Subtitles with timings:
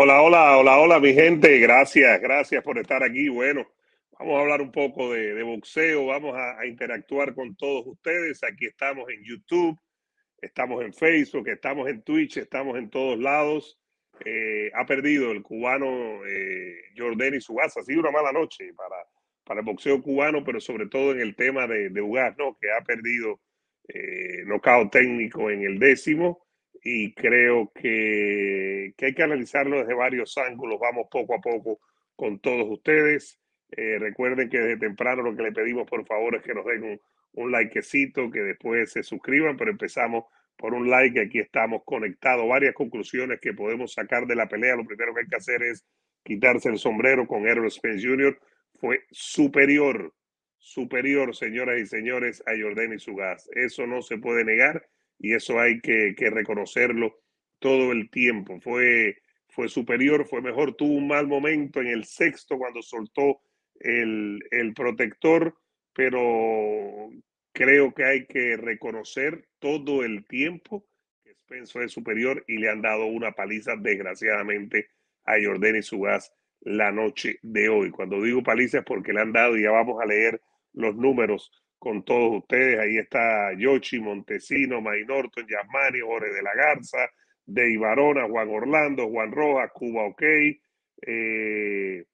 [0.00, 1.58] Hola, hola, hola, hola, mi gente.
[1.58, 3.28] Gracias, gracias por estar aquí.
[3.28, 3.66] Bueno,
[4.16, 8.44] vamos a hablar un poco de, boxeo, vamos a, interactuar con todos ustedes.
[8.44, 9.76] Aquí estamos en YouTube,
[10.40, 13.76] estamos en Facebook, estamos en Twitch, estamos en todos lados.
[14.24, 17.80] Eh, ha perdido el cubano eh, Jordani Subasa.
[17.80, 19.04] Ha sido una mala noche para,
[19.42, 22.56] para el boxeo cubano, pero sobre todo en el tema de, de Ugas, ¿no?
[22.60, 23.40] que ha perdido
[23.88, 26.46] eh, nocao técnico en el décimo
[26.82, 30.78] y creo que, hay que analizarlo desde varios ángulos.
[30.80, 31.80] Vamos poco a poco
[32.16, 33.38] con todos ustedes.
[33.70, 36.82] Eh, recuerden que desde temprano lo que le pedimos por favor es que nos den
[36.84, 37.00] un,
[37.32, 40.24] un likecito, que después se suscriban, pero empezamos
[40.56, 41.20] por un like.
[41.20, 42.48] Aquí estamos conectados.
[42.48, 44.76] Varias conclusiones que podemos sacar de la pelea.
[44.76, 45.84] Lo primero que hay que hacer es
[46.24, 48.38] quitarse el sombrero con Errol Spence Jr.
[48.80, 50.14] Fue superior,
[50.58, 53.48] superior, señoras y señores, a Jordan y gas.
[53.54, 54.86] Eso no se puede negar
[55.18, 57.20] y eso hay que, reconocerlo
[57.58, 58.60] todo el tiempo.
[58.60, 59.18] Fue,
[59.48, 63.40] fue superior, fue mejor, tuvo un mal momento en el sexto cuando soltó
[63.80, 65.56] el, protector,
[65.92, 67.10] pero
[67.52, 70.86] creo que hay que reconocer todo el tiempo
[71.24, 74.88] que Spencer es superior y le han dado una paliza desgraciadamente
[75.24, 77.90] a Jordan y gas la noche de hoy.
[77.90, 80.40] Cuando digo paliza es porque le han dado, y ya vamos a leer
[80.72, 82.78] los números con todos ustedes.
[82.80, 86.98] Ahí está Yoshi, Montesino, Mainorton, Yasmani, Jorge de la Garza,
[87.46, 90.22] de Ibarona, Juan Orlando, Juan Rojas, Cuba OK,
[91.02, 92.04] eh,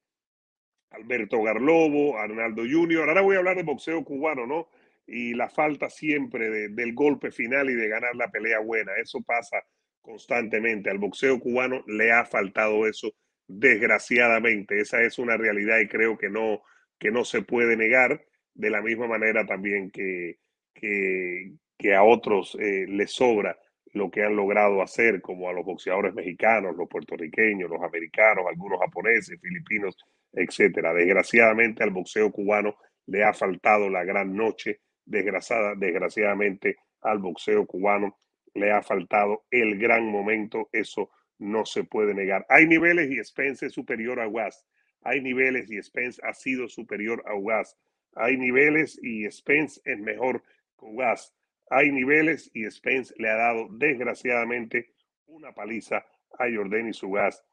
[0.90, 3.08] Alberto Garlobo, Arnaldo Junior.
[3.08, 4.68] Ahora voy a hablar de boxeo cubano, ¿no?
[5.06, 8.92] Y la falta siempre del golpe final y de ganar la pelea buena.
[8.96, 9.62] Eso pasa
[10.00, 10.90] constantemente.
[10.90, 13.12] Al boxeo cubano le ha faltado eso,
[13.46, 14.80] desgraciadamente.
[14.80, 16.62] Esa es una realidad y creo que no,
[16.98, 20.38] que no se puede negar de la misma manera también que,
[20.72, 23.58] que, a otros eh, les sobra
[23.92, 28.80] lo que han logrado hacer, como a los boxeadores mexicanos, los puertorriqueños, los americanos, algunos
[28.80, 29.96] japoneses, filipinos,
[30.32, 30.92] etcétera.
[30.94, 38.18] Desgraciadamente al boxeo cubano le ha faltado la gran noche, desgraciada, desgraciadamente al boxeo cubano
[38.54, 42.46] le ha faltado el gran momento, eso no se puede negar.
[42.48, 44.64] Hay niveles y Spence es superior a Was.
[45.02, 47.76] Hay niveles y Spence ha sido superior a Was.
[48.16, 50.42] Hay niveles y Spence es mejor
[50.78, 51.34] que Gas.
[51.70, 54.90] Hay niveles y Spence le ha dado desgraciadamente
[55.26, 56.04] una paliza
[56.38, 57.44] a Jordan y su gas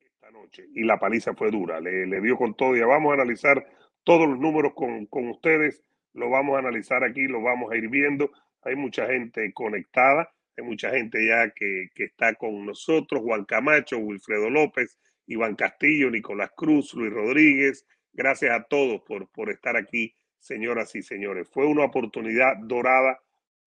[0.00, 0.66] esta noche.
[0.74, 2.76] Y la paliza fue dura, le, le dio con todo.
[2.76, 3.66] Ya vamos a analizar
[4.04, 5.82] todos los números con, con ustedes.
[6.14, 8.30] Lo vamos a analizar aquí, lo vamos a ir viendo.
[8.62, 13.22] Hay mucha gente conectada, hay mucha gente ya que, que está con nosotros.
[13.22, 19.50] Juan Camacho, Wilfredo López, Iván Castillo, Nicolás Cruz, Luis Rodríguez, Gracias a todos por, por
[19.50, 21.48] estar aquí, señoras y señores.
[21.48, 23.20] Fue una oportunidad dorada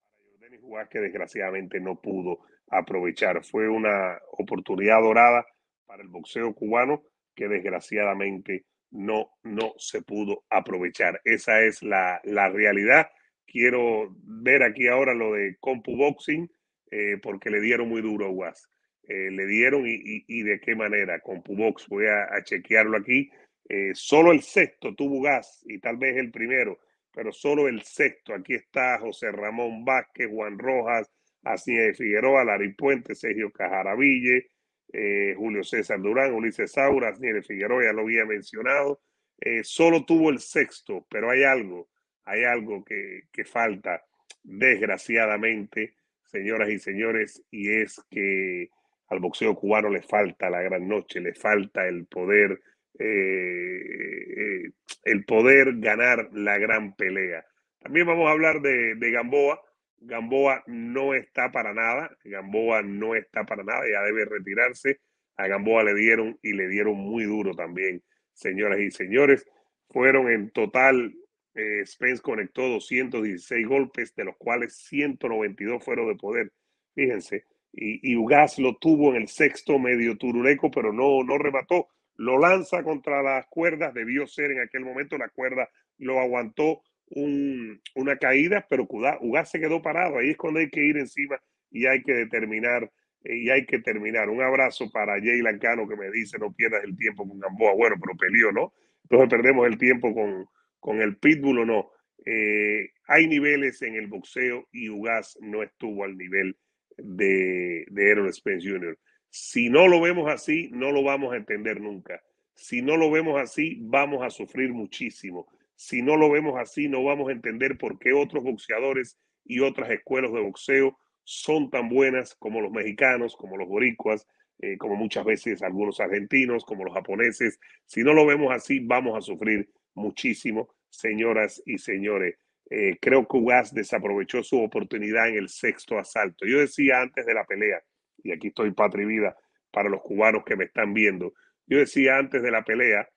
[0.06, 2.40] para Jordan Juárez que desgraciadamente no pudo
[2.70, 3.44] aprovechar.
[3.44, 5.46] Fue una oportunidad dorada
[5.86, 7.04] para el boxeo cubano
[7.36, 11.20] que desgraciadamente no, no se pudo aprovechar.
[11.24, 13.08] Esa es la, la realidad.
[13.46, 16.50] Quiero ver aquí ahora lo de Compu Boxing,
[16.92, 18.70] eh, porque le dieron muy duro a Guas.
[19.08, 21.20] Eh, le dieron y, y, de qué manera.
[21.20, 23.30] Compu Box, voy a chequearlo aquí.
[23.70, 26.80] Eh, solo el sexto tuvo gas y tal vez el primero,
[27.12, 28.34] pero solo el sexto.
[28.34, 31.10] Aquí está José Ramón Vázquez, Juan Rojas,
[31.44, 34.48] Así Figueroa, Larry Puente, Sergio Cajaraville,
[34.92, 39.02] eh, Julio César Durán, Ulises Saura, Así de Figueroa, ya lo había mencionado.
[39.40, 41.90] Eh, solo tuvo el sexto, pero hay algo,
[42.24, 44.04] hay algo que, que falta,
[44.42, 48.70] desgraciadamente, señoras y señores, y es que
[49.10, 52.62] al boxeo cubano le falta la gran noche, le falta el poder
[53.00, 54.70] eh,
[55.04, 57.46] el poder ganar la gran pelea.
[57.80, 59.62] También vamos a hablar de, Gamboa.
[59.98, 62.16] Gamboa no está para nada.
[62.24, 63.82] Gamboa no está para nada.
[63.92, 65.00] Ya debe retirarse.
[65.36, 69.46] A Gamboa le dieron y le dieron muy duro también, señoras y señores.
[69.90, 71.14] Fueron en total,
[71.56, 76.52] eh, Spence conectó 216 golpes, de los cuales 192 fueron de poder.
[76.94, 77.46] Fíjense.
[77.72, 82.40] Y, y Ugas lo tuvo en el sexto medio turuleco, pero no, no remató lo
[82.40, 86.82] lanza contra las cuerdas, debió ser en aquel momento, la cuerda lo aguantó
[87.16, 88.88] una caída, pero
[89.22, 91.40] Ugas se quedó parado, ahí es cuando hay que ir encima
[91.70, 92.90] y hay que determinar,
[93.24, 94.30] eh, y hay que terminar.
[94.30, 97.96] Un abrazo para Jay Lancano que me dice no pierdas el tiempo con Gamboa, bueno,
[98.02, 98.74] pero peleó, ¿no?
[99.04, 100.46] Entonces perdemos el tiempo con,
[100.80, 101.92] con el Pitbull o no.
[102.26, 106.58] Eh, hay niveles en el boxeo y Ugas no estuvo al nivel
[106.98, 108.98] de, de Errol Spence Jr.
[109.36, 112.22] Si no lo vemos así, no lo vamos a entender nunca.
[112.54, 115.48] Si no lo vemos así, vamos a sufrir muchísimo.
[115.76, 119.90] Si no lo vemos así, no vamos a entender por qué otros boxeadores y otras
[119.90, 124.28] escuelas de boxeo son tan buenas como los mexicanos, como los boricuas,
[124.60, 127.60] eh, como muchas veces algunos argentinos, como los japoneses.
[127.88, 132.36] Si no lo vemos así, vamos a sufrir muchísimo, señoras y señores.
[132.70, 136.46] Eh, creo que Ugas desaprovechó su oportunidad en el sexto asalto.
[136.46, 137.82] Yo decía antes de la pelea,
[138.24, 139.38] y aquí estoy patria vida
[139.72, 141.34] para los cubanos que me están viendo,
[141.66, 143.08] yo decía antes de la pelea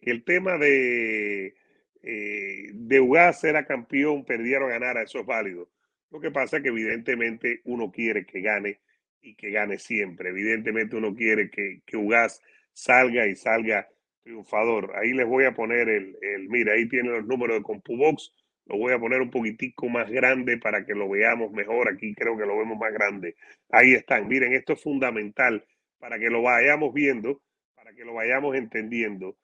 [0.00, 1.54] que el tema de,
[2.02, 5.70] eh, de Ugas era campeón, perdieron a ganar, eso es válido.
[6.10, 8.80] Lo que pasa es que evidentemente uno quiere que gane
[9.20, 10.30] y que gane siempre.
[10.30, 12.40] Evidentemente uno quiere que, que Ugas
[12.72, 13.88] salga y salga
[14.22, 14.94] triunfador.
[14.96, 18.34] Ahí les voy a poner el, el mira, ahí tienen los números de CompuBox.
[18.66, 21.88] Lo voy a poner un poquitico más grande para que lo veamos mejor.
[21.88, 23.34] Aquí creo que lo vemos más grande.
[23.70, 24.28] Ahí están.
[24.28, 25.64] Miren, esto es fundamental
[25.98, 27.42] para que lo vayamos viendo,
[27.74, 29.36] para que lo vayamos entendiendo.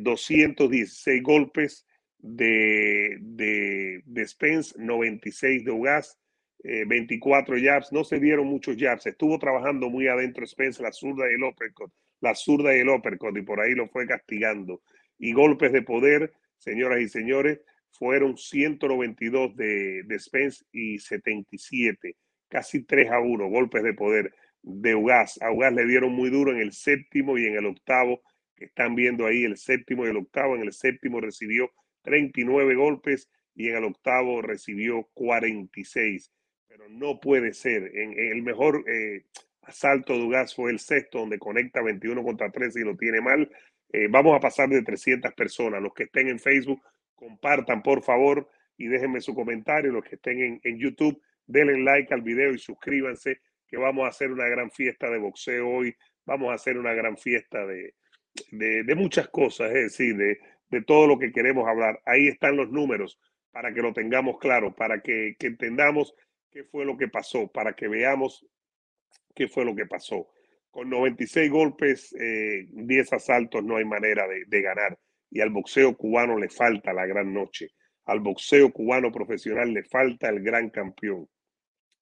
[0.00, 1.86] 216 eh, golpes
[2.18, 6.18] de, de, de Spence, 96 de Ugas,
[6.62, 11.30] 24 eh, jabs, no se dieron muchos jabs, estuvo trabajando muy adentro Spence, la zurda
[11.30, 14.82] y el uppercut, la zurda y el uppercut, y por ahí lo fue castigando.
[15.18, 17.60] Y golpes de poder, señoras y señores,
[17.92, 22.16] fueron 192 de, de Spence y 77,
[22.48, 25.40] casi 3 a 1, golpes de poder de Ugas.
[25.42, 28.22] A Ugas le dieron muy duro en el séptimo y en el octavo,
[28.54, 30.56] que están viendo ahí el séptimo y el octavo.
[30.56, 31.70] En el séptimo recibió
[32.02, 36.32] 39 golpes y en el octavo recibió 46
[36.68, 37.90] pero no puede ser.
[37.96, 39.24] En, el mejor eh,
[39.62, 43.50] asalto de Ugas fue el sexto, donde conecta 21 contra 13 y lo tiene mal.
[43.90, 45.82] Eh, vamos a pasar de 300 personas.
[45.82, 46.80] Los que estén en Facebook,
[47.18, 49.92] compartan por favor y déjenme su comentario.
[49.92, 54.30] Los que estén en, YouTube, denle like al video y suscríbanse, que vamos a hacer
[54.30, 55.94] una gran fiesta de boxeo hoy.
[56.24, 57.94] Vamos a hacer una gran fiesta de,
[58.52, 60.38] de, de muchas cosas, es decir, de,
[60.70, 62.00] de todo lo que queremos hablar.
[62.04, 63.18] Ahí están los números
[63.50, 66.14] para que lo tengamos claro, para que, que entendamos
[66.50, 68.46] qué fue lo que pasó, para que veamos
[69.34, 70.28] qué fue lo que pasó.
[70.70, 74.98] Con 96 golpes, 10 eh, asaltos, no hay manera de, ganar.
[75.30, 77.68] Y al boxeo cubano le falta la gran noche.
[78.06, 81.28] Al boxeo cubano profesional le falta el gran campeón.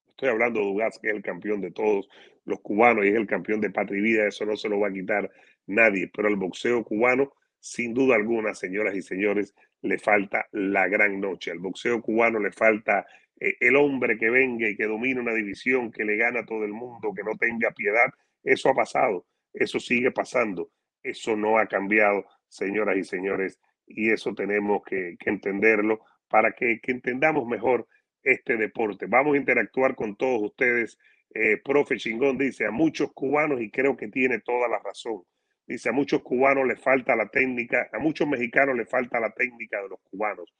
[0.08, 2.08] Estoy hablando de Ugas, que es el campeón de todos
[2.44, 4.26] los cubanos y es el campeón de patria y vida.
[4.26, 5.30] Eso no se lo va a quitar
[5.66, 6.08] nadie.
[6.14, 11.50] Pero al boxeo cubano, sin duda alguna, señoras y señores, le falta la gran noche.
[11.50, 13.06] Al boxeo cubano le falta
[13.38, 16.64] eh, el hombre que venga y que domine una división, que le gana a todo
[16.64, 18.06] el mundo, que no tenga piedad,
[18.42, 20.70] eso ha pasado, eso sigue pasando,
[21.02, 27.46] eso no ha cambiado, señoras y señores, y eso tenemos que, entenderlo para que, entendamos
[27.46, 27.86] mejor
[28.22, 29.06] este deporte.
[29.06, 30.98] Vamos a interactuar con todos ustedes.
[31.34, 35.22] Eh, profe Chingón dice a muchos cubanos, y creo que tiene toda la razón,
[35.66, 39.82] dice a muchos cubanos le falta la técnica, a muchos mexicanos le falta la técnica
[39.82, 40.52] de los cubanos,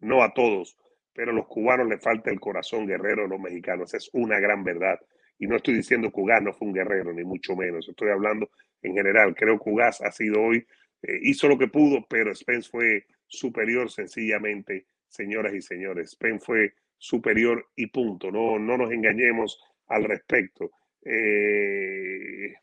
[0.00, 0.76] no a todos
[1.14, 3.94] pero a los cubanos le falta el corazón guerrero de los mexicanos.
[3.94, 5.00] Es una gran verdad.
[5.38, 7.88] Y no estoy diciendo que Ugas no fue un guerrero, ni mucho menos.
[7.88, 8.50] Estoy hablando
[8.82, 9.34] en general.
[9.34, 10.66] Creo que Ugas ha sido hoy,
[11.06, 16.12] eh, hizo lo que pudo, pero Spence fue superior sencillamente, señoras y señores.
[16.12, 18.30] Spence fue superior y punto.
[18.30, 20.70] No, no nos engañemos al respecto.
[21.04, 22.54] Eh,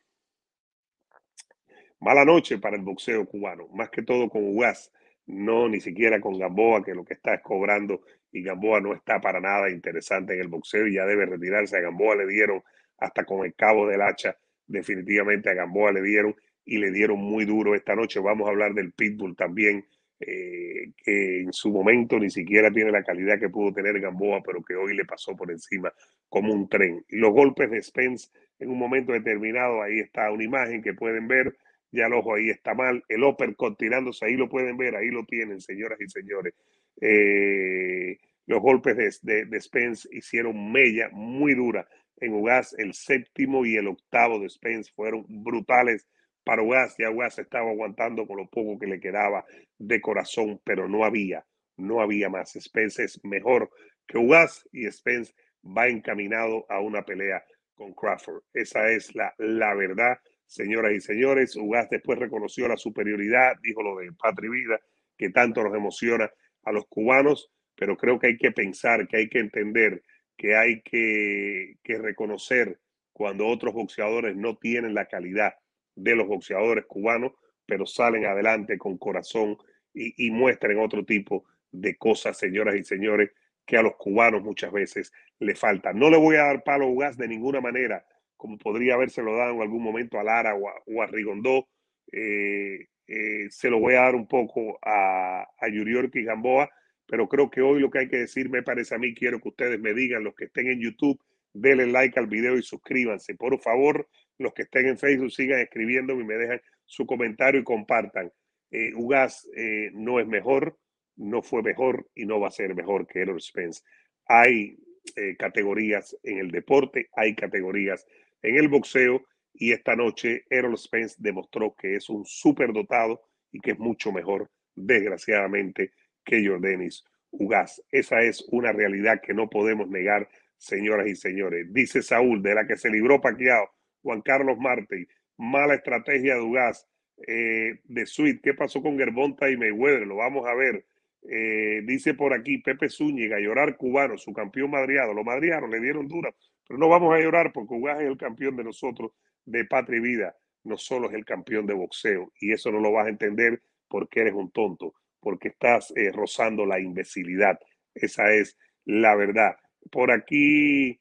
[2.00, 4.92] mala noche para el boxeo cubano, más que todo con Ugas
[5.28, 8.02] no ni siquiera con Gamboa, que lo que está es cobrando
[8.32, 11.78] y Gamboa no está para nada interesante en el boxeo y ya debe retirarse.
[11.78, 12.64] A Gamboa le dieron
[12.98, 17.46] hasta con el cabo del hacha, definitivamente a Gamboa le dieron y le dieron muy
[17.46, 18.20] duro esta noche.
[18.20, 19.86] Vamos a hablar del Pitbull también,
[20.20, 24.62] eh, que en su momento ni siquiera tiene la calidad que pudo tener Gamboa, pero
[24.62, 25.92] que hoy le pasó por encima
[26.30, 27.04] como un tren.
[27.10, 31.56] los golpes de Spence en un momento determinado, ahí está una imagen que pueden ver
[31.92, 35.26] ya el ojo ahí está mal, el uppercut tirándose, ahí lo pueden ver, ahí lo
[35.26, 36.54] tienen, señoras y señores.
[37.02, 41.88] Eh, los golpes de, de, Spence hicieron mella muy dura
[42.18, 46.08] en Ugas, el séptimo y el octavo de Spence fueron brutales
[46.44, 49.46] para Ugas, ya Ugas estaba aguantando con lo poco que le quedaba
[49.78, 51.46] de corazón, pero no había,
[51.78, 52.54] no había más.
[52.60, 53.70] Spence es mejor
[54.08, 55.34] que Ugas y Spence
[55.66, 57.44] va encaminado a una pelea
[57.74, 58.44] con Crawford.
[58.54, 60.18] Esa es la, la verdad
[60.52, 64.82] Señoras y señores, Ugas después reconoció la superioridad, dijo lo de Patria Vida,
[65.18, 66.30] que tanto nos emociona
[66.64, 70.04] a los cubanos, pero creo que hay que pensar, que hay que entender,
[70.36, 72.82] que hay que, reconocer
[73.14, 75.54] cuando otros boxeadores no tienen la calidad
[75.96, 77.34] de los boxeadores cubanos,
[77.66, 79.58] pero salen adelante con corazón
[79.94, 83.32] y, y muestran otro tipo de cosas, señoras y señores,
[83.66, 85.94] que a los cubanos muchas veces le falta.
[85.94, 88.06] No le voy a dar palo a Ugas de ninguna manera
[88.42, 91.68] como podría habérselo dado en algún momento a Lara o a, Rigondó.
[92.12, 96.68] Eh, eh, se lo voy a dar un poco a, a Yuriorki y Gamboa,
[97.06, 99.50] pero creo que hoy lo que hay que decir, me parece a mí, quiero que
[99.50, 101.22] ustedes me digan, los que estén en YouTube,
[101.54, 103.36] denle like al video y suscríbanse.
[103.36, 107.64] Por favor, los que estén en Facebook sigan escribiendo y me dejan su comentario y
[107.64, 108.32] compartan.
[108.72, 110.78] Eh, Ugas eh, no es mejor,
[111.16, 113.84] no fue mejor y no va a ser mejor que Errol Spence.
[114.26, 114.78] Hay
[115.16, 118.06] eh, categorías en el deporte, hay categorías
[118.42, 122.26] en el boxeo y esta noche Errol Spence demostró que es un
[122.74, 123.22] dotado
[123.52, 125.92] y que es mucho mejor, desgraciadamente,
[126.24, 127.84] que Jordanis Ugas.
[127.92, 131.68] Esa es una realidad que no podemos negar, señoras y señores.
[131.74, 133.70] Dice Saúl, de la que se libró Paquiao,
[134.02, 136.88] Juan Carlos Marte, mala estrategia de Ugas,
[137.28, 138.42] eh, de Sweet.
[138.42, 140.08] ¿Qué pasó con Gervonta y Mayweather?
[140.08, 140.86] Lo vamos a ver.
[141.30, 145.14] Eh, dice por aquí Pepe Zúñiga, llorar cubano, su campeón madriado.
[145.14, 146.34] Lo madriaron, le dieron dura,
[146.68, 149.12] pero no vamos a llorar porque Ugas es el campeón de nosotros
[149.46, 150.36] de patria y vida.
[150.64, 154.22] No solo es el campeón de boxeo y eso no lo vas a entender porque
[154.22, 157.60] eres un tonto, porque estás eh, rozando la imbecilidad.
[157.94, 159.56] Esa es la verdad.
[159.92, 161.01] Por aquí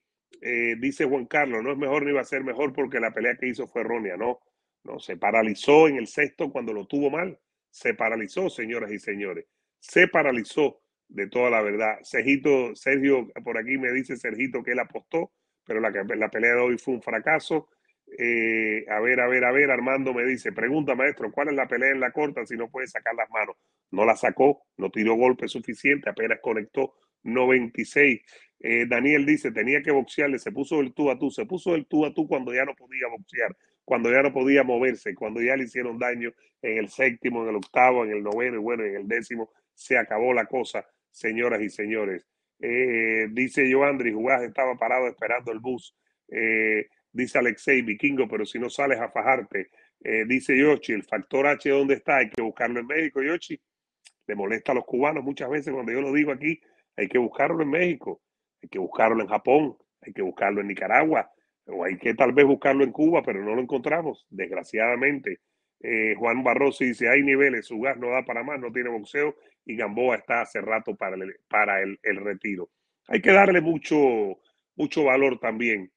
[0.79, 3.49] dice Juan Carlos, no es mejor ni va a ser mejor porque la pelea que
[3.49, 4.41] hizo fue errónea, no
[4.85, 7.39] no, se paralizó en el sexto cuando lo tuvo mal.
[7.71, 9.47] Se paralizó, señoras y señores.
[9.79, 11.99] Se paralizó de toda la verdad.
[12.03, 15.33] Sergito, Sergio, por aquí me dice Sergito que él apostó,
[15.67, 17.69] pero la, la pelea de hoy fue un fracaso.
[18.19, 21.69] Eh, a ver, a ver, a ver, Armando me dice, pregunta maestro, ¿cuál es la
[21.69, 23.57] pelea en la corta si no puede sacar las manos?
[23.93, 28.21] No la sacó, no tiró golpe suficiente, apenas conectó 96.
[28.61, 31.87] Eh, Daniel dice, tenía que boxearle, se puso el tú a tú, se puso el
[31.87, 33.57] tú a tú cuando ya no podía boxear
[33.91, 37.57] cuando ya no podía moverse, cuando ya le hicieron daño en el séptimo, en el
[37.57, 41.71] octavo, en el noveno y bueno, en el décimo, se acabó la cosa, señoras y
[41.71, 42.25] señores.
[42.61, 45.97] Eh, dice Joandri, Jugás estaba parado esperando el bus.
[46.29, 49.71] Eh, dice Alexei Vikingo, pero si no sales a fajarte.
[50.27, 52.19] Dice Yoshi, el factor H, ¿dónde está?
[52.19, 53.61] Hay que buscarlo en México, Yoshi.
[54.29, 56.61] Le molesta a los cubanos muchas veces cuando yo lo digo aquí.
[56.97, 58.23] Hay que buscarlo en México,
[58.63, 61.31] hay que buscarlo en Japón, hay que buscarlo en Nicaragua,
[61.67, 65.41] o hay que tal vez buscarlo en Cuba, pero no lo encontramos, desgraciadamente.
[65.83, 69.35] Eh, Juan Barroso dice, hay niveles, su gas no da para más, no tiene boxeo
[69.65, 72.71] y Gamboa está hace rato para el, para el, retiro.
[73.09, 73.97] Hay que darle mucho,
[74.77, 75.91] mucho valor también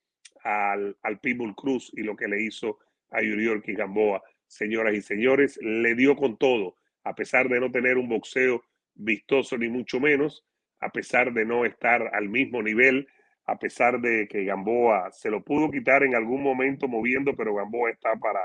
[0.43, 2.79] al, al Pitbull Cruz y lo que le hizo
[3.11, 4.21] a Yuriorki Gamboa.
[4.47, 8.63] Señoras y señores, le dio con todo, a pesar de no tener un boxeo
[8.95, 10.45] vistoso ni mucho menos,
[10.83, 13.07] a pesar de no estar al mismo nivel,
[13.45, 17.91] a pesar de que Gamboa se lo pudo quitar en algún momento moviendo, pero Gamboa
[17.91, 18.41] está para,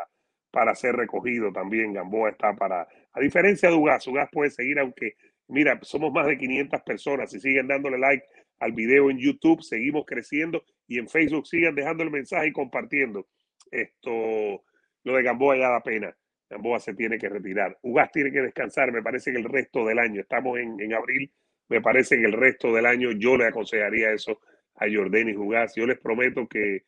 [0.50, 1.92] para ser recogido también.
[1.92, 5.14] Gamboa está para, a diferencia de Ugas, Ugas puede seguir, aunque,
[5.48, 7.30] mira, somos más de 500 personas.
[7.30, 8.24] Si siguen dándole like
[8.58, 13.28] al video en YouTube, seguimos creciendo y en Facebook sigan dejando el mensaje y compartiendo.
[13.70, 14.64] Esto,
[15.04, 16.16] lo de Gamboa ya da pena.
[16.50, 17.78] Gamboa se tiene que retirar.
[17.82, 21.30] Ugas tiene que descansar, me parece que el resto del año, estamos en, en abril,
[21.68, 24.40] me parece que el resto del año yo le aconsejaría eso
[24.76, 25.74] a Jordani Jugás.
[25.74, 26.84] Yo les prometo que,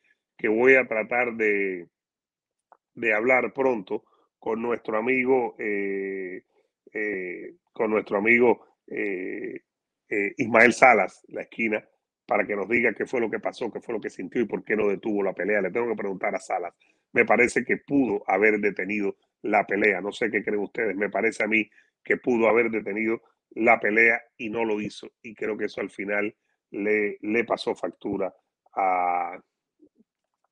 [0.47, 1.87] voy a tratar de,
[2.95, 4.03] de, hablar pronto
[4.39, 6.43] con nuestro amigo, eh,
[6.93, 9.61] eh, con nuestro amigo eh,
[10.37, 11.87] Ismael Salas, la esquina,
[12.25, 14.45] para que nos diga qué fue lo que pasó, qué fue lo que sintió y
[14.45, 15.61] por qué no detuvo la pelea.
[15.61, 16.73] Le tengo que preguntar a Salas.
[17.13, 20.01] Me parece que pudo haber detenido la pelea.
[20.01, 20.95] No sé qué creen ustedes.
[20.95, 21.69] Me parece a mí
[22.03, 23.21] que pudo haber detenido
[23.51, 25.11] la pelea y no lo hizo.
[25.21, 26.35] Y creo que eso al final
[26.71, 28.33] le, le pasó factura
[28.73, 29.39] a,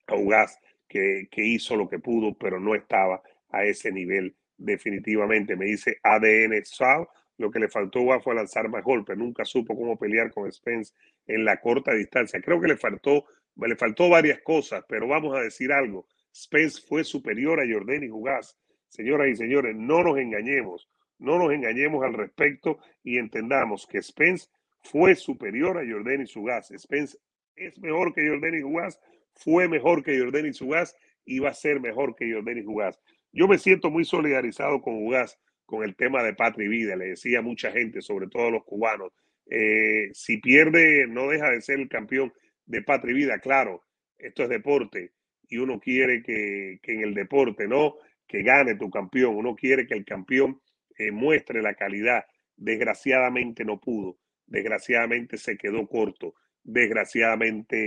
[0.08, 5.56] a Ugas, que, que hizo lo que pudo, pero no estaba a ese nivel definitivamente.
[5.56, 9.18] Me dice ADN Sao, lo que le faltó fue lanzar más golpes.
[9.18, 10.94] Nunca supo cómo pelear con Spence
[11.26, 12.42] en la corta distancia.
[12.42, 13.26] Creo que le faltó,
[13.56, 16.06] le faltó varias cosas, pero vamos a decir algo.
[16.36, 18.58] Spence fue superior a Jordan y Jugás.
[18.90, 20.90] Señoras y señores, no nos engañemos,
[21.20, 24.48] no nos engañemos al respecto y entendamos que Spence
[24.82, 26.78] fue superior a Jordan y.
[26.78, 27.18] Spence
[27.56, 29.00] es mejor que Jordan y Sugas,
[29.36, 30.96] fue mejor que Jordan y Sugas
[31.26, 33.00] y va a ser mejor que Jordan y Sugas.
[33.32, 36.96] Yo me siento muy solidarizado con Ugas con el tema de patria y vida.
[36.96, 39.12] Le decía a mucha gente, sobre todo los cubanos,
[39.50, 42.34] eh, si pierde, no deja de ser el campeón
[42.66, 43.40] de patria y vida.
[43.40, 43.84] Claro,
[44.18, 45.12] esto es deporte
[45.48, 47.96] y uno quiere que, en el deporte, ¿no?
[48.28, 49.36] Que gane tu campeón.
[49.36, 50.60] Uno quiere que el campeón
[51.12, 52.26] muestre la calidad.
[52.56, 54.18] Desgraciadamente no pudo
[54.50, 57.78] desgraciadamente se quedó corto, desgraciadamente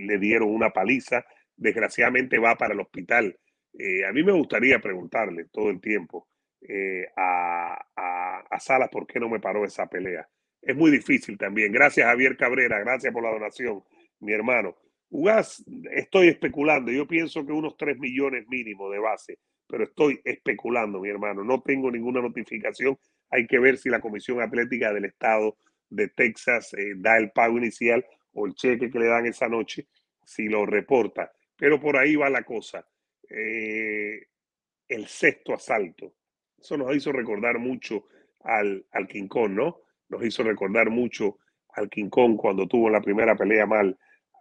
[0.00, 1.24] le dieron una paliza,
[1.56, 3.38] desgraciadamente va para el hospital.
[3.78, 6.28] Eh, a mí me gustaría preguntarle todo el tiempo
[6.60, 10.26] eh, a, a, Salas por qué no me paró esa pelea.
[10.62, 11.70] Es muy difícil también.
[11.72, 13.82] Gracias Javier Cabrera, gracias por la donación,
[14.20, 14.76] mi hermano.
[15.08, 21.00] Ugas, estoy especulando, yo pienso que unos 3 millones mínimo de base, pero estoy especulando,
[21.00, 21.44] mi hermano.
[21.44, 22.98] No tengo ninguna notificación.
[23.30, 25.56] Hay que ver si la Comisión Atlética del Estado
[25.88, 29.86] de Texas eh, da el pago inicial o el cheque que le dan esa noche.
[30.24, 31.32] si lo reporta.
[31.56, 32.86] Pero por ahí va la cosa.
[33.28, 34.26] Eh,
[34.88, 36.14] el sexto asalto.
[36.58, 38.06] Eso nos hizo recordar mucho
[38.40, 39.82] al, al King Kong, ¿no?
[40.08, 41.38] Nos hizo recordar mucho
[41.70, 43.96] al King Kong cuando tuvo la primera pelea mal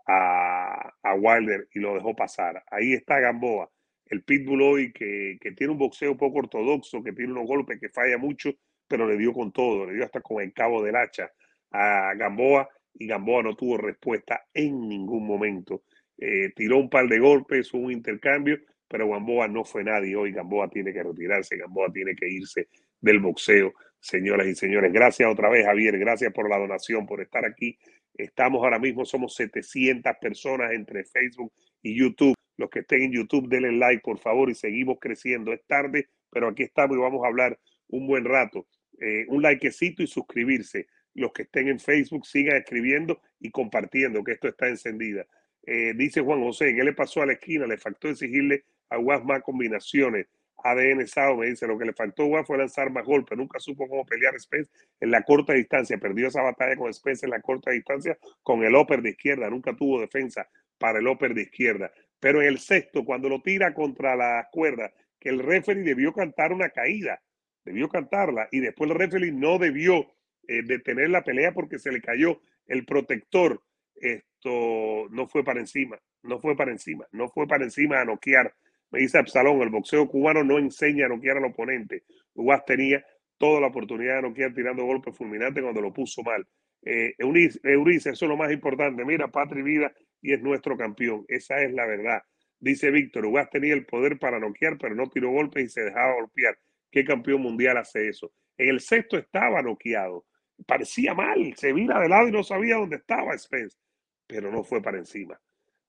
[0.07, 2.63] a, a Wilder y lo dejó pasar.
[2.71, 3.69] Ahí está Gamboa,
[4.07, 7.89] el pitbull hoy que, que, tiene un boxeo poco ortodoxo, que tiene unos golpes que
[7.89, 8.51] falla mucho,
[8.87, 11.31] pero le dio con todo, le dio hasta con el cabo del hacha
[11.71, 15.83] a Gamboa y Gamboa no tuvo respuesta en ningún momento.
[16.17, 18.57] Eh, tiró un par de golpes, un intercambio,
[18.87, 20.31] pero Gamboa no fue nadie hoy.
[20.31, 22.69] Gamboa tiene que retirarse, Gamboa tiene que irse
[23.01, 24.93] del boxeo, señoras y señores.
[24.93, 25.97] Gracias otra vez, Javier.
[25.97, 27.77] Gracias por la donación, por estar aquí.
[28.13, 32.35] Estamos ahora mismo, somos 700 personas entre Facebook y YouTube.
[32.57, 35.53] Los que estén en YouTube, denle like, por favor, y seguimos creciendo.
[35.53, 38.67] Es tarde, pero aquí estamos y vamos a hablar un buen rato.
[38.99, 40.87] Eh, un likecito y suscribirse.
[41.13, 45.25] Los que estén en Facebook, sigan escribiendo y compartiendo, que esto está encendida.
[45.65, 47.65] Eh, dice Juan José, ¿qué le pasó a la esquina?
[47.65, 50.27] Le faltó exigirle a Guas más combinaciones.
[50.63, 53.37] ADN Sao me dice, lo que le faltó a Guas fue lanzar más golpes.
[53.37, 55.97] Nunca supo cómo pelear Spence en la corta distancia.
[55.97, 59.49] Perdió esa batalla con Spence en la corta distancia con el upper de izquierda.
[59.49, 60.47] Nunca tuvo defensa
[60.77, 61.91] para el upper de izquierda.
[62.19, 66.51] Pero en el sexto, cuando lo tira contra la cuerda, que el referee debió cantar
[66.53, 67.21] una caída,
[67.63, 70.07] debió cantarla, y después el referee no debió
[70.47, 73.61] eh, detener la pelea porque se le cayó el protector.
[73.95, 78.53] Esto no fue para encima, no fue para encima, no fue para encima a noquear
[78.91, 82.03] me dice Absalón, el boxeo cubano no enseña a noquear al oponente.
[82.33, 83.05] Ugas tenía
[83.37, 86.47] toda la oportunidad de noquear tirando golpes fulminantes cuando lo puso mal.
[86.85, 89.03] Eh, Eurice, eso es lo más importante.
[89.03, 91.25] Mira, patria y vida, y es nuestro campeón.
[91.27, 92.21] Esa es la verdad.
[92.59, 96.15] Dice Víctor, Ugas tenía el poder para noquear, pero no tiró golpes y se dejaba
[96.15, 96.57] golpear.
[96.89, 98.33] ¿Qué campeón mundial hace eso?
[98.57, 100.25] En el sexto estaba noqueado.
[100.65, 103.77] Parecía mal, se vira de lado y no sabía dónde estaba Spence,
[104.25, 105.39] pero no fue para encima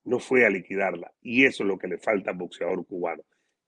[0.06, 1.12] no fue a liquidarla.
[1.20, 3.22] Y eso es lo que le falta al boxeador cubano.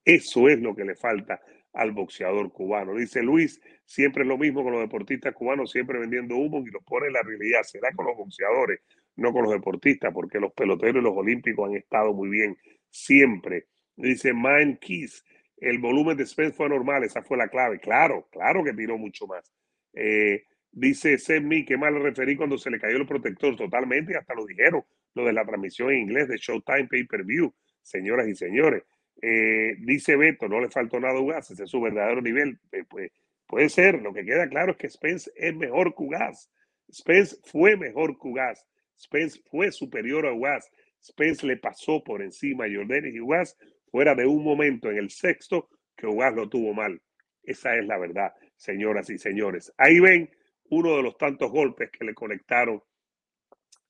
[0.05, 1.41] Eso es lo que le falta
[1.75, 2.95] al boxeador cubano.
[2.95, 6.81] Dice Luis, siempre es lo mismo con los deportistas cubanos, siempre vendiendo humo y lo
[6.81, 7.63] pone en la realidad.
[7.65, 8.81] Será con los boxeadores,
[9.19, 12.57] no con los deportistas, porque los peloteros y los olímpicos han estado muy bien
[12.89, 13.67] siempre.
[13.97, 15.25] Dice Mind Kiss,
[15.57, 17.81] el volumen de Spence fue normal, esa fue la clave.
[17.81, 19.53] Claro, claro que tiró mucho más.
[19.93, 24.35] Eh, dice Semi, que mal le referí cuando se le cayó el protector, totalmente, hasta
[24.35, 27.53] lo dijeron lo de la transmisión en inglés de Showtime Pay Per View,
[27.83, 28.85] señoras y señores.
[29.21, 32.61] Eh, dice Beto, no le faltó nada a Ugas, ese es su verdadero nivel.
[32.71, 33.11] Eh, pues,
[33.49, 36.51] puede ser, lo que queda claro es que Spence es mejor que Ugas.
[36.93, 38.65] Spence fue mejor que Ugas.
[38.99, 40.71] Spence fue superior a Ugas.
[41.03, 43.57] Spence le pasó por encima a Jordan y Ugas
[43.91, 47.01] fuera de un momento en el sexto que Ugas lo tuvo mal.
[47.43, 49.73] Esa es la verdad, señoras y señores.
[49.79, 50.31] Ahí ven
[50.71, 52.83] uno de los tantos golpes que le conectaron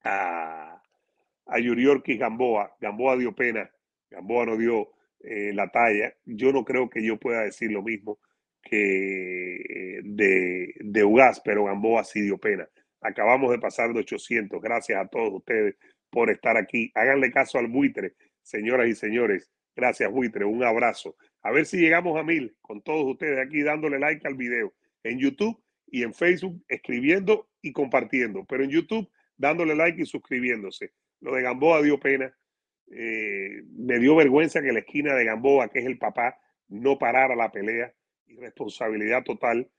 [0.05, 0.81] a,
[1.47, 2.77] a Yuriorki Gamboa.
[2.81, 3.69] Gamboa dio pena,
[4.11, 4.91] Gamboa no dio
[5.21, 6.15] eh, la talla.
[6.25, 8.21] Yo no creo que yo pueda decir lo mismo
[8.63, 12.69] que de, de Ugas, pero Gamboa sí dio pena.
[13.01, 14.61] Acabamos de pasar de 800.
[14.61, 15.77] Gracias a todos ustedes
[16.11, 16.91] por estar aquí.
[16.95, 19.51] Háganle caso al buitre, señoras y señores.
[19.77, 20.45] Gracias, buitre.
[20.45, 21.17] Un abrazo.
[21.43, 25.19] A ver si llegamos a mil con todos ustedes aquí dándole like al video en
[25.19, 28.45] YouTube y en Facebook, escribiendo y compartiendo.
[28.45, 30.93] Pero en YouTube, dándole like y suscribiéndose.
[31.21, 32.35] Lo de Gamboa dio pena.
[32.91, 37.37] Eh, me dio vergüenza que la esquina de Gamboa, que es el papá, no parara
[37.37, 37.93] la pelea.
[38.27, 39.71] Irresponsabilidad total.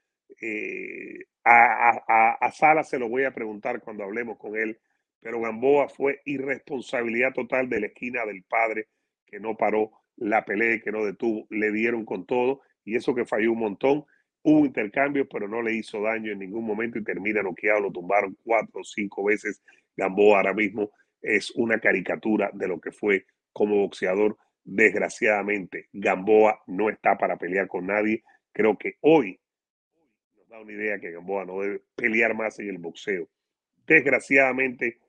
[0.42, 4.80] Eh, a, a, a, Sala se lo voy a preguntar cuando hablemos con él,
[5.20, 8.88] pero Gamboa fue irresponsabilidad total de la esquina del padre
[9.26, 11.48] que no paró la pelea que no detuvo.
[11.50, 14.06] Le dieron con todo y eso que falló un montón.
[14.42, 17.82] Hubo intercambios, pero no le hizo daño en ningún momento y termina noqueado.
[17.82, 19.62] Lo tumbaron cuatro o cinco veces.
[19.96, 24.38] Gamboa ahora mismo es una caricatura de lo que fue como boxeador.
[24.64, 28.24] Desgraciadamente, Gamboa no está para pelear con nadie.
[28.54, 29.40] Creo que hoy
[30.50, 33.30] da una idea que Gamboa no debe pelear más en el boxeo.
[33.86, 35.00] Desgraciadamente,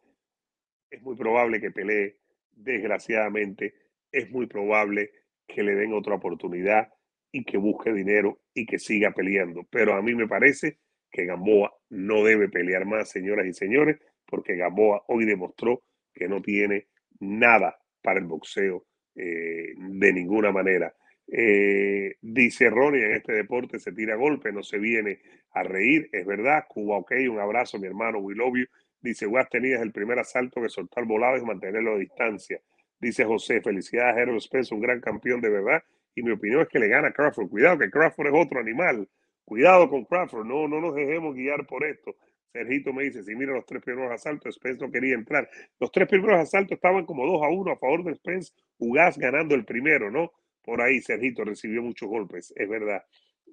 [0.91, 2.19] es muy probable que pelee.
[2.53, 3.75] Desgraciadamente,
[4.13, 5.11] es muy probable
[5.47, 6.93] que le den otra oportunidad
[7.33, 9.67] y que busque dinero y que siga peleando.
[9.71, 10.79] Pero a mí me parece
[11.11, 16.43] que Gamboa no debe pelear más, señoras y señores, porque Gamboa hoy demostró que no
[16.43, 20.95] tiene nada para el boxeo eh, de ninguna manera.
[21.33, 25.21] Eh, dice Ronnie, en este deporte se tira golpe, no se viene
[25.53, 26.65] a reír, es verdad.
[26.69, 28.67] Cuba, ok, un abrazo, mi hermano, we love.
[29.01, 32.61] Dice, Guas tenías el primer asalto que soltar volado y mantenerlo a distancia.
[32.99, 35.83] Dice José, felicidades a Spence, un gran campeón de verdad.
[36.15, 37.49] Y mi opinión es que le gana Crawford.
[37.49, 39.09] Cuidado que Crawford es otro animal.
[39.45, 42.15] Cuidado con Crawford, no, no nos dejemos guiar por esto.
[42.53, 45.49] Sergito me dice, si mira los tres primeros asaltos, Spence no quería entrar.
[45.79, 49.55] Los tres primeros asaltos estaban como 2 a 1 a favor de Spence, Ugas ganando
[49.55, 50.33] el primero, ¿no?
[50.63, 53.03] Por ahí Sergito recibió muchos golpes, es verdad.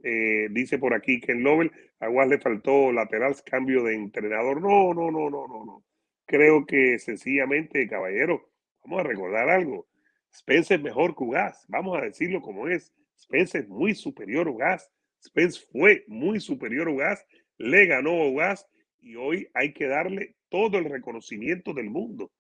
[0.04, 4.62] Eh, dice por aquí que en Nobel a Ugas le faltó lateral cambio de entrenador.
[4.62, 5.86] No, no, no, no, no, no.
[6.26, 8.50] Creo que sencillamente, caballero,
[8.84, 9.88] vamos a recordar algo.
[10.34, 12.94] Spence es mejor que Ugas, vamos a decirlo como es.
[13.18, 14.92] Spence es muy superior a Ugas.
[15.24, 17.26] Spence fue muy superior a Ugas,
[17.58, 18.68] le ganó a Ugas
[19.00, 22.32] y hoy hay que darle todo el reconocimiento del mundo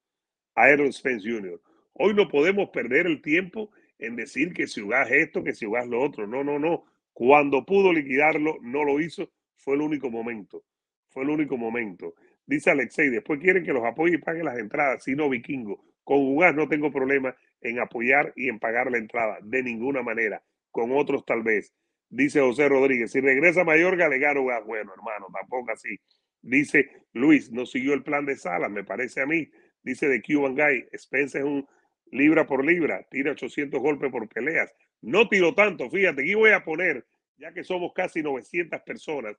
[0.55, 1.59] a Aaron Spence Jr.
[1.93, 5.87] Hoy no podemos perder el tiempo en decir que si Ugas esto, que si Ugas
[5.87, 6.27] lo otro.
[6.27, 6.85] No, no, no.
[7.13, 9.31] Cuando pudo liquidarlo, no lo hizo.
[9.55, 10.63] Fue el único momento.
[11.09, 12.13] Fue el único momento.
[12.45, 15.03] Dice Alexei, después quieren que los apoye y paguen las entradas.
[15.03, 15.83] Si no, vikingo.
[16.03, 19.39] Con Ugas no tengo problema en apoyar y en pagar la entrada.
[19.41, 20.41] De ninguna manera.
[20.71, 21.73] Con otros tal vez.
[22.09, 24.63] Dice José Rodríguez, si regresa a Mayorga, le gano Ugas.
[24.65, 25.99] Bueno, hermano, tampoco así.
[26.41, 29.49] Dice Luis, no siguió el plan de Salas, me parece a mí.
[29.81, 31.67] Dice de Cuban Guy, Spence es un
[32.11, 34.73] libra por libra, tira 800 golpes por peleas.
[35.01, 37.05] No tiro tanto, fíjate, aquí voy a poner,
[37.37, 39.37] ya que somos casi 900 personas,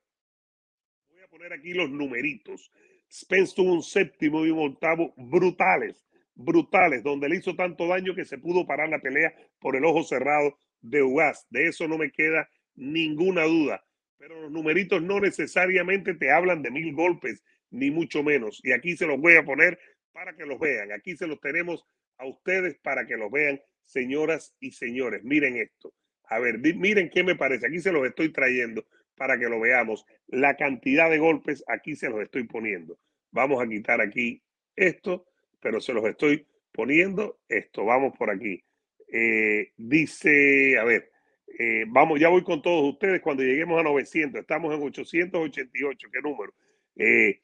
[1.09, 2.73] voy a poner aquí los numeritos.
[3.11, 8.25] Spence tuvo un séptimo y un octavo brutales, brutales, donde le hizo tanto daño que
[8.25, 11.47] se pudo parar la pelea por el ojo cerrado de Ugas.
[11.51, 13.83] De eso no me queda ninguna duda
[14.19, 18.61] pero los numeritos no necesariamente te hablan de mil golpes, ni mucho menos.
[18.65, 19.79] Y aquí se los voy a poner
[20.13, 20.93] para que los vean.
[20.93, 21.87] Aquí se los tenemos
[22.19, 25.23] a ustedes para que los vean, señoras y señores.
[25.25, 25.95] Miren esto.
[26.25, 27.67] A ver, miren qué me parece.
[27.67, 28.85] Aquí se los estoy trayendo
[29.17, 30.05] para que lo veamos.
[30.27, 32.99] La cantidad de golpes aquí se los estoy poniendo.
[33.31, 34.43] Vamos a quitar aquí
[34.77, 35.27] esto,
[35.61, 37.85] pero se los estoy poniendo esto.
[37.85, 38.63] Vamos por aquí.
[39.11, 41.11] Eh, dice, a ver,
[41.59, 44.41] eh, vamos, ya voy con todos ustedes cuando lleguemos a 900.
[44.41, 46.53] Estamos en 888, ¿qué número?
[46.97, 47.41] Eh,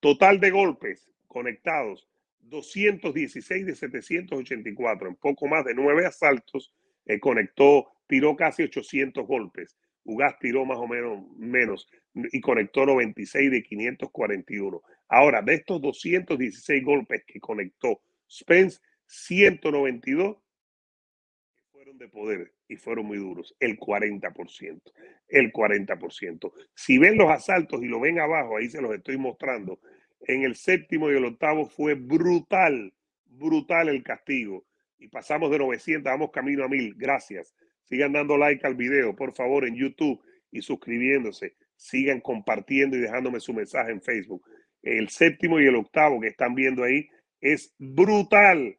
[0.00, 2.08] total de golpes conectados,
[2.48, 5.08] 216 de 784.
[5.08, 6.72] En poco más de nueve asaltos
[7.06, 9.76] eh, conectó, tiró casi 800 golpes.
[10.04, 14.82] Ugas tiró más o menos menos y conectó 96 de 541.
[15.08, 20.36] Ahora, de estos 216 golpes que conectó Spence, 192
[21.98, 24.80] de poder y fueron muy duros, el 40%,
[25.28, 26.52] el 40%.
[26.74, 29.80] Si ven los asaltos y lo ven abajo, ahí se los estoy mostrando,
[30.26, 32.92] en el séptimo y el octavo fue brutal,
[33.26, 34.64] brutal el castigo.
[34.98, 36.94] Y pasamos de 900, vamos camino a 1000.
[36.96, 37.54] Gracias.
[37.84, 41.56] Sigan dando like al video, por favor, en YouTube y suscribiéndose.
[41.76, 44.42] Sigan compartiendo y dejándome su mensaje en Facebook.
[44.82, 47.08] El séptimo y el octavo que están viendo ahí
[47.40, 48.78] es brutal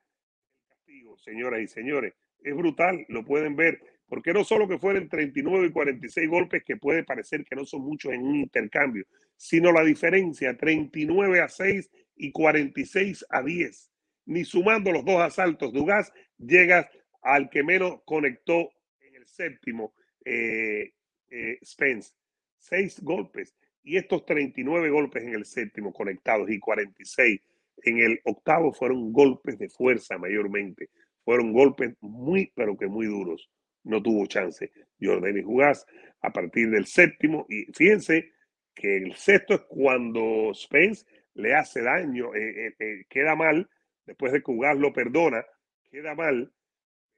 [1.26, 5.72] señoras y señores es brutal, lo pueden ver, porque no solo que fueron 39 y
[5.72, 10.56] 46 golpes, que puede parecer que no son muchos en un intercambio, sino la diferencia
[10.56, 13.92] 39 a 6 y 46 a 10.
[14.28, 16.88] Ni sumando los dos asaltos de Ugas, llegas
[17.22, 18.70] al que menos conectó
[19.02, 20.94] en el séptimo, eh,
[21.30, 22.14] eh, Spence.
[22.60, 23.56] Seis golpes.
[23.84, 27.40] Y estos 39 golpes en el séptimo conectados y 46
[27.84, 30.90] en el octavo fueron golpes de fuerza mayormente.
[31.24, 33.50] Fueron golpes muy, pero que muy duros.
[33.86, 35.86] No tuvo chance Jordan y Jugás
[36.22, 37.46] a partir del séptimo.
[37.50, 38.34] Y fíjense
[38.74, 43.70] que el sexto es cuando Spence le hace daño, eh, eh, eh, queda mal,
[44.06, 45.46] después de que Jugás lo perdona,
[45.90, 46.52] queda mal.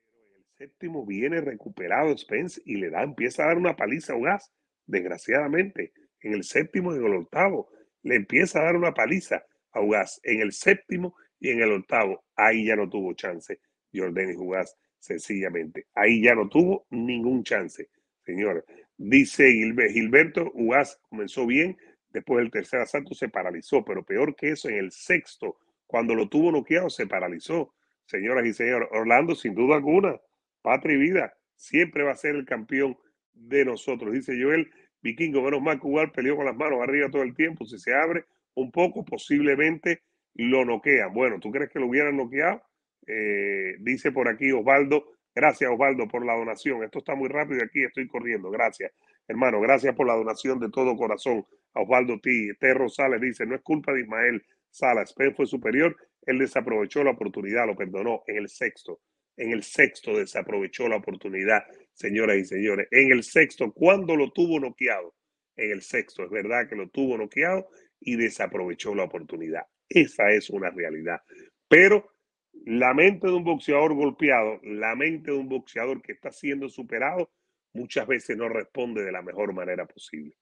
[0.05, 4.17] Pero el séptimo viene recuperado Spence y le da, empieza a dar una paliza a
[4.17, 4.51] Jugás,
[4.85, 5.93] desgraciadamente.
[6.21, 7.69] En el séptimo y en el octavo
[8.03, 10.19] le empieza a dar una paliza a Jugás.
[10.23, 13.59] En el séptimo y en el octavo, ahí ya no tuvo chance
[13.93, 14.75] Jordan y Jugás
[15.07, 15.87] sencillamente.
[15.95, 17.89] Ahí ya no tuvo ningún chance,
[18.25, 18.65] señor.
[18.97, 21.77] Dice Gilberto, Ugaz comenzó bien,
[22.09, 26.27] después del tercer asalto se paralizó, pero peor que eso, en el sexto, cuando lo
[26.27, 27.73] tuvo noqueado, se paralizó.
[28.05, 30.19] Señoras y señores, Orlando, sin duda alguna,
[30.61, 32.97] patria y vida, siempre va a ser el campeón
[33.33, 34.13] de nosotros.
[34.13, 34.69] Dice Joel,
[35.01, 37.65] Vikingo, menos mal que peleó con las manos arriba todo el tiempo.
[37.65, 40.01] Si se abre un poco, posiblemente
[40.33, 41.13] lo noquean.
[41.13, 42.61] Bueno, ¿tú crees que lo hubieran noqueado?
[43.07, 46.83] Eh, dice por aquí Osvaldo, gracias Osvaldo por la donación.
[46.83, 48.51] Esto está muy rápido aquí, estoy corriendo.
[48.51, 48.91] Gracias,
[49.27, 49.59] hermano.
[49.61, 51.45] Gracias por la donación de todo corazón.
[51.73, 52.53] A Osvaldo T.
[52.59, 52.73] T.
[52.73, 55.09] Rosales dice, no es culpa de Ismael Salas.
[55.09, 55.95] Spence fue superior.
[56.25, 58.99] Él desaprovechó la oportunidad, lo perdonó en el sexto.
[59.37, 62.87] En el sexto desaprovechó la oportunidad, señoras y señores.
[62.91, 65.13] En el sexto, cuando lo tuvo noqueado.
[65.55, 67.67] En el sexto, es verdad que lo tuvo noqueado
[67.99, 69.63] y desaprovechó la oportunidad.
[69.89, 71.21] Esa es una realidad.
[71.67, 72.16] Pero
[72.65, 77.29] la mente de un boxeador golpeado, la mente de un boxeador que está siendo superado,
[77.73, 80.35] muchas veces no responde de la mejor manera posible.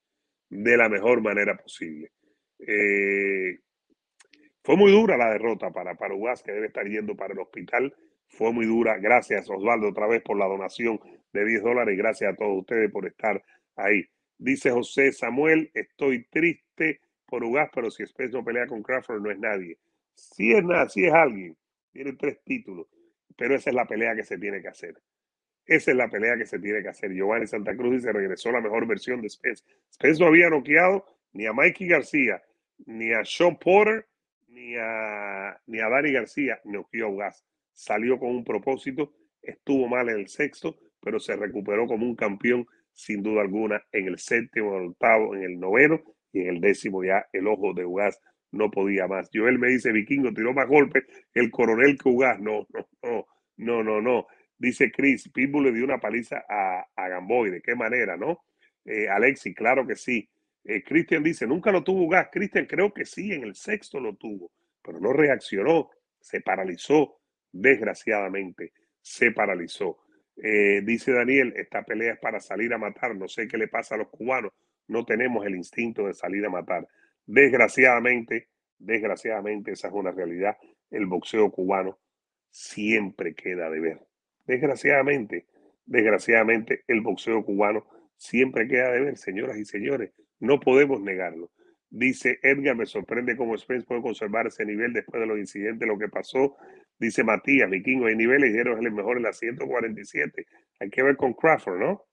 [0.49, 2.12] De la mejor manera posible.
[2.60, 3.60] Eh,
[4.63, 7.93] fue muy dura la derrota para, para Ugas, que debe estar yendo para el hospital.
[8.28, 8.97] Fue muy dura.
[8.97, 10.99] Gracias, Osvaldo, otra vez por la donación
[11.34, 13.43] de 10 dólares gracias a todos ustedes por estar
[13.75, 14.06] ahí.
[14.38, 19.32] Dice José Samuel, estoy triste por Ugas, pero si Spence no pelea con Crawford, no
[19.32, 19.78] es nadie.
[20.13, 21.56] Si es nada, si es alguien.
[21.95, 22.88] Tiene tres títulos,
[23.38, 25.01] pero esa es la pelea que se tiene que hacer.
[25.65, 27.10] Esa es la pelea que se tiene que hacer.
[27.13, 29.63] Giovanni Santa Cruz dice, regresó la mejor versión de Spence.
[29.89, 32.43] Spence no había noqueado ni a Mikey García,
[32.86, 34.05] ni a Sean Porter,
[34.49, 36.60] ni a, ni a Dani García.
[36.65, 37.45] Noqueó a Ugas.
[37.71, 42.67] Salió con un propósito, estuvo mal en el sexto, pero se recuperó como un campeón
[42.91, 46.03] sin duda alguna en el séptimo, en el octavo, en el noveno
[46.34, 48.19] y en el décimo ya el ojo de Ugas
[48.56, 49.30] no podía más.
[49.34, 52.39] Joel me dice, Vikingo tiró más golpes el coronel que Ugas.
[52.39, 53.26] No, no, no,
[53.58, 54.28] no, no, no.
[54.58, 57.52] Dice Chris, Pitbull le dio una paliza a, Gamboy.
[57.52, 58.46] ¿De qué manera, no?
[58.86, 60.28] Eh, Alexi, claro que sí.
[60.63, 62.30] Eh, Cristian dice, nunca lo tuvo Ugas.
[62.32, 65.89] Cristian, creo que sí, en el sexto lo tuvo, pero no reaccionó,
[66.20, 67.20] se paralizó,
[67.52, 70.00] desgraciadamente, se paralizó.
[70.38, 73.15] Eh, dice Daniel, esta pelea es para salir a matar.
[73.15, 74.52] No sé qué le pasa a los cubanos.
[74.88, 76.88] No tenemos el instinto de salir a matar.
[77.25, 80.57] Desgraciadamente, desgraciadamente, esa es una realidad.
[80.91, 81.99] El boxeo cubano
[82.49, 83.99] siempre queda de ver.
[84.45, 85.47] Desgraciadamente,
[85.85, 87.85] desgraciadamente, el boxeo cubano
[88.15, 90.11] siempre queda de ver, señoras y señores.
[90.39, 91.51] No podemos negarlo.
[91.89, 95.97] Dice Edgar, me sorprende cómo Spence puede conservar ese nivel después de los incidentes, lo
[95.97, 96.57] que pasó.
[96.99, 100.45] Dice Matías, Vikingo, hay niveles, y es el mejor en la 147.
[100.79, 102.05] Hay que ver con Crawford, ¿no?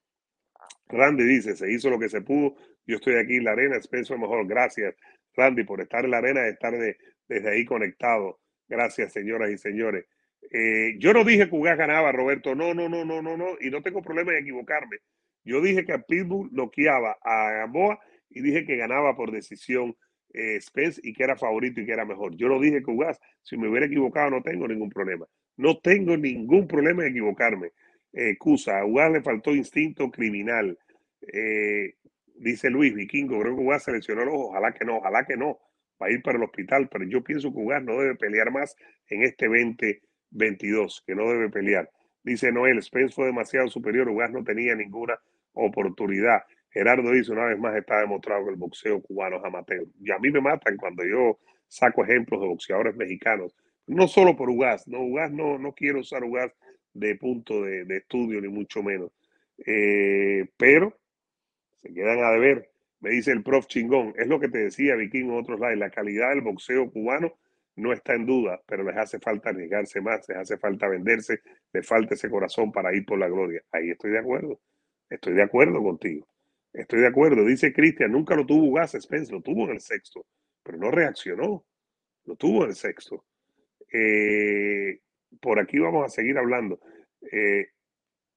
[0.89, 2.55] Randy dice, se hizo lo que se pudo.
[2.87, 4.47] Yo estoy aquí en la arena, Spence mejor.
[4.47, 4.95] Gracias,
[5.37, 6.97] Randy, por estar en la arena, estar de,
[7.29, 8.41] desde ahí conectado.
[8.69, 10.07] Gracias, señoras y señores.
[10.51, 12.55] Eh, yo no dije que Ugas ganaba, Roberto.
[12.55, 13.57] No, no, no, no, no, no.
[13.61, 14.99] Y no tengo problema en equivocarme.
[15.45, 17.99] Yo dije que a Pitbull noqueaba a Gamboa
[18.31, 19.97] y dije que ganaba por decisión
[20.33, 22.35] eh, Spence y que era favorito y que era mejor.
[22.37, 23.21] Yo lo dije con Ugas.
[23.43, 25.27] Si me hubiera equivocado, no tengo ningún problema.
[25.57, 27.73] No tengo ningún problema en equivocarme.
[28.13, 30.79] Eh, Cusa, a Ugas le faltó instinto criminal.
[31.33, 31.95] Eh,
[32.43, 35.59] dice Luis Vikingo, creo que Ugas seleccionó los Ojalá que no, ojalá que no.
[36.01, 38.77] Va a ir para el hospital, pero yo pienso que Ugas no debe pelear más
[39.09, 41.89] en este 2022, que no debe pelear.
[42.25, 45.19] Dice Noel, Spence fue demasiado superior, Ugas no tenía ninguna
[45.53, 46.43] oportunidad.
[46.71, 49.87] Gerardo dice una vez más, está demostrado que el boxeo cubano es amateur.
[50.01, 53.55] Y a mí me matan cuando yo saco ejemplos de boxeadores mexicanos.
[53.87, 56.53] No solo por Ugas, no, Ugas no, no quiero usar Ugas
[56.95, 59.13] de punto de, de estudio, ni mucho menos.
[59.67, 60.97] Eh, pero
[61.83, 62.71] se quedan a deber.
[63.01, 65.91] Me dice el prof chingón, es lo que te decía Viking en otros lados, la
[65.91, 67.37] calidad del boxeo cubano
[67.77, 71.41] no está en duda, pero les hace falta arriesgarse más, les hace falta venderse,
[71.73, 73.63] les falta ese corazón para ir por la gloria.
[73.73, 74.61] Ahí estoy de acuerdo,
[75.09, 76.27] estoy de acuerdo contigo.
[76.73, 80.25] Estoy de acuerdo, dice Cristian, nunca lo tuvo Gas Spence, lo tuvo en el sexto,
[80.63, 81.65] pero no reaccionó,
[82.25, 83.25] lo tuvo en el sexto.
[83.93, 85.01] Eh,
[85.41, 86.81] por aquí vamos a seguir hablando.
[87.31, 87.69] Eh,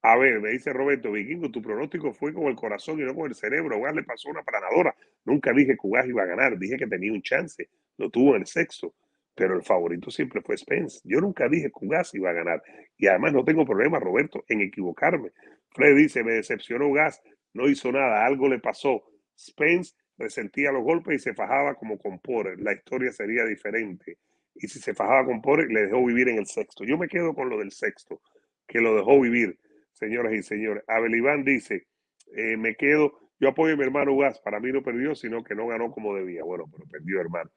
[0.08, 3.28] a ver, me dice Roberto Vikingo, tu pronóstico fue con el corazón y no con
[3.28, 3.80] el cerebro.
[3.80, 4.96] Ugas le pasó una planadora.
[5.24, 7.70] Nunca dije que Ugas iba a ganar, dije que tenía un chance.
[7.98, 8.94] Lo tuvo en el sexto,
[9.34, 11.00] pero el favorito siempre fue Spence.
[11.06, 12.62] Yo nunca dije que Ugas iba a ganar.
[12.98, 15.32] Y además no tengo problema, Roberto, en equivocarme.
[15.72, 17.20] Fred dice, me decepcionó Ugas
[17.54, 19.02] no hizo nada, algo le pasó.
[19.36, 22.60] Spence resentía los golpes y se fajaba como con Porter.
[22.60, 24.20] La historia sería diferente.
[24.54, 26.84] Y si se fajaba con Porter, le dejó vivir en el sexto.
[26.84, 28.22] Yo me quedo con lo del sexto,
[28.68, 29.58] que lo dejó vivir,
[29.96, 30.84] señoras y señores.
[30.88, 31.88] Abel Iván dice,
[32.36, 35.56] eh, me quedo, yo apoyo a mi hermano Gas, para mí no perdió, sino que
[35.56, 36.44] no ganó como debía.
[36.44, 37.50] Bueno, pero perdió, hermano.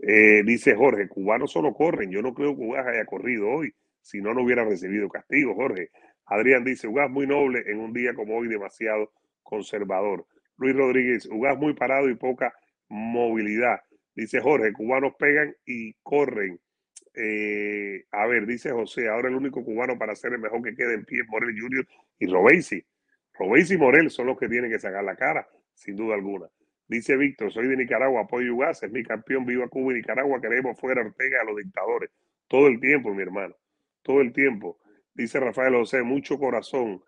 [0.00, 2.10] Eh, dice Jorge, cubanos solo corren.
[2.10, 5.90] Yo no creo que Ugas haya corrido hoy, si no, no hubiera recibido castigo, Jorge.
[6.26, 10.26] Adrián dice, Ugas muy noble en un día como hoy, demasiado conservador.
[10.56, 12.52] Luis Rodríguez, Ugas muy parado y poca
[12.88, 13.80] movilidad.
[14.14, 16.60] Dice Jorge, cubanos pegan y corren.
[17.16, 20.94] Eh, a ver, dice José, ahora el único cubano para ser el mejor que quede
[20.94, 21.86] en pie es Morel Jr.
[22.18, 22.84] y Robesi.
[23.34, 26.46] Robesi y Morel son los que tienen que sacar la cara, sin duda alguna.
[26.86, 30.78] Dice Víctor, soy de Nicaragua, apoyo Ugas, es mi campeón, viva Cuba y Nicaragua, queremos
[30.78, 32.10] fuera Ortega a los dictadores.
[32.48, 33.56] Todo el tiempo, mi hermano,
[34.02, 34.78] todo el tiempo.
[35.14, 37.02] Dice Rafael José, mucho corazón.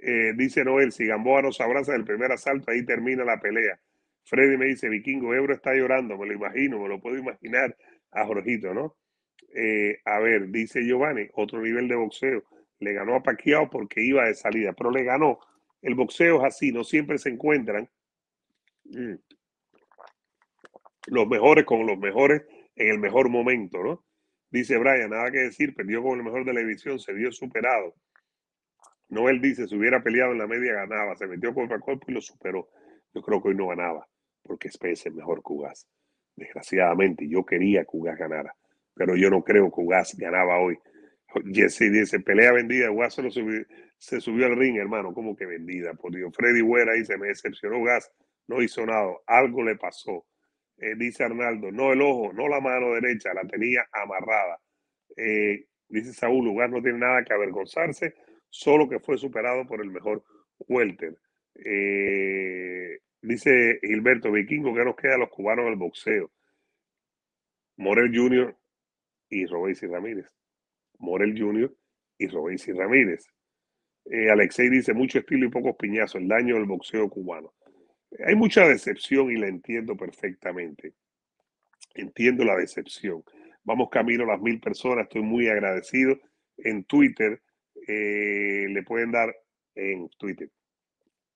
[0.00, 3.78] Eh, dice Noel, si Gamboa nos abraza del primer asalto, ahí termina la pelea.
[4.24, 7.76] Freddy me dice, Vikingo, Ebro está llorando, me lo imagino, me lo puedo imaginar
[8.10, 8.96] a Jorgito, ¿no?
[9.54, 12.42] Eh, a ver, dice Giovanni, otro nivel de boxeo.
[12.80, 15.38] Le ganó a Paquiao porque iba de salida, pero le ganó.
[15.80, 17.88] El boxeo es así, no siempre se encuentran
[18.84, 19.14] mm,
[21.06, 22.42] los mejores con los mejores
[22.74, 24.04] en el mejor momento, ¿no?
[24.50, 27.94] Dice Brian, nada que decir, perdió con el mejor de la división, se vio superado.
[29.08, 32.20] Noel dice, si hubiera peleado en la media ganaba, se metió contra cuerpo y lo
[32.20, 32.68] superó.
[33.12, 34.08] Yo creo que hoy no ganaba,
[34.42, 35.86] porque Spence es mejor que Ugas.
[36.36, 38.56] desgraciadamente, yo quería que Ugas ganara,
[38.94, 40.78] pero yo no creo que Ugas ganaba hoy.
[41.52, 43.14] Jesse dice, pelea vendida, Ugas
[43.98, 46.32] se, subió, al ring, hermano, como que vendida, por Dios.
[46.34, 48.10] Freddy Huera dice, me decepcionó Gas,
[48.46, 50.26] no hizo nada, algo le pasó.
[50.76, 54.60] Eh, dice Arnaldo, no el ojo, no la mano derecha, la tenía amarrada.
[55.16, 58.14] Eh, dice Saúl, Ugas no tiene nada que avergonzarse,
[58.50, 60.24] solo que fue superado por el mejor
[60.68, 61.16] welter.
[61.54, 66.30] Eh, dice Gilberto Vikingo que nos queda a los cubanos del boxeo.
[67.76, 68.56] Morel Jr.
[69.28, 70.26] y Robesi Ramírez.
[70.98, 71.74] Morel Jr.
[72.18, 73.26] y Robesi Ramírez.
[74.06, 77.54] Eh, Alexei dice mucho estilo y pocos piñazos, el daño del boxeo cubano.
[78.24, 80.94] Hay mucha decepción y la entiendo perfectamente.
[81.94, 83.24] Entiendo la decepción.
[83.64, 86.18] Vamos camino a las mil personas, estoy muy agradecido.
[86.58, 87.40] En Twitter,
[87.88, 89.34] eh, le pueden dar
[89.74, 90.50] en Twitter.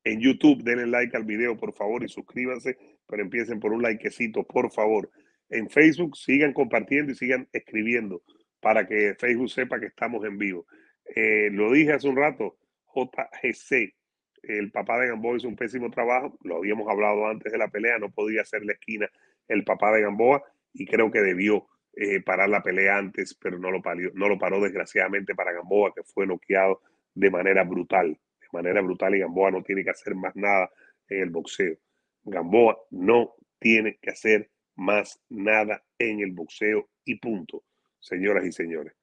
[0.04, 4.44] En YouTube, denle like al video, por favor, y suscríbanse, pero empiecen por un likecito,
[4.44, 5.10] por favor.
[5.50, 8.22] En Facebook, sigan compartiendo y sigan escribiendo
[8.60, 10.66] para que Facebook sepa que estamos en vivo.
[11.14, 12.58] Eh, lo dije hace un rato,
[12.94, 13.94] JGC,
[14.42, 17.98] el papá de Gamboa hizo un pésimo trabajo, lo habíamos hablado antes de la pelea,
[17.98, 19.08] no podía hacer la esquina
[19.48, 23.70] el papá de Gamboa y creo que debió eh, parar la pelea antes, pero no
[23.70, 26.82] lo, parió, no lo paró desgraciadamente para Gamboa, que fue noqueado
[27.14, 30.70] de manera brutal, de manera brutal y Gamboa no tiene que hacer más nada
[31.08, 31.76] en el boxeo.
[32.24, 37.64] Gamboa no tiene que hacer más nada en el boxeo y punto,
[37.98, 38.94] señoras y señores.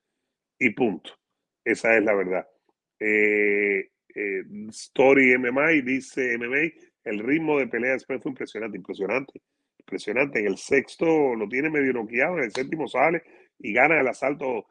[0.58, 1.12] Y punto.
[1.64, 2.48] Esa es la verdad.
[3.00, 6.72] Eh, eh, Story MMA dice MMA,
[7.04, 9.42] el ritmo de pelea después fue impresionante, impresionante,
[9.80, 10.40] impresionante.
[10.40, 13.24] En el sexto lo tiene medio noqueado, en el séptimo sale
[13.60, 14.68] y gana el asalto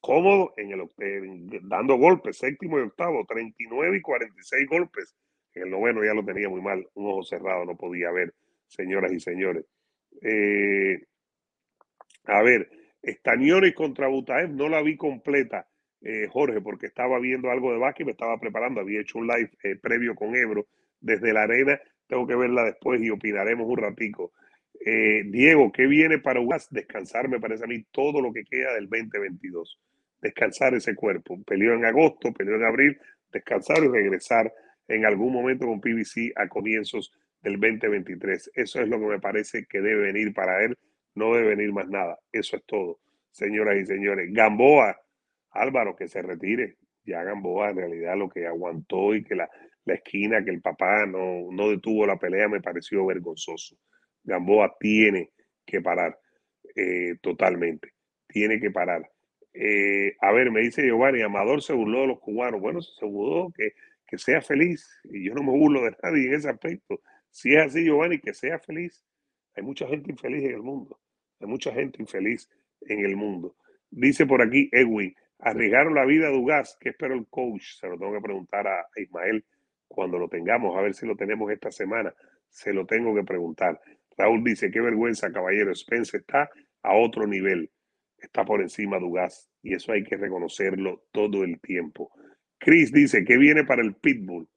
[0.00, 5.14] cómodo en el dando golpes, séptimo y octavo, 39 y 46 golpes.
[5.54, 8.32] En el noveno ya lo tenía muy mal, un ojo cerrado, no podía ver,
[8.66, 9.66] señoras y señores.
[10.22, 11.04] Eh,
[12.24, 12.70] a ver,
[13.02, 15.66] Estaniori contra Butaev no la vi completa
[16.00, 19.50] eh, Jorge, porque estaba viendo algo de básquet, me estaba preparando, había hecho un live
[19.62, 20.66] eh, previo con Ebro
[21.00, 24.32] desde la arena, tengo que verla después y opinaremos un ratico.
[24.84, 26.68] Diego, ¿qué viene para UAS?
[26.70, 29.78] Descansar, me parece a mí, todo lo que queda del 2022.
[30.20, 31.40] Descansar ese cuerpo.
[31.44, 32.98] Peleó en agosto, peleó en abril,
[33.32, 34.52] descansar y regresar
[34.88, 38.52] en algún momento con PBC a comienzos del 2023.
[38.54, 40.78] Eso es lo que me parece que debe venir para él.
[41.14, 42.18] No debe venir más nada.
[42.32, 43.00] Eso es todo,
[43.30, 44.32] señoras y señores.
[44.32, 44.98] Gamboa
[45.50, 46.76] Álvaro, que se retire.
[47.04, 49.50] Ya Gamboa en realidad lo que aguantó y que la,
[49.86, 53.76] esquina, que el papá no, no detuvo la pelea, me pareció vergonzoso.
[54.24, 55.30] Gamboa tiene
[55.66, 56.18] que parar
[56.76, 57.92] eh, totalmente.
[58.28, 59.08] Tiene que parar.
[59.52, 62.60] Eh, a ver, me dice Giovanni, Amador se burló de los cubanos.
[62.60, 63.72] Bueno, se burló, que,
[64.06, 64.88] que sea feliz.
[65.04, 67.00] Y yo no me burlo de nadie en ese aspecto.
[67.32, 69.04] Si es así, Giovanni, que sea feliz.
[69.56, 71.00] Hay mucha gente infeliz en el mundo.
[71.40, 72.48] Hay mucha gente infeliz
[72.82, 73.56] en el mundo.
[73.90, 77.98] Dice por aquí Edwin, arriesgaron la vida de Ugas, que espero el coach, se lo
[77.98, 79.44] tengo que preguntar a Ismael
[79.88, 82.14] cuando lo tengamos, a ver si lo tenemos esta semana,
[82.48, 83.80] se lo tengo que preguntar.
[84.16, 86.48] Raúl dice, qué vergüenza, caballero, Spence está
[86.82, 87.70] a otro nivel,
[88.18, 92.10] está por encima de Ugas, y eso hay que reconocerlo todo el tiempo.
[92.58, 94.48] Chris dice, ¿qué viene para el Pitbull?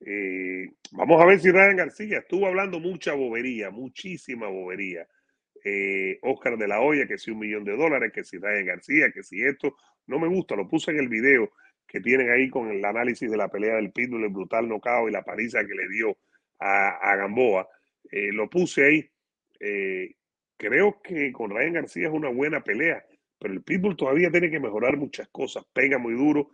[0.00, 5.06] Eh, vamos a ver si Ryan García estuvo hablando mucha bobería, muchísima bobería.
[5.64, 9.10] Eh, Oscar de la Hoya, que si un millón de dólares, que si Ryan García,
[9.12, 11.52] que si esto, no me gusta, lo puse en el video
[11.86, 15.12] que tienen ahí con el análisis de la pelea del Pitbull, el brutal nocao y
[15.12, 16.16] la paliza que le dio
[16.60, 17.66] a, Gamboa.
[18.10, 19.10] Eh, lo puse ahí.
[19.58, 20.14] Eh,
[20.56, 23.04] creo que con Ryan García es una buena pelea,
[23.38, 25.64] pero el Pitbull todavía tiene que mejorar muchas cosas.
[25.72, 26.50] Pega muy duro,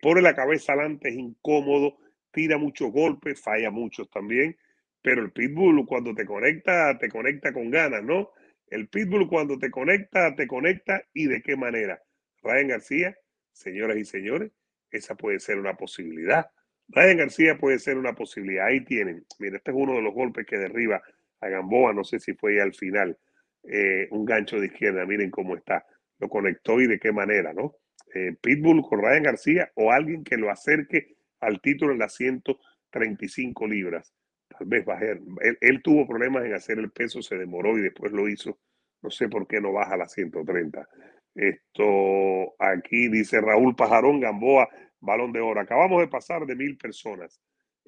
[0.00, 1.98] pone la cabeza adelante, es incómodo,
[2.30, 4.56] tira muchos golpes, falla muchos también.
[5.02, 8.30] Pero el Pitbull cuando te conecta, te conecta con ganas, ¿no?
[8.66, 12.02] El Pitbull cuando te conecta, te conecta y de qué manera.
[12.42, 13.16] Ryan García,
[13.52, 14.52] señoras y señores,
[14.90, 16.50] esa puede ser una posibilidad.
[16.88, 18.66] Ryan García puede ser una posibilidad.
[18.66, 19.24] Ahí tienen.
[19.38, 21.02] Mira, este es uno de los golpes que derriba
[21.40, 21.92] a Gamboa.
[21.92, 23.16] No sé si fue al final
[23.64, 25.04] eh, un gancho de izquierda.
[25.04, 25.84] Miren cómo está.
[26.18, 27.74] Lo conectó y de qué manera, ¿no?
[28.14, 33.66] Eh, Pitbull con Ryan García o alguien que lo acerque al título en las 135
[33.66, 34.14] libras.
[34.48, 35.20] Tal vez bajar.
[35.60, 38.58] Él, tuvo problemas en hacer el peso, se demoró y después lo hizo.
[39.02, 40.88] No sé por qué no baja a las 130.
[41.34, 44.68] Esto aquí dice Raúl Pajarón Gamboa,
[45.00, 45.60] balón de oro.
[45.60, 47.40] Acabamos de pasar de mil personas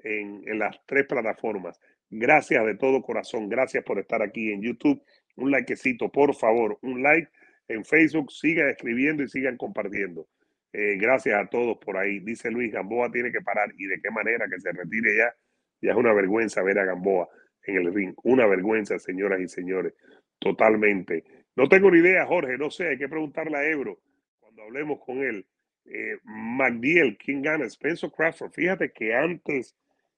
[0.05, 1.81] en, las tres plataformas.
[2.11, 3.49] Gracias de todo corazón.
[3.49, 5.03] Gracias por estar aquí en YouTube.
[5.37, 7.31] Un likecito, por favor, un like
[7.69, 8.31] en Facebook.
[8.31, 10.29] Sigan escribiendo y sigan compartiendo.
[10.73, 12.21] Eh, gracias a todos por ahí.
[12.21, 13.73] Dice Luis, Gamboa tiene que parar.
[13.77, 15.35] ¿Y de qué manera que se retire ya?
[15.81, 17.29] Ya es una vergüenza ver a Gamboa
[17.65, 18.15] en el ring.
[18.25, 19.95] Una vergüenza, señoras y señores.
[20.39, 21.25] totalmente.
[21.57, 24.01] No tengo ni idea, Jorge, no sé, hay que preguntarle a Ebro
[24.39, 25.47] cuando hablemos con él.
[25.85, 27.69] Eh, McDill, ¿quién gana?
[27.69, 28.53] Spence o Crawford.
[28.53, 29.77] Fíjate que antes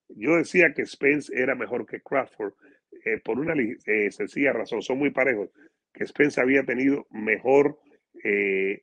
[0.08, 2.52] yo decía que Spence era mejor que Crawford
[3.04, 3.54] eh, por una
[3.86, 5.50] eh, sencilla razón, son muy parejos,
[5.92, 7.78] que Spence había tenido mejor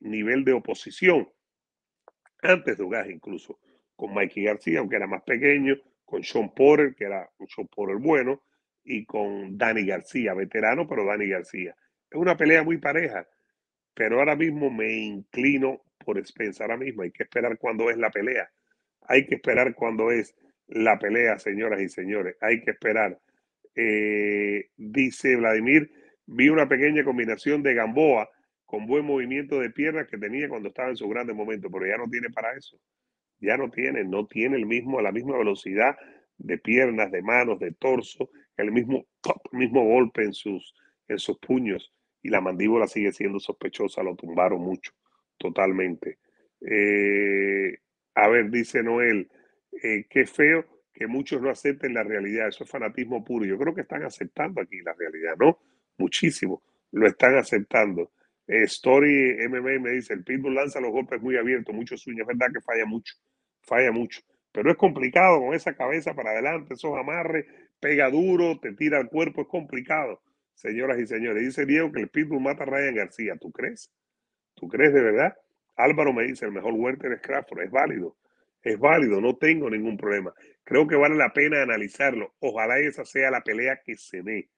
[0.02, 1.30] nivel de oposición
[2.42, 3.60] antes de Ugas incluso,
[3.96, 5.76] con Mikey García, aunque era más pequeño,
[6.06, 8.42] con Sean Porter, que era un Sean Porter bueno,
[8.84, 11.76] y con Danny García, veterano, pero Danny García.
[12.10, 13.28] Es una pelea muy pareja,
[13.94, 16.64] pero ahora mismo me inclino por Spence.
[16.64, 18.50] Ahora mismo hay que esperar cuando es la pelea.
[19.02, 20.36] Hay que esperar cuando es
[20.68, 22.36] la pelea, señoras y señores.
[22.42, 23.20] Hay que esperar.
[23.76, 25.92] Eh, dice Vladimir,
[26.26, 28.30] vi una pequeña combinación de Gamboa
[28.70, 31.98] con buen movimiento de piernas que tenía cuando estaba en su grande momento, pero ya
[31.98, 32.80] no tiene para eso.
[33.40, 35.98] Ya no tiene, no tiene el mismo, la misma velocidad
[36.38, 39.08] de piernas, de manos, de torso, el mismo,
[39.54, 40.76] mismo golpe en sus,
[41.08, 41.92] en sus puños
[42.22, 44.92] y la mandíbula sigue siendo sospechosa, lo tumbaron mucho,
[45.40, 46.20] totalmente.
[46.62, 47.76] Eh,
[48.14, 49.32] a ver, dice Noel,
[49.82, 50.64] eh, qué feo
[50.94, 53.46] que muchos no acepten la realidad, eso es fanatismo puro.
[53.46, 55.58] Yo creo que están aceptando aquí la realidad, ¿no?
[55.98, 56.62] Muchísimo,
[56.92, 58.12] lo están aceptando.
[58.50, 62.36] Eh, Story MMA me dice, el Pitbull lanza los golpes muy abiertos, muchos sueños, es
[62.36, 63.14] verdad que falla mucho,
[63.62, 64.22] falla mucho,
[64.52, 67.46] pero es complicado con esa cabeza para adelante, esos amarres,
[67.80, 70.24] pega duro, te tira al cuerpo, es complicado,
[70.56, 71.44] señoras y señores.
[71.44, 73.92] Dice Diego que el Pitbull mata a Ryan García, ¿tú crees?
[74.56, 75.38] ¿Tú crees de verdad?
[75.76, 78.18] Álvaro me dice, el mejor Werther es Crawford, es válido,
[78.64, 80.34] es válido, no tengo ningún problema.
[80.64, 82.34] Creo que vale la pena analizarlo.
[82.40, 84.50] Ojalá esa sea la pelea que se dé.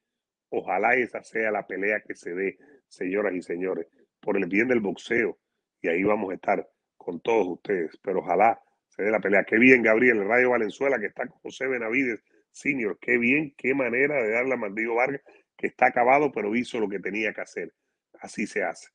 [0.50, 2.58] Ojalá esa sea la pelea que se dé,
[2.92, 3.88] señoras y señores,
[4.20, 5.39] por el bien del boxeo.
[5.82, 7.98] Y ahí vamos a estar con todos ustedes.
[8.04, 9.44] Pero ojalá se dé la pelea.
[9.44, 12.98] Qué bien, Gabriel, el Rayo Valenzuela, que está con José Benavides, senior.
[13.00, 15.22] Qué bien, qué manera de darle a Mandillo Vargas,
[15.58, 17.74] que está acabado, pero hizo lo que tenía que hacer.
[18.20, 18.89] Así se hace.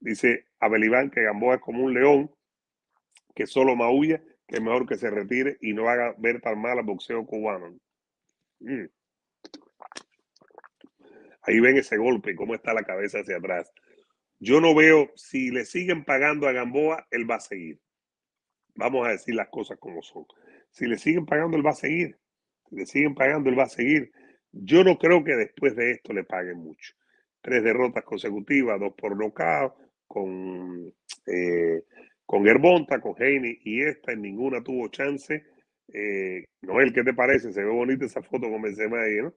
[0.00, 2.30] Dice Abel Iván que Gamboa es como un león
[3.34, 6.78] que solo maulla, que es mejor que se retire y no haga ver tan mal
[6.78, 7.76] al boxeo cubano.
[8.60, 8.86] Mm.
[11.48, 13.72] Ahí ven ese golpe, cómo está la cabeza hacia atrás.
[14.38, 17.80] Yo no veo, si le siguen pagando a Gamboa, él va a seguir.
[18.74, 20.26] Vamos a decir las cosas como son.
[20.70, 22.18] Si le siguen pagando, él va a seguir.
[22.68, 24.12] Si le siguen pagando, él va a seguir.
[24.52, 26.92] Yo no creo que después de esto le paguen mucho.
[27.40, 29.72] Tres derrotas consecutivas, dos por nocaut,
[30.06, 30.92] con,
[31.26, 31.82] eh,
[32.26, 35.46] con Gerbonta, con Heine y esta, en ninguna tuvo chance.
[35.94, 37.54] Eh, Noel, ¿qué te parece?
[37.54, 39.32] Se ve bonita esa foto con Benzema ahí, ¿no?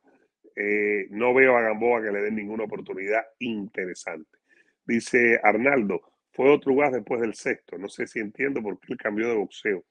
[0.55, 4.37] Eh, no veo a Gamboa que le den ninguna oportunidad interesante.
[4.85, 7.77] Dice Arnaldo, fue otro lugar después del sexto.
[7.77, 9.83] No sé si entiendo por qué él cambió de boxeo.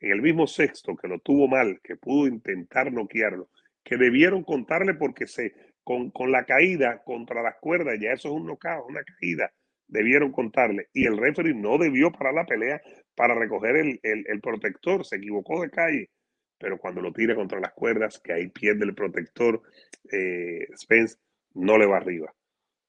[0.00, 3.50] En el mismo sexto, que lo tuvo mal, que pudo intentar noquearlo,
[3.82, 8.34] que debieron contarle porque se, con, con la caída contra las cuerdas, ya eso es
[8.34, 9.52] un knockout, una caída,
[9.88, 10.88] debieron contarle.
[10.92, 12.80] Y el referee no debió parar la pelea
[13.14, 16.10] para recoger el, el, protector, se equivocó de calle,
[16.58, 19.62] pero cuando lo tira contra las cuerdas, que ahí pierde el protector,
[20.10, 21.16] eh, Spence
[21.54, 22.34] no le va arriba,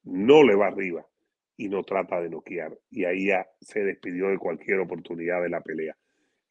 [0.03, 1.05] no le va arriba
[1.57, 2.78] y no trata de noquear.
[2.89, 5.95] Y ahí ya se despidió de cualquier oportunidad de la pelea.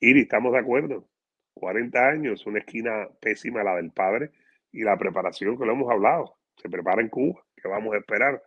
[0.00, 1.08] y estamos de acuerdo.
[1.54, 4.30] 40 años, una esquina pésima la del padre
[4.70, 6.36] y la preparación que lo hemos hablado.
[6.56, 8.42] Se prepara en Cuba, que vamos a esperar.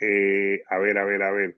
[0.00, 1.56] Eh, a ver, a ver, a ver.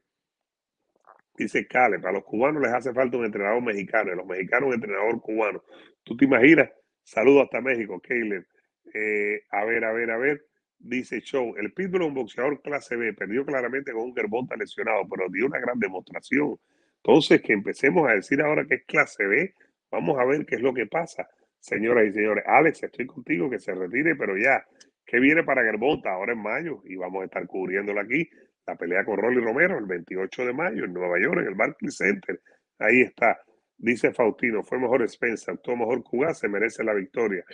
[1.39, 4.75] Dice Cale, para los cubanos les hace falta un entrenador mexicano, y los mexicanos un
[4.75, 5.63] entrenador cubano.
[6.03, 6.69] ¿Tú te imaginas?
[7.05, 8.45] Saludos hasta México, Caleb.
[8.93, 10.45] Eh, a ver, a ver, a ver.
[10.81, 15.09] Dice Show, el Pitbull es un boxeador clase B, perdió claramente con un Gerbonta lesionado,
[15.09, 16.59] pero dio una gran demostración.
[16.97, 19.55] Entonces, que empecemos a decir ahora que es clase B,
[19.93, 21.29] vamos a ver qué es lo que pasa.
[21.61, 24.67] Señoras y señores, Alex, estoy contigo, que se retire, pero ya,
[25.07, 26.83] ¿qué viene para Gerbonta ahora en mayo?
[26.85, 28.29] Y vamos a estar cubriéndolo aquí,
[28.69, 31.97] la pelea con Rolly Romero el 28 de mayo en Nueva York, en el Barclays
[31.97, 32.41] Center.
[32.79, 33.41] Ahí está.
[33.79, 37.45] Dice Faustino, fue mejor Spencer, actuó mejor Cuba, se merece la victoria.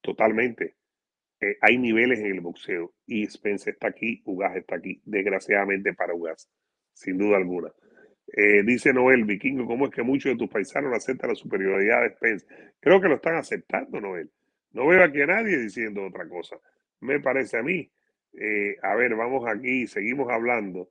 [0.00, 0.74] Totalmente.
[1.40, 6.14] Eh, hay niveles en el boxeo y Spence está aquí, Ugas está aquí, desgraciadamente para
[6.14, 6.48] Ugas,
[6.92, 7.70] sin duda alguna.
[8.26, 12.02] Eh, dice Noel, Vikingo, ¿cómo es que muchos de tus paisanos no aceptan la superioridad
[12.02, 12.46] de Spence?
[12.80, 14.30] Creo que lo están aceptando, Noel.
[14.72, 16.56] No veo aquí a nadie diciendo otra cosa.
[17.00, 17.90] Me parece a mí.
[18.38, 20.88] Eh, a ver, vamos aquí, seguimos hablando.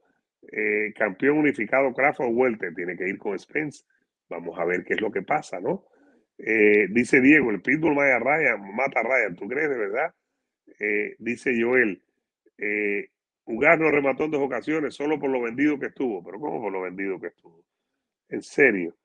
[0.95, 3.85] campeón unificado Crawford Welter tiene que ir con Spence.
[4.29, 5.85] Vamos a ver qué es lo que pasa, ¿no?
[6.37, 9.35] dice Diego, el Pitbull mata a Ryan, mata a Ryan.
[9.35, 10.13] ¿Tú crees de verdad?
[10.79, 12.01] Eh, dice Joel,
[12.57, 13.09] eh,
[13.45, 16.23] Ugas no remató en dos ocasiones solo por lo vendido que estuvo.
[16.23, 17.63] Pero ¿cómo por lo vendido que estuvo?
[18.29, 18.95] En serio,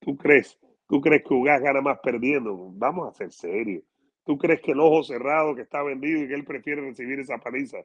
[0.00, 0.58] ¿tú crees?
[0.88, 2.70] ¿Tú crees que Ugas gana más perdiendo?
[2.72, 3.84] Vamos a ser serios.
[4.28, 7.38] ¿Tú crees que el ojo cerrado que está vendido y que él prefiere recibir esa
[7.38, 7.78] paliza?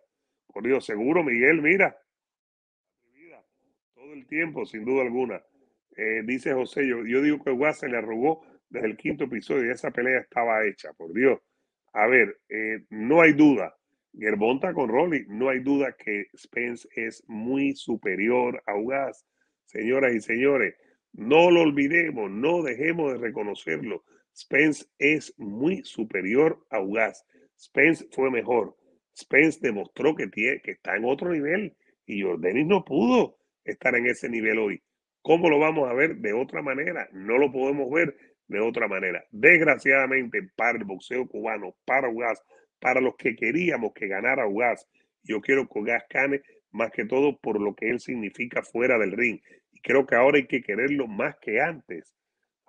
[0.47, 1.97] Por Dios, seguro, Miguel, mira.
[3.93, 5.41] Todo el tiempo, sin duda alguna.
[5.95, 9.91] Eh, dice José, yo, digo que se le arrugó desde el quinto episodio y esa
[9.91, 11.39] pelea estaba hecha, por Dios.
[11.93, 13.77] A ver, eh, no hay duda.
[14.11, 19.25] Gerbonta con Rolly, no hay duda que Spence es muy superior a Ugas.
[19.63, 20.75] Señoras y señores,
[21.13, 24.03] no lo olvidemos, no dejemos de reconocerlo.
[24.35, 27.25] Spence es muy superior a Ugas.
[27.59, 28.75] Spence fue mejor.
[29.15, 30.29] Spence demostró que,
[30.63, 31.75] está en otro nivel
[32.05, 34.81] y Jordanis no pudo estar en ese nivel hoy.
[35.21, 37.07] ¿Cómo lo vamos a ver de otra manera?
[37.11, 38.17] No lo podemos ver
[38.47, 39.23] de otra manera.
[39.31, 42.41] Desgraciadamente para el boxeo cubano, para Ugas,
[42.79, 44.87] para los que queríamos que ganara Ugas,
[45.21, 49.11] yo quiero que Ugas gane más que todo por lo que él significa fuera del
[49.11, 49.39] ring.
[49.71, 52.13] Y creo que ahora hay que quererlo más que antes.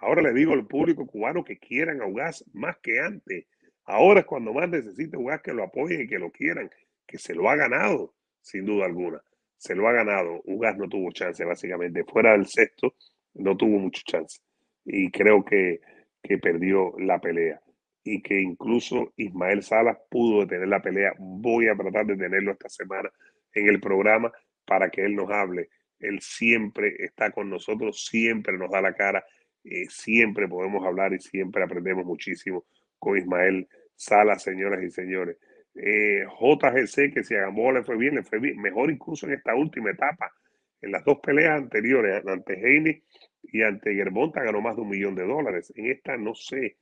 [0.05, 3.47] Ahora le digo al público cubano que quieran a Ugas más que antes.
[3.85, 6.71] Ahora es cuando más necesita Ugas que lo apoyen y que lo quieran,
[7.07, 9.23] que se lo ha ganado, sin duda alguna.
[9.57, 10.43] Se lo ha ganado.
[10.45, 12.05] Ugas no tuvo chance, básicamente.
[12.05, 12.95] Fuera del sexto,
[13.33, 14.41] no tuvo mucho chance.
[14.85, 15.81] Y creo que,
[16.23, 17.63] que perdió la pelea.
[18.03, 21.15] Y que incluso Ismael Salas pudo detener la pelea.
[21.19, 23.11] Voy a tratar de tenerlo esta semana
[23.55, 24.31] en el programa
[24.67, 25.71] para que él nos hable.
[25.99, 29.25] Él siempre está con nosotros, siempre nos da la cara,
[29.65, 32.67] eh, siempre podemos hablar y siempre aprendemos muchísimo
[32.99, 35.39] con Ismael Salas, señoras y señores.
[35.75, 39.33] Eh, JGC, que si a Gamboa le fue bien, le fue bien, mejor incluso en
[39.35, 40.33] esta última etapa.
[40.81, 43.03] En las dos peleas anteriores, ante Heine
[43.43, 45.73] y ante Germonta, ganó más de un millón de dólares.
[45.75, 46.77] En esta no sé,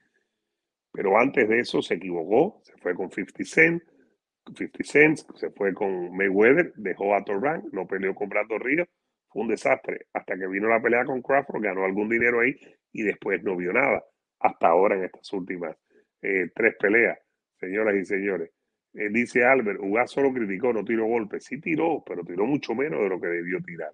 [0.93, 3.83] pero antes de eso se equivocó, se fue con 50 Cent,
[4.47, 8.87] 50 Cent, se fue con Mayweather, dejó a Torran, no peleó con Brando Río,
[9.33, 10.07] fue un desastre.
[10.13, 12.57] Hasta que vino la pelea con Crawford, ganó algún dinero ahí
[12.93, 14.05] y después no vio nada.
[14.39, 15.77] Hasta ahora en estas últimas
[16.21, 17.19] eh, tres peleas,
[17.59, 18.51] señoras y señores.
[18.95, 21.45] Eh, dice Albert, Ugas solo criticó, no tiró golpes.
[21.45, 23.93] Sí tiró, pero tiró mucho menos de lo que debió tirar.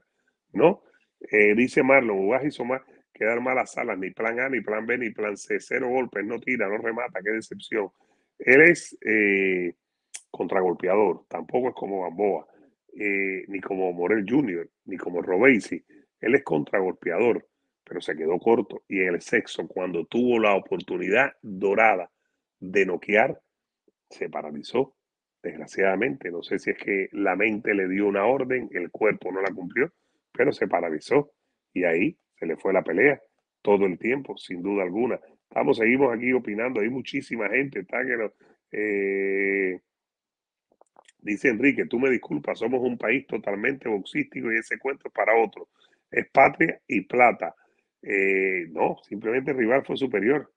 [0.52, 0.82] ¿No?
[1.30, 2.82] Eh, dice Marlon, Ugas hizo más
[3.12, 5.58] que dar malas alas, ni plan A, ni plan B, ni plan C.
[5.60, 7.90] Cero golpes, no tira, no remata, qué decepción.
[8.38, 8.96] Él es
[10.30, 12.46] contragolpeador, tampoco es como Gamboa,
[12.94, 15.84] eh, ni como Morel Jr., ni como Robesi.
[16.20, 17.46] Él es contragolpeador,
[17.84, 18.82] pero se quedó corto.
[18.88, 22.10] Y en el sexo, cuando tuvo la oportunidad dorada
[22.58, 23.40] de noquear,
[24.10, 24.94] se paralizó.
[25.42, 29.40] Desgraciadamente, no sé si es que la mente le dio una orden, el cuerpo no
[29.40, 29.92] la cumplió,
[30.32, 31.32] pero se paralizó.
[31.72, 33.20] Y ahí se le fue la pelea
[33.62, 35.20] todo el tiempo, sin duda alguna.
[35.48, 38.30] Estamos, seguimos aquí opinando, hay muchísima gente, está que
[38.72, 39.80] eh,
[41.20, 45.36] Dice Enrique, tú me disculpas, somos un país totalmente boxístico y ese cuento es para
[45.36, 45.68] otro.
[46.10, 47.54] Es patria y plata.
[48.02, 50.52] Eh, no, simplemente el rival fue superior.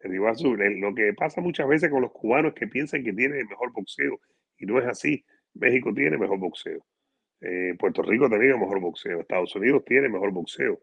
[0.00, 0.36] El rival
[0.80, 4.20] Lo que pasa muchas veces con los cubanos que piensan que tienen el mejor boxeo
[4.58, 5.24] y no es así.
[5.54, 6.84] México tiene mejor boxeo.
[7.40, 9.20] Eh, Puerto Rico tiene mejor boxeo.
[9.20, 10.80] Estados Unidos tiene mejor boxeo.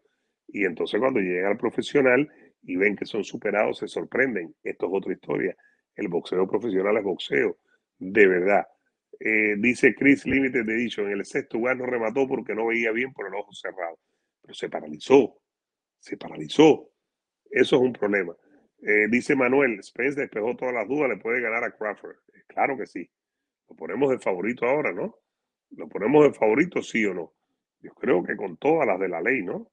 [0.48, 2.30] Y entonces cuando llegan al profesional
[2.62, 4.54] y ven que son superados, se sorprenden.
[4.62, 5.56] Esto es otra historia.
[5.94, 7.58] El boxeo profesional es boxeo.
[7.98, 8.66] De verdad.
[9.18, 12.92] Eh, dice Chris Limited de dicho, en el sexto lugar no remató porque no veía
[12.92, 13.98] bien por el ojo cerrado.
[14.42, 15.40] Pero se paralizó,
[15.98, 16.90] se paralizó.
[17.50, 18.34] Eso es un problema.
[18.82, 22.16] Eh, dice Manuel, Spence despejó todas las dudas, le puede ganar a Crawford.
[22.34, 23.08] Eh, claro que sí.
[23.68, 25.16] Lo ponemos de favorito ahora, ¿no?
[25.70, 27.32] Lo ponemos de favorito, sí o no.
[27.80, 29.70] Yo creo que con todas las de la ley, ¿no?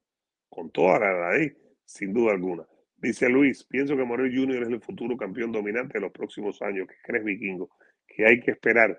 [0.48, 1.52] Con todas las de la ley,
[1.84, 2.66] sin duda alguna.
[2.96, 4.62] Dice Luis, pienso que Morel Jr.
[4.62, 6.88] es el futuro campeón dominante de los próximos años.
[6.88, 7.70] ¿Qué crees, Vikingo?
[8.06, 8.98] Que hay que esperar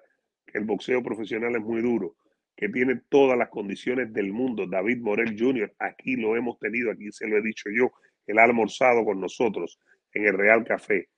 [0.54, 2.16] el boxeo profesional es muy duro,
[2.56, 4.66] que tiene todas las condiciones del mundo.
[4.66, 7.92] David Morel Jr., aquí lo hemos tenido, aquí se lo he dicho yo,
[8.38, 9.80] ha almorzado con nosotros
[10.14, 11.10] en el Real Café.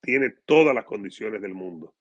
[0.00, 1.94] Tiene todas las condiciones del mundo,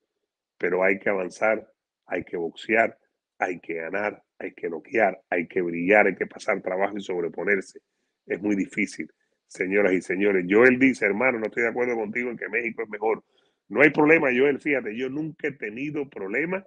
[0.57, 1.71] pero hay que avanzar,
[2.05, 2.97] hay que boxear,
[3.37, 7.79] hay que ganar, hay que noquear, hay que brillar, hay que pasar trabajo y sobreponerse.
[8.25, 9.09] Es muy difícil,
[9.47, 10.45] señoras y señores.
[10.49, 13.23] Joel dice, hermano, no estoy de acuerdo contigo en que México es mejor.
[13.69, 16.63] No hay problema, Joel, fíjate, yo nunca he tenido problema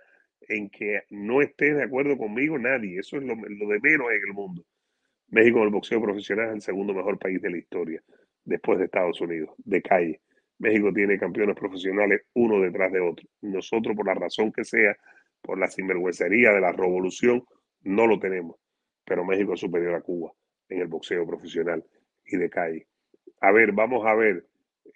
[0.49, 2.99] en que no esté de acuerdo conmigo nadie.
[2.99, 4.65] Eso es lo, de menos en el mundo.
[5.29, 8.03] México en el boxeo profesional es el segundo mejor país de la historia,
[8.45, 10.21] después de Estados Unidos, de calle.
[10.59, 13.27] México tiene campeones profesionales uno detrás de otro.
[13.43, 14.97] Nosotros, por la razón que sea,
[15.43, 17.45] por la sinvergüencería de la revolución,
[17.83, 18.57] no lo tenemos.
[19.05, 20.33] Pero México es superior a Cuba
[20.69, 21.85] en el boxeo profesional
[22.25, 22.87] y de calle.
[23.41, 24.47] A ver, vamos a ver.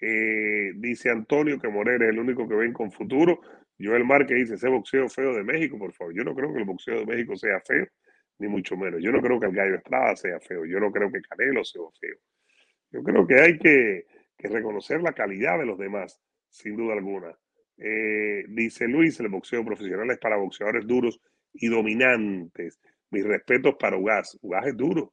[0.01, 3.41] Eh, dice Antonio que Morera es el único que ven con futuro.
[3.79, 6.15] Joel Márquez dice, ese boxeo feo de México, por favor.
[6.15, 7.87] Yo no creo que el boxeo de México sea feo,
[8.39, 9.03] ni mucho menos.
[9.03, 10.65] Yo no creo que el Gallo Estrada sea feo.
[10.65, 12.17] Yo no creo que Canelo sea feo.
[12.93, 14.07] Yo creo que hay que,
[14.39, 17.37] reconocer la calidad de los demás, sin duda alguna.
[17.77, 21.21] Eh, dice Luis, el boxeo profesional es para boxeadores duros
[21.53, 22.81] y dominantes.
[23.11, 24.39] Mis respetos para Ugas.
[24.41, 25.13] Ugas es duro.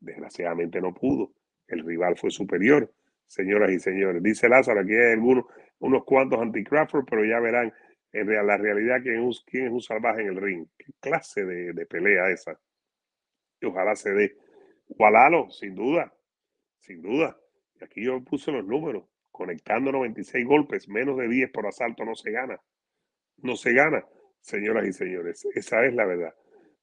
[0.00, 1.32] Desgraciadamente no pudo.
[1.66, 2.92] El rival fue superior,
[3.26, 4.22] señoras y señores.
[4.22, 5.44] Dice Lázaro, aquí hay algunos,
[5.78, 7.72] unos cuantos anti-Crawford, pero ya verán
[8.12, 10.66] en la realidad quién es, quién es un salvaje en el ring.
[10.78, 12.58] ¿Qué clase de, pelea esa?
[13.60, 14.36] Y ojalá se dé.
[14.86, 16.12] Gualalo, sin duda,
[16.78, 17.36] sin duda.
[17.80, 19.04] Y aquí yo puse los números.
[19.32, 22.60] Conectando 96 golpes, menos de 10 por asalto no se gana.
[23.38, 24.04] No se gana,
[24.40, 25.44] señoras y señores.
[25.56, 26.34] Esa es la verdad.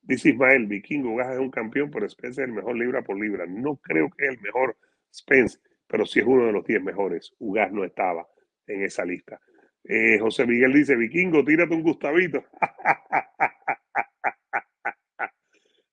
[0.02, 3.46] Dice Ismael, Vikingo Gas es un campeón, pero Spence es el mejor libra por libra.
[3.46, 4.76] No creo que es el mejor
[5.14, 5.60] Spence,
[5.92, 7.36] pero sí es uno de los 10 mejores.
[7.40, 8.26] Ugas no estaba
[8.66, 9.42] en esa lista.
[9.84, 12.46] Eh, José Miguel dice, Vikingo, tírate un Gustavito.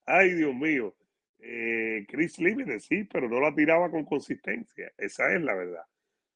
[0.07, 0.95] Ay, Dios mío.
[1.41, 4.93] Eh, Chris Límite, sí, pero no la tiraba con consistencia.
[4.97, 5.83] Esa es la verdad.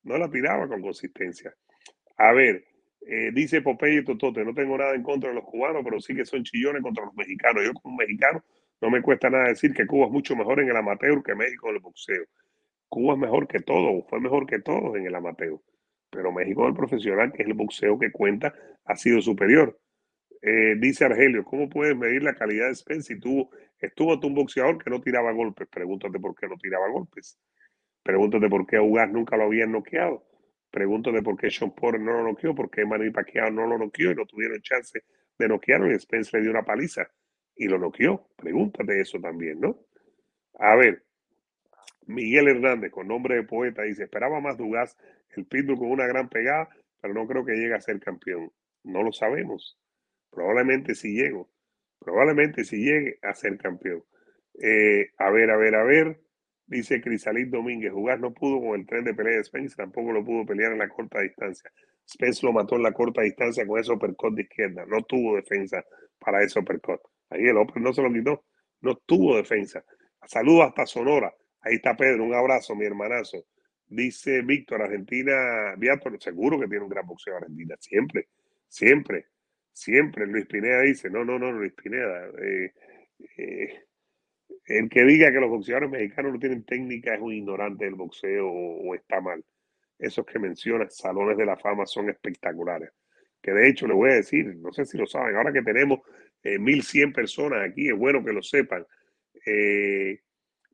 [0.02, 1.54] No la tiraba con consistencia.
[2.16, 2.64] A ver,
[3.06, 6.24] eh, dice Popeye Totote, no tengo nada en contra de los cubanos, pero sí que
[6.24, 7.62] son chillones contra los mexicanos.
[7.64, 8.44] Yo como mexicano
[8.80, 11.68] no me cuesta nada decir que Cuba es mucho mejor en el amateur que México
[11.68, 12.24] en el boxeo.
[12.92, 15.58] Cuba es mejor que todo, fue mejor que todos en el amateur.
[16.10, 19.80] Pero México, el profesional, que es el boxeo que cuenta, ha sido superior.
[20.42, 24.76] Eh, dice Argelio, ¿cómo puedes medir la calidad de Spence si tuvo, estuvo un boxeador
[24.76, 25.68] que no tiraba golpes?
[25.68, 27.38] Pregúntate por qué no tiraba golpes.
[28.02, 30.26] Pregúntate por qué Ugas nunca lo habían noqueado.
[30.70, 34.10] Pregúntate por qué Sean Porter no lo noqueó, por qué Manny Pacquiao no lo noqueó
[34.10, 35.02] y no tuvieron chance
[35.38, 37.08] de noquearlo y Spence le dio una paliza
[37.56, 38.28] y lo noqueó.
[38.36, 39.78] Pregúntate eso también, ¿no?
[40.58, 41.02] A ver,
[42.06, 44.96] Miguel Hernández, con nombre de poeta, dice, esperaba más Dugas,
[45.36, 46.68] el Pitbull con una gran pegada,
[47.00, 48.52] pero no creo que llegue a ser campeón.
[48.84, 49.78] No lo sabemos.
[50.30, 51.50] Probablemente si llego.
[51.98, 54.02] Probablemente si llegue a ser campeón.
[54.60, 56.20] Eh, a ver, a ver, a ver.
[56.66, 60.24] Dice Crisalín Domínguez, jugar no pudo con el tren de pelea de Spence, tampoco lo
[60.24, 61.70] pudo pelear en la corta distancia.
[62.08, 64.84] Spence lo mató en la corta distancia con ese uppercut de izquierda.
[64.86, 65.84] No tuvo defensa
[66.18, 67.00] para ese uppercut.
[67.30, 68.44] Ahí el upper no se lo quitó.
[68.80, 69.84] No tuvo defensa.
[70.26, 71.32] Saludos hasta Sonora.
[71.62, 72.24] Ahí está Pedro.
[72.24, 73.46] Un abrazo, mi hermanazo.
[73.86, 77.76] Dice Víctor, Argentina, Víctor, seguro que tiene un gran boxeo Argentina.
[77.78, 78.28] Siempre,
[78.68, 79.26] siempre,
[79.72, 80.26] siempre.
[80.26, 82.28] Luis Pineda dice, no, no, no, Luis Pineda.
[82.42, 82.72] Eh,
[83.36, 83.84] eh,
[84.66, 88.48] el que diga que los boxeadores mexicanos no tienen técnica es un ignorante del boxeo
[88.48, 89.44] o, está mal.
[89.98, 92.90] Esos que mencionas, salones de la fama, son espectaculares.
[93.40, 96.00] Que de hecho le voy a decir, no sé si lo saben, ahora que tenemos
[96.42, 98.86] eh, 1100 personas aquí, es bueno que lo sepan.
[99.44, 100.20] Eh,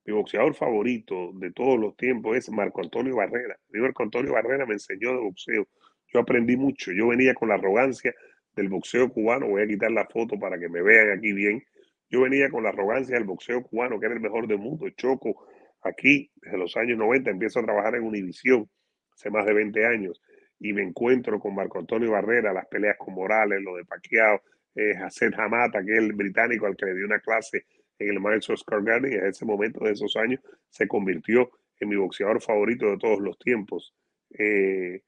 [0.09, 3.59] mi boxeador favorito de todos los tiempos es Marco Antonio Barrera.
[3.75, 5.69] Marco Antonio Barrera me enseñó de boxeo.
[6.07, 6.93] Yo aprendí mucho.
[6.93, 8.15] Yo venía con la arrogancia
[8.57, 9.49] del boxeo cubano.
[9.49, 11.63] Voy a quitar la foto para que me vean aquí bien.
[12.09, 14.89] Yo venía con la arrogancia del boxeo cubano, que era el mejor del mundo.
[14.97, 15.47] Choco
[15.83, 18.67] aquí desde los años 90, empiezo a trabajar en Univisión
[19.13, 20.23] hace más de 20 años
[20.59, 24.41] y me encuentro con Marco Antonio Barrera, las peleas con Morales, lo de Pacquiao,
[24.75, 27.67] eh, Hassan Hamata, que es el británico al que le dio una clase
[27.99, 31.97] en el Madison Square Garden en ese momento de esos años se convirtió en mi
[31.97, 33.95] boxeador favorito de todos los tiempos.
[34.31, 35.03] Eh,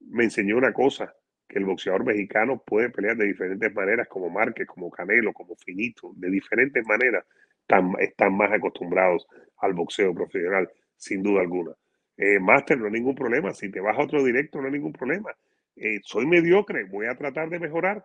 [0.00, 1.14] me enseñó una cosa,
[1.52, 6.12] que el boxeador mexicano puede pelear de diferentes maneras, como Márquez, como Canelo, como Finito,
[6.16, 7.26] de diferentes maneras,
[7.98, 9.26] están, más acostumbrados
[9.58, 11.72] al boxeo profesional, sin duda alguna.
[12.16, 13.52] Eh, Master, no hay ningún problema.
[13.52, 15.30] Si te vas a otro directo, no hay ningún problema.
[15.76, 18.04] Eh, soy mediocre, voy a tratar de mejorar.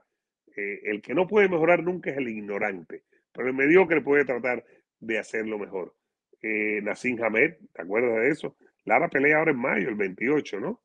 [0.56, 3.04] Eh, el que no puede mejorar nunca es el ignorante,
[3.38, 4.66] pero el mediocre puede tratar
[5.00, 5.96] de hacerlo mejor.
[6.42, 8.58] Eh, Nassim Hamed, ¿te acuerdas de eso?
[8.84, 10.82] Lara pelea ahora en mayo, el 28, ¿no?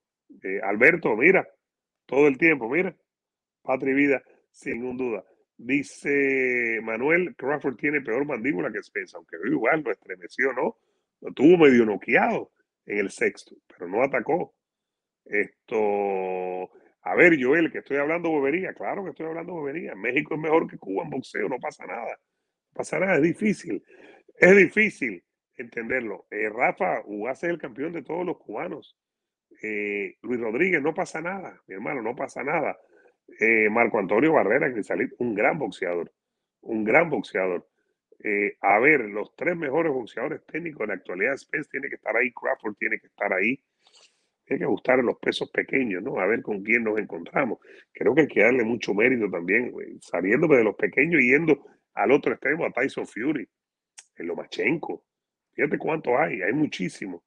[0.62, 1.48] Alberto, mira,
[2.04, 2.94] todo el tiempo, mira.
[3.62, 5.24] Patria y vida, sin ninguna duda.
[5.56, 10.76] Dice Manuel, Crawford tiene peor mandíbula que Spence, aunque igual lo estremeció, ¿no?
[11.22, 12.52] Lo tuvo medio noqueado
[12.84, 14.54] en el sexto, pero no atacó.
[15.24, 19.94] Esto, a ver, Joel, que estoy hablando bobería, claro que estoy hablando bobería.
[19.94, 22.18] México es mejor que Cuba en boxeo, no pasa nada.
[22.72, 23.84] No pasa nada, es difícil.
[24.38, 25.22] Es difícil
[25.56, 26.26] entenderlo.
[26.30, 28.96] Eh, Rafa Ugaz es el campeón de todos los cubanos.
[29.62, 32.78] Eh, Luis Rodríguez, no pasa nada, mi hermano, no pasa nada.
[33.38, 36.10] Eh, Marco Antonio Barrera, que salió un gran boxeador,
[36.62, 37.68] un gran boxeador.
[38.60, 42.32] A ver, los tres mejores boxeadores técnicos en la actualidad, Spence tiene que estar ahí,
[42.32, 43.60] Crawford tiene que estar ahí.
[44.48, 46.20] Hay que gustar los pesos pequeños, ¿no?
[46.20, 47.58] A ver con quién nos encontramos.
[47.92, 52.12] Creo que hay que darle mucho mérito también, saliéndome de los pequeños y yendo al
[52.12, 53.48] otro extremo, a Tyson Fury,
[54.16, 55.04] en Lomachenko.
[55.52, 57.22] Fíjate cuánto hay, hay muchísimo.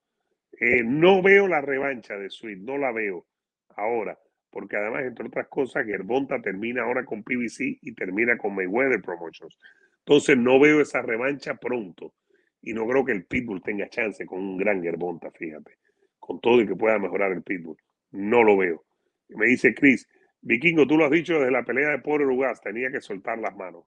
[0.60, 3.28] Eh, no veo la revancha de Sweet, no la veo
[3.76, 4.18] ahora,
[4.50, 9.58] porque además, entre otras cosas, Gerbonta termina ahora con PBC y termina con Mayweather Promotions.
[10.00, 12.14] Entonces, no veo esa revancha pronto
[12.62, 15.78] y no creo que el Pitbull tenga chance con un gran Gerbonta, fíjate,
[16.20, 17.78] con todo y que pueda mejorar el Pitbull.
[18.12, 18.86] No lo veo.
[19.30, 20.08] Me dice Chris,
[20.42, 23.56] Vikingo, tú lo has dicho desde la pelea de Pobre Ugas, tenía que soltar las
[23.56, 23.84] manos.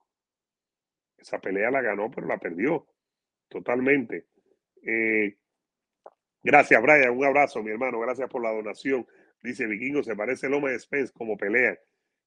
[1.19, 2.87] Esa pelea la ganó, pero la perdió
[3.49, 4.27] totalmente.
[4.83, 5.37] Eh,
[6.43, 7.11] gracias, Brian.
[7.11, 8.01] Un abrazo, mi hermano.
[8.01, 9.07] Gracias por la donación.
[9.43, 11.79] Dice Vikingo, se parece Loma de Spence como pelea.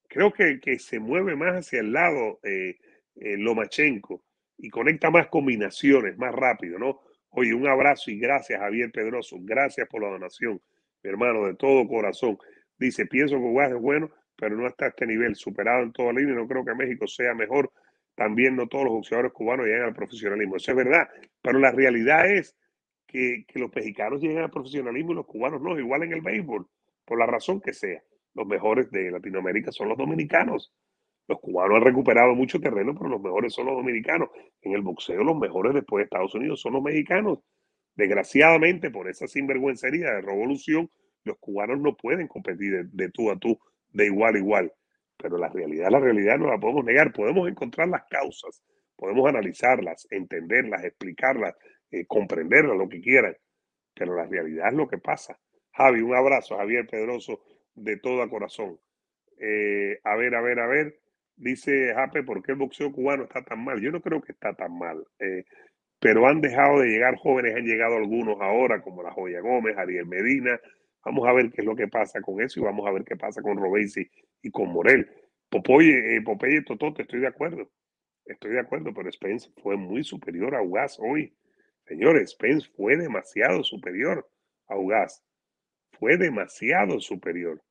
[0.08, 2.78] Creo que, que se mueve más hacia el lado eh,
[3.16, 4.24] eh, Lomachenko
[4.58, 7.02] y conecta más combinaciones, más rápido, ¿no?
[7.30, 9.38] Oye, un abrazo y gracias, Javier Pedroso.
[9.40, 10.62] Gracias por la donación,
[11.02, 12.38] mi hermano, de todo corazón.
[12.78, 16.14] Dice, pienso que Guas es bueno, pero no está a este nivel, superado en toda
[16.14, 16.36] línea.
[16.36, 17.72] No creo que México sea mejor.
[18.22, 20.56] También no todos los boxeadores cubanos llegan al profesionalismo.
[20.56, 21.10] Eso es verdad,
[21.42, 22.56] pero la realidad es
[23.08, 26.68] que, los mexicanos llegan al profesionalismo y los cubanos no, igual en el béisbol,
[27.04, 28.00] por la razón que sea.
[28.36, 30.72] Los mejores de Latinoamérica son los dominicanos.
[31.28, 34.30] Los cubanos han recuperado mucho terreno, pero los mejores son los dominicanos.
[34.62, 37.40] En el boxeo, los mejores después de Estados Unidos son los mexicanos.
[37.96, 40.92] Desgraciadamente, por esa sinvergüencería de revolución,
[41.24, 43.60] los cubanos no pueden competir de, tú a tú,
[43.90, 44.74] de igual a igual.
[45.22, 47.14] Pero la realidad, la realidad no la podemos negar.
[47.14, 48.64] Podemos encontrar las causas,
[48.96, 51.56] podemos analizarlas, entenderlas, explicarlas,
[51.92, 53.38] eh, comprenderlas, lo que quieran.
[53.94, 55.40] Pero la realidad es lo que pasa.
[55.74, 57.42] Javi, un abrazo, Javier Pedroso,
[57.76, 58.80] de todo corazón.
[59.38, 61.00] Eh, a ver, a ver, a ver.
[61.36, 63.80] Dice Jape, ¿por qué el boxeo cubano está tan mal?
[63.80, 65.46] Yo no creo que está tan mal, eh,
[66.00, 70.06] pero han dejado de llegar jóvenes, han llegado algunos ahora, como la Joya Gómez, Ariel
[70.06, 70.60] Medina.
[71.04, 73.16] Vamos a ver qué es lo que pasa con eso y vamos a ver qué
[73.16, 74.08] pasa con Robesi
[74.42, 75.10] y con Morel.
[75.50, 77.70] Popeye, eh, Popeye Totote, estoy de acuerdo.
[78.26, 81.36] Estoy de acuerdo, pero Spence fue muy superior a Ugas hoy.
[81.86, 84.30] Señores, Spence fue demasiado superior
[84.68, 85.24] a Ugas.
[86.00, 87.62] Fue demasiado superior.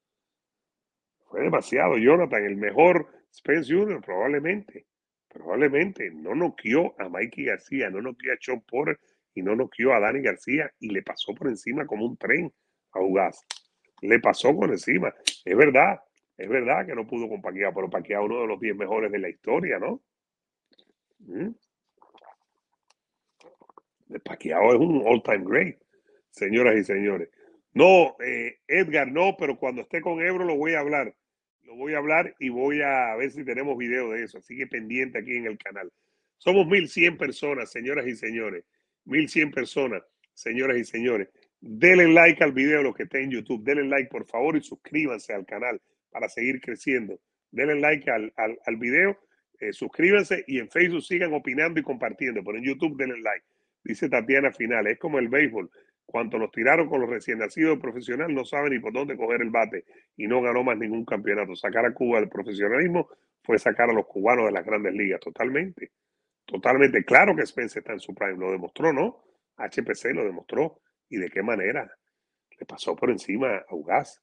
[1.26, 1.96] Fue demasiado.
[1.96, 4.00] Jonathan, el mejor Spence Jr.
[4.02, 4.86] probablemente,
[5.28, 8.98] probablemente no noqueó a Mikey García, no noqueó a Sean Porter
[9.34, 12.52] y no noqueó a Dani García y le pasó por encima como un tren
[12.92, 13.46] a Ugas.
[14.02, 15.14] Le pasó por encima.
[15.44, 16.00] Es verdad,
[16.42, 19.18] es verdad que no pudo con Paquiao, pero Paquiao uno de los 10 mejores de
[19.18, 20.02] la historia, ¿no?
[21.18, 21.50] ¿Mm?
[24.24, 25.78] Paquiao es un all-time great,
[26.30, 27.28] señoras y señores.
[27.72, 31.14] No, eh, Edgar, no, pero cuando esté con Ebro lo voy a hablar
[31.70, 34.38] lo voy a hablar y voy a ver si tenemos video de eso.
[34.38, 35.88] Así que pendiente aquí en el canal.
[36.36, 38.64] Somos 1100 personas, señoras y señores.
[39.04, 40.02] 1100 personas,
[40.34, 41.28] señoras y señores.
[41.60, 43.62] Denle like al video, lo que está en YouTube.
[43.62, 45.80] Denle like, por favor, y suscríbanse al canal
[46.10, 47.20] para seguir creciendo.
[47.50, 49.18] Denle like al, al, al video,
[49.58, 52.42] eh, suscríbanse y en Facebook sigan opinando y compartiendo.
[52.44, 53.44] Pero en YouTube denle like.
[53.84, 54.86] Dice Tatiana Final.
[54.86, 55.70] Es como el béisbol.
[56.10, 59.50] Cuanto los tiraron con los recién nacidos profesional, no saben ni por dónde coger el
[59.50, 59.84] bate
[60.16, 61.54] y no ganó más ningún campeonato.
[61.54, 63.08] Sacar a Cuba del profesionalismo
[63.42, 65.92] fue sacar a los cubanos de las grandes ligas, totalmente.
[66.44, 67.04] Totalmente.
[67.04, 69.22] Claro que Spence está en su prime, lo demostró, ¿no?
[69.56, 70.80] HPC lo demostró.
[71.08, 71.88] ¿Y de qué manera?
[72.58, 74.20] Le pasó por encima a Ugas.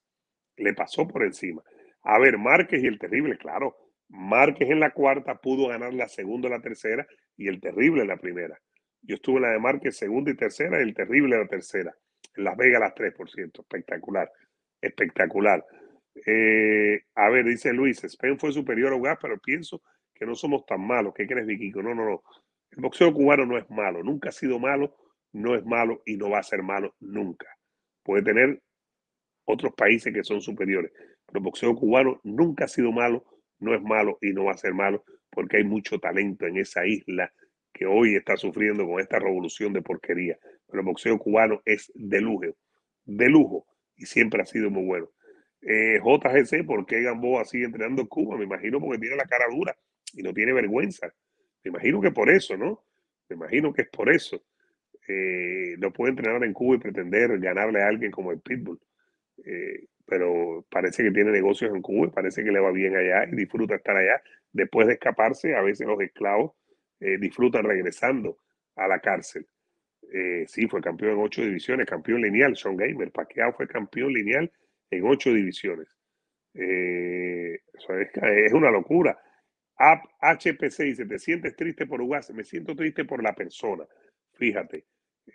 [0.57, 1.63] Le pasó por encima.
[2.09, 3.75] A ver, Márquez y el terrible, claro.
[4.07, 7.05] Márquez en la cuarta pudo ganar la segunda la tercera
[7.35, 8.57] y el terrible en la primera.
[9.01, 11.93] Yo estuve en la de Márquez segunda y tercera y el terrible la tercera.
[12.33, 13.27] En Las Vegas las tres, por.
[13.27, 14.31] Espectacular.
[14.79, 15.65] Espectacular.
[16.25, 19.81] Eh, a ver, dice Luis, Spen fue superior a Ugas, pero pienso
[20.15, 21.13] que no somos tan malos.
[21.13, 21.83] ¿Qué crees, Vikingo?
[21.83, 22.23] No, no, no.
[22.71, 24.01] El boxeo cubano no es malo.
[24.01, 24.95] Nunca ha sido malo,
[25.33, 27.47] no es malo y no va a ser malo nunca.
[28.01, 28.61] Puede tener
[29.43, 30.93] otros países que son superiores.
[31.33, 33.25] El boxeo cubano nunca ha sido malo,
[33.59, 36.85] no es malo y no va a ser malo porque hay mucho talento en esa
[36.85, 37.31] isla
[37.73, 40.37] que hoy está sufriendo con esta revolución de porquería.
[40.67, 42.55] Pero el boxeo cubano es de lujo,
[43.05, 45.09] de lujo, y siempre ha sido muy bueno.
[45.61, 48.37] Eh, JGC, ¿por qué Gamboa sigue entrenando en Cuba?
[48.37, 49.75] Me imagino porque tiene la cara dura
[50.13, 51.13] y no tiene vergüenza.
[51.63, 52.83] Me imagino que por eso, ¿no?
[53.29, 54.41] Me imagino que es por eso.
[55.07, 58.79] Eh, no puede entrenar en Cuba y pretender ganarle a alguien como el Pitbull.
[59.45, 63.25] Eh, pero parece que tiene negocios en Cuba y parece que le va bien allá
[63.25, 64.21] y disfruta estar allá.
[64.53, 66.53] Después de escaparse, a veces los esclavos
[67.01, 68.39] eh, disfrutan regresando
[68.77, 69.45] a la cárcel.
[70.13, 72.55] Eh, sí, fue campeón en ocho divisiones, campeón lineal.
[72.55, 74.49] Sean Gamer, Pacquiao fue campeón lineal
[74.89, 75.89] en ocho divisiones.
[76.53, 79.19] Eh, eso es, una locura.
[79.77, 82.31] HPC dice, ¿te sientes triste por Ugas?
[82.31, 83.85] Me siento triste por la persona.
[84.33, 84.85] Fíjate,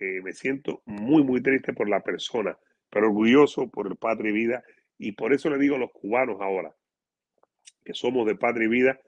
[0.01, 2.59] me siento muy, muy triste por la persona,
[2.93, 4.63] pero orgulloso por el Padre y Vida.
[4.99, 6.77] Y por eso le digo a los cubanos ahora,
[7.83, 9.01] que somos de Padre y Vida,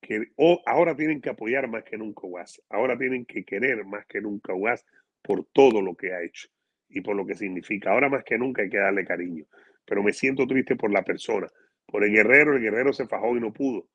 [0.00, 0.28] que
[0.66, 4.54] ahora tienen que apoyar más que nunca UAS, ahora tienen que querer más que nunca
[4.54, 4.84] UAS
[5.22, 6.48] por todo lo que ha hecho
[6.90, 7.92] y por lo que significa.
[7.92, 9.46] Ahora más que nunca hay que darle cariño,
[9.86, 11.50] pero me siento triste por la persona,
[11.86, 13.88] por el guerrero, el guerrero se fajó y no pudo.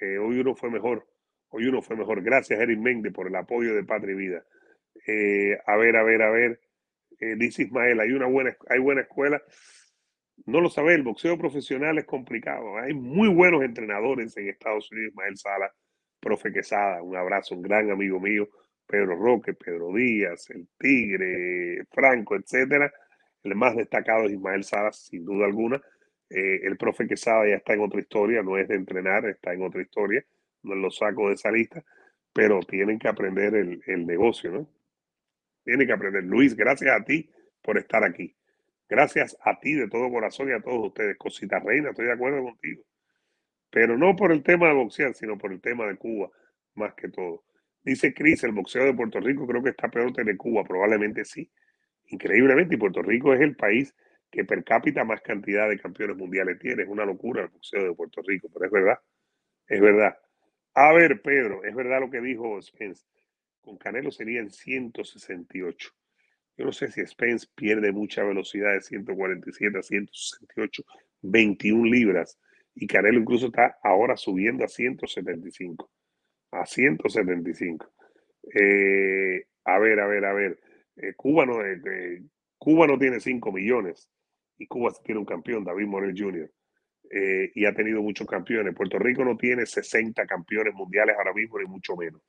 [0.00, 1.06] Eh, hoy uno fue mejor,
[1.48, 2.22] hoy uno fue mejor.
[2.22, 4.44] Gracias, Eric Méndez, por el apoyo de Patria y Vida.
[5.06, 6.60] Eh, a ver, a ver, a ver.
[7.20, 9.42] Eh, dice Ismael, hay una buena, hay buena escuela.
[10.46, 12.78] no lo sabe, el boxeo profesional es complicado.
[12.78, 15.10] Hay muy buenos entrenadores en Estados Unidos.
[15.10, 15.72] Ismael Sala,
[16.20, 18.48] profe Quesada, un abrazo, un gran amigo mío.
[18.86, 22.92] Pedro Roque, Pedro Díaz, el Tigre, Franco, etcétera.
[23.42, 25.80] El más destacado es Ismael Sala, sin duda alguna.
[26.30, 29.62] Eh, el profe Quesada ya está en otra historia, no es de entrenar, está en
[29.62, 30.24] otra historia.
[30.62, 31.84] No lo saco de esa lista,
[32.32, 34.68] pero tienen que aprender el, el negocio, ¿no?
[35.64, 36.24] Tienen que aprender.
[36.24, 37.30] Luis, gracias a ti
[37.62, 38.36] por estar aquí.
[38.88, 41.16] Gracias a ti de todo corazón y a todos ustedes.
[41.16, 42.82] Cosita Reina, estoy de acuerdo contigo.
[43.70, 46.30] Pero no por el tema de boxear, sino por el tema de Cuba,
[46.74, 47.44] más que todo.
[47.82, 50.64] Dice Cris, el boxeo de Puerto Rico creo que está peor que de Cuba.
[50.64, 51.50] Probablemente sí.
[52.06, 53.94] Increíblemente, y Puerto Rico es el país
[54.30, 56.82] que per cápita más cantidad de campeones mundiales tiene.
[56.82, 58.98] Es una locura el boxeo de Puerto Rico, pero es verdad.
[59.66, 60.18] Es verdad.
[60.74, 63.04] A ver, Pedro, es verdad lo que dijo Spence.
[63.64, 65.90] Con Canelo serían 168.
[66.58, 70.84] Yo no sé si Spence pierde mucha velocidad de 147 a 168,
[71.22, 72.38] 21 libras.
[72.74, 75.90] Y Canelo incluso está ahora subiendo a 175.
[76.50, 77.90] A 175.
[78.54, 80.60] Eh, a ver, a ver, a ver.
[80.96, 82.22] Eh, Cuba, no, eh,
[82.58, 84.10] Cuba no tiene 5 millones.
[84.58, 86.50] Y Cuba tiene un campeón, David Morel Jr.
[87.54, 88.74] y ha tenido muchos campeones.
[88.74, 92.22] Puerto Rico no tiene 60 campeones mundiales ahora mismo, ni mucho menos.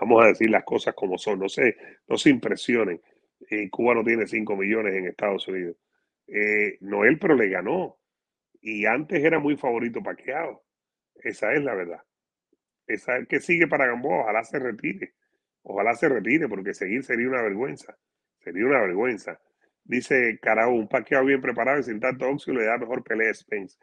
[0.00, 1.38] Vamos a decir las cosas como son.
[1.38, 1.76] No se,
[2.08, 3.00] no se impresionen.
[3.50, 5.76] Eh, Cuba no tiene 5 millones en Estados Unidos.
[6.26, 7.98] Eh, Noel, pero le ganó.
[8.60, 10.62] Y antes era muy favorito paqueado.
[11.14, 12.02] Esa es la verdad.
[12.86, 14.22] Esa es que sigue para Gamboa.
[14.22, 15.14] Ojalá se retire.
[15.62, 17.96] Ojalá se retire, porque seguir sería una vergüenza.
[18.38, 19.40] Sería una vergüenza.
[19.82, 23.34] Dice Caraú, un paqueado bien preparado y sin tanto óxido le da mejor pelea a
[23.34, 23.78] Spence.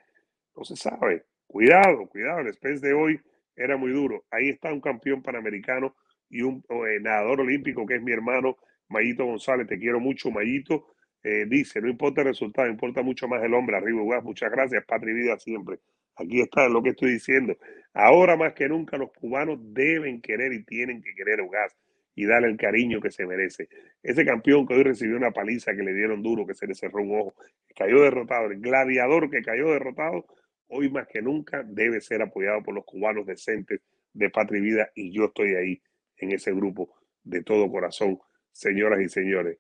[0.56, 1.26] No se sabe.
[1.48, 2.40] Cuidado, cuidado.
[2.40, 3.20] El Spence de hoy
[3.56, 4.26] era muy duro.
[4.32, 5.96] Ahí está un campeón panamericano
[6.34, 8.58] y un eh, nadador olímpico que es mi hermano
[8.90, 10.88] Mayito González, te quiero mucho, Mayito.
[11.24, 14.22] Eh, dice, no importa el resultado, importa mucho más el hombre arriba.
[14.22, 15.80] muchas gracias, Patri Vida siempre.
[16.16, 17.56] Aquí está lo que estoy diciendo.
[17.94, 21.76] Ahora más que nunca los cubanos deben querer y tienen que querer a Ugas
[22.16, 23.70] y darle el cariño que se merece.
[24.02, 27.02] Ese campeón que hoy recibió una paliza que le dieron duro, que se le cerró
[27.02, 27.36] un ojo,
[27.76, 30.26] cayó derrotado, el gladiador que cayó derrotado,
[30.68, 33.82] hoy más que nunca debe ser apoyado por los cubanos decentes
[34.14, 35.82] de Patria Vida y yo estoy ahí
[36.24, 38.20] en ese grupo de todo corazón
[38.54, 39.58] señoras y señores.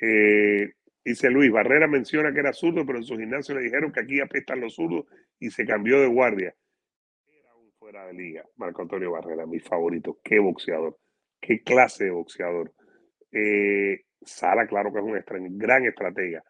[0.00, 0.72] Eh,
[1.04, 4.20] dice Luis, Barrera menciona que era zurdo, pero en su gimnasio le dijeron que aquí
[4.20, 5.06] apestan los zurdos
[5.38, 6.54] y se cambió de guardia.
[7.26, 10.18] Era un fuera de liga, Marco Antonio Barrera, mi favorito.
[10.22, 10.98] Qué boxeador,
[11.40, 12.72] qué clase de boxeador.
[13.30, 16.44] Eh, Sara, claro que es un gran estratega.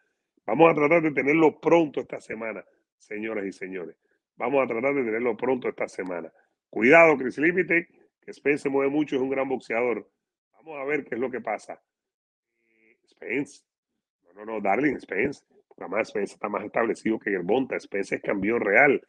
[0.45, 2.63] Vamos a tratar de tenerlo pronto esta semana,
[2.97, 3.95] señoras y señores.
[4.35, 6.31] Vamos a tratar de tenerlo pronto esta semana.
[6.69, 7.87] Cuidado, Chris Límite,
[8.23, 10.09] que Spence se mueve mucho, es un gran boxeador.
[10.53, 11.81] Vamos a ver qué es lo que pasa.
[13.07, 13.63] Spence.
[14.23, 15.43] No, no, no, Darling, Spence.
[15.77, 17.79] Además, Spence está más establecido que Gervonta.
[17.79, 19.01] Spence es campeón real.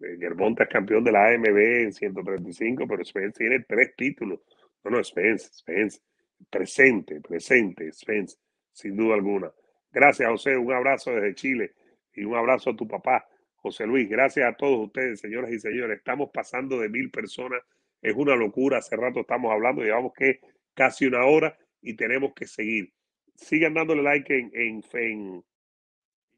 [0.00, 4.40] Eh, Gervonta es campeón de la AMB en 135, pero Spence tiene tres títulos.
[4.84, 6.00] No, no, Spence, Spence.
[6.48, 8.38] Presente, presente, Spence,
[8.72, 9.52] sin duda alguna.
[9.92, 10.56] Gracias, José.
[10.56, 11.74] Un abrazo desde Chile
[12.14, 14.08] y un abrazo a tu papá, José Luis.
[14.08, 15.98] Gracias a todos ustedes, señoras y señores.
[15.98, 17.60] Estamos pasando de mil personas.
[18.02, 18.78] Es una locura.
[18.78, 19.82] Hace rato estamos hablando.
[19.82, 20.40] Llevamos que
[20.74, 22.92] casi una hora y tenemos que seguir.
[23.36, 24.50] Sigan dándole like en,
[24.92, 25.44] en,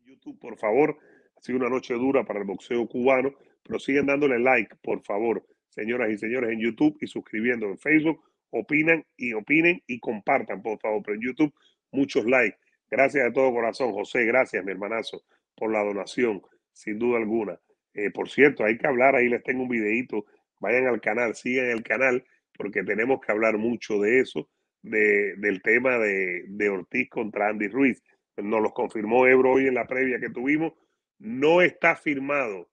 [0.04, 0.98] YouTube, por favor.
[1.36, 5.44] Ha sido una noche dura para el boxeo cubano, pero sigan dándole like, por favor,
[5.68, 8.22] señoras y señores, en YouTube y suscribiendo en Facebook.
[8.50, 11.02] Opinan y opinen y compartan, por favor.
[11.04, 11.54] Pero en YouTube,
[11.90, 12.58] muchos likes.
[12.90, 14.24] Gracias de todo corazón, José.
[14.26, 15.24] Gracias, mi hermanazo,
[15.56, 16.42] por la donación,
[16.72, 17.58] sin duda alguna.
[17.94, 20.26] Eh, por cierto, hay que hablar, ahí les tengo un videito.
[20.62, 22.24] Vayan al canal, sigan el canal
[22.56, 24.48] porque tenemos que hablar mucho de eso,
[24.80, 28.00] de, del tema de, de Ortiz contra Andy Ruiz.
[28.36, 30.72] Nos lo confirmó Ebro hoy en la previa que tuvimos.
[31.18, 32.70] No está firmado,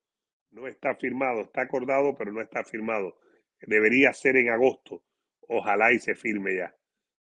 [0.51, 3.17] no está firmado, está acordado, pero no está firmado.
[3.61, 5.03] Debería ser en agosto.
[5.47, 6.75] Ojalá y se firme ya.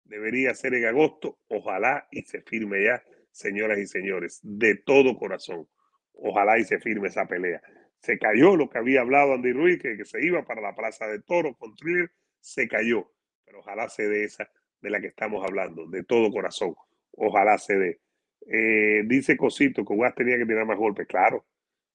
[0.03, 5.67] Debería ser en agosto, ojalá y se firme ya, señoras y señores, de todo corazón.
[6.13, 7.61] Ojalá y se firme esa pelea.
[8.05, 11.07] Se cayó lo que había hablado Andy Ruiz, que, que se iba para la Plaza
[11.07, 13.11] de Toro con Thriller se cayó,
[13.43, 14.47] pero ojalá se dé esa
[14.79, 16.75] de la que estamos hablando, de todo corazón.
[17.13, 17.99] Ojalá se dé.
[18.45, 21.07] Eh, dice Cosito que tenía que tirar más golpes.
[21.07, 21.43] Claro,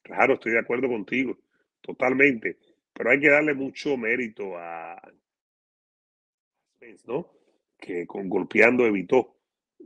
[0.03, 1.39] claro, estoy de acuerdo contigo,
[1.81, 2.59] totalmente.
[2.93, 5.01] Pero hay que darle mucho mérito a
[6.75, 7.31] Spence, ¿no?
[7.79, 9.37] Que con golpeando evitó,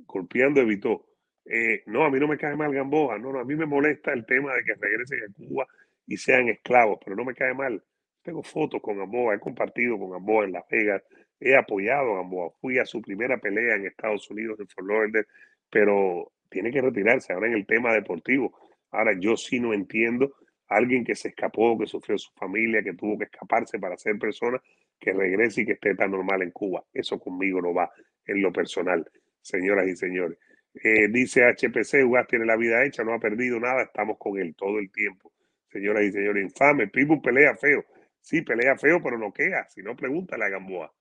[0.07, 1.07] golpeando evitó.
[1.45, 4.15] Eh, no, a mí no me cae mal Gamboa, no, no, a mí me molesta
[4.15, 5.67] el tema de que regresen a Cuba
[6.07, 7.83] y sean esclavos, pero no me cae mal.
[8.23, 11.03] Tengo fotos con Gamboa, he compartido con Gamboa en Las Vegas,
[11.41, 12.51] he apoyado a Gamboa.
[12.61, 15.27] Fui a su primera pelea en Estados Unidos, en Fort Lauderdale,
[15.71, 18.57] pero tiene que retirarse ahora en el tema deportivo.
[18.91, 20.35] Ahora, yo sí no entiendo
[20.69, 24.19] a alguien que se escapó, que sufrió su familia, que tuvo que escaparse para ser
[24.19, 24.63] persona,
[24.99, 26.85] que regrese y que esté tan normal en Cuba.
[26.93, 27.91] Eso conmigo no va
[28.25, 29.05] en lo personal,
[29.43, 30.39] señoras y señores.
[30.75, 34.55] Eh, dice HPC, UAS tiene la vida hecha, no ha perdido nada, estamos con él
[34.57, 35.34] todo el tiempo.
[35.75, 37.85] Señoras y señores, infame, Pibu pelea feo.
[38.21, 39.69] Sí, pelea feo, pero no queda.
[39.71, 40.95] Si no, pregúntale a Gamboa.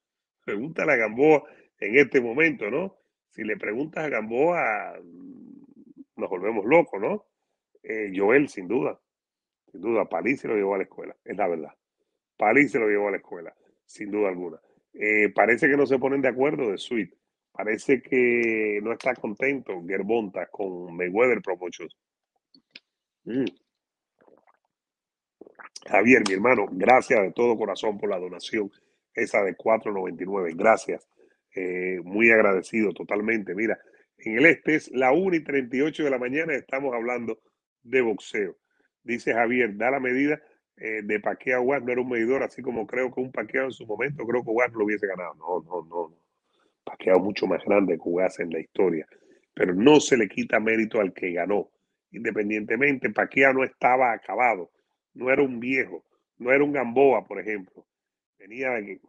[0.44, 1.44] Pregúntale a Gamboa
[1.80, 2.98] en este momento, ¿no?
[3.30, 5.00] Si le preguntas a Gamboa,
[6.16, 7.28] nos volvemos locos, ¿no?
[7.84, 9.00] Eh, Joel, sin duda.
[9.72, 11.74] Sin duda, Palí se lo llevó a la escuela, es la verdad.
[12.36, 13.54] Palí se lo llevó a la escuela,
[13.86, 14.60] sin duda alguna.
[14.96, 17.14] Eh, parece que no se ponen de acuerdo de Sweet.
[17.52, 21.96] Parece que no está contento Gerbonta con Mayweather Promotions.
[23.26, 23.46] Mm.
[25.86, 28.72] Javier, mi hermano, gracias de todo corazón por la donación,
[29.14, 30.56] esa de 4.99.
[30.56, 31.08] Gracias.
[31.56, 33.54] Eh, muy agradecido totalmente.
[33.54, 33.78] Mira,
[34.18, 37.40] en el este es la 1 y 38 de la mañana, estamos hablando
[37.84, 38.58] de boxeo.
[39.04, 40.42] Dice Javier, da la medida
[40.78, 43.72] eh, de paqueo Watt, no era un medidor, así como creo que un paqueo en
[43.72, 45.36] su momento, creo que Watt lo hubiese ganado.
[45.36, 47.20] No, no, no, no.
[47.20, 49.06] Mucho más grande que Watt en la historia,
[49.54, 51.70] pero no se le quita mérito al que ganó.
[52.12, 54.72] Independientemente, Paqueo no estaba acabado
[55.14, 56.04] no era un viejo,
[56.38, 57.86] no era un Gamboa, por ejemplo.
[58.38, 59.00] Tenía en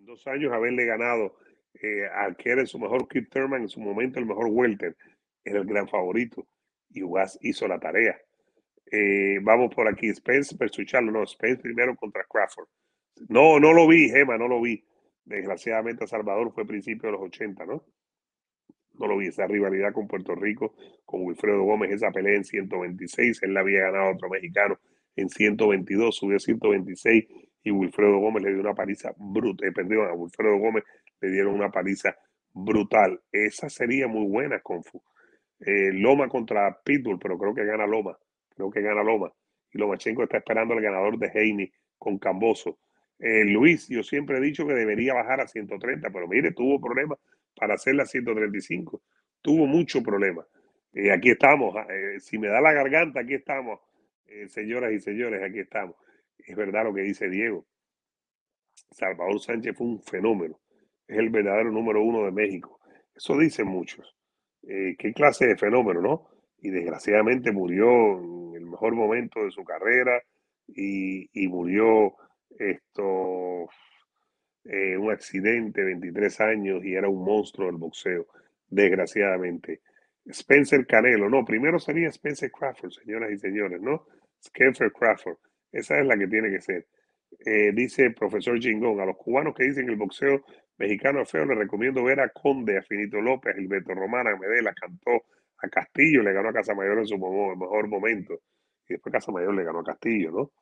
[0.00, 1.36] dos años haberle ganado
[1.74, 4.96] eh, al que era su mejor Keith Thurman, en su momento el mejor welter,
[5.44, 6.46] era el gran favorito.
[6.90, 8.18] Y Ugas hizo la tarea.
[8.90, 12.66] Eh, vamos por aquí, Spence versus Charlo, no, Spence primero contra Crawford.
[13.28, 14.84] No, no lo vi, Gema, no lo vi.
[15.24, 17.84] Desgraciadamente Salvador fue principio de los 80, ¿no?
[18.94, 23.42] No lo vi, esa rivalidad con Puerto Rico, con Wilfredo Gómez, esa pelea en 126,
[23.44, 24.78] él la había ganado a otro mexicano
[25.16, 27.26] en 122, subió a 126
[27.62, 29.68] y Wilfredo Gómez le dio una paliza brutal.
[29.68, 30.84] Eh, perdón, a Wilfredo Gómez
[31.20, 32.16] le dieron una paliza
[32.52, 33.20] brutal.
[33.30, 35.02] Esa sería muy buena, Confu.
[35.60, 38.16] Eh, Loma contra Pitbull, pero creo que gana Loma.
[38.54, 39.30] Creo que gana Loma.
[39.72, 42.78] Y Lomachenko está esperando al ganador de Heine con Camboso.
[43.18, 47.18] Eh, Luis, yo siempre he dicho que debería bajar a 130, pero mire, tuvo problemas
[47.54, 49.02] para hacerla a 135.
[49.42, 50.46] Tuvo mucho problema.
[50.94, 51.74] Y aquí estamos.
[51.76, 51.86] Ah,
[52.18, 53.78] si me da la garganta, aquí estamos
[54.30, 55.96] eh, señoras y señores, aquí estamos.
[56.38, 57.66] Es verdad lo que dice Diego.
[58.90, 60.60] Salvador Sánchez fue un fenómeno.
[61.06, 62.80] Es el verdadero número uno de México.
[63.14, 64.16] Eso dicen muchos.
[64.62, 66.28] Eh, ¿Qué clase de fenómeno, no?
[66.58, 70.22] Y desgraciadamente murió en el mejor momento de su carrera
[70.68, 72.14] y, murió
[72.50, 73.68] esto
[74.64, 78.26] eh, un accidente, 23 años, y era un monstruo del boxeo,
[78.68, 79.80] desgraciadamente.
[80.26, 84.06] Spencer Canelo, no, primero sería Spencer Crawford, señoras y señores, ¿no?
[84.40, 85.36] Spencer Crawford.
[85.72, 86.86] Esa es la que tiene que ser.
[87.44, 90.44] Eh, dice el profesor Gingón, a los cubanos que dicen el boxeo
[90.78, 94.72] mexicano es feo, les recomiendo ver a Conde, a Finito López, Gilberto Román, a Medela,
[94.74, 95.24] cantó
[95.58, 98.40] a Castillo, le ganó a Casamayor en su mejor momento.
[98.88, 100.52] Y después Casamayor le ganó a Castillo, ¿no?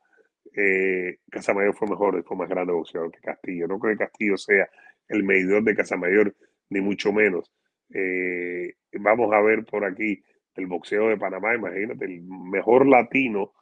[0.55, 3.67] Eh, Casamayor fue mejor, fue más grande boxeador que Castillo.
[3.67, 4.69] No creo que Castillo sea
[5.09, 6.35] el medidor de Casamayor,
[6.71, 7.51] ni mucho menos.
[7.95, 10.23] Eh, vamos a ver por aquí
[10.55, 13.53] el boxeo de Panamá, imagínate, el mejor latino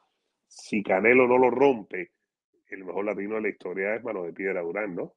[0.47, 2.11] si Canelo no lo rompe,
[2.68, 5.14] el mejor latino de la historia es Mano de Piedra Durán, ¿no?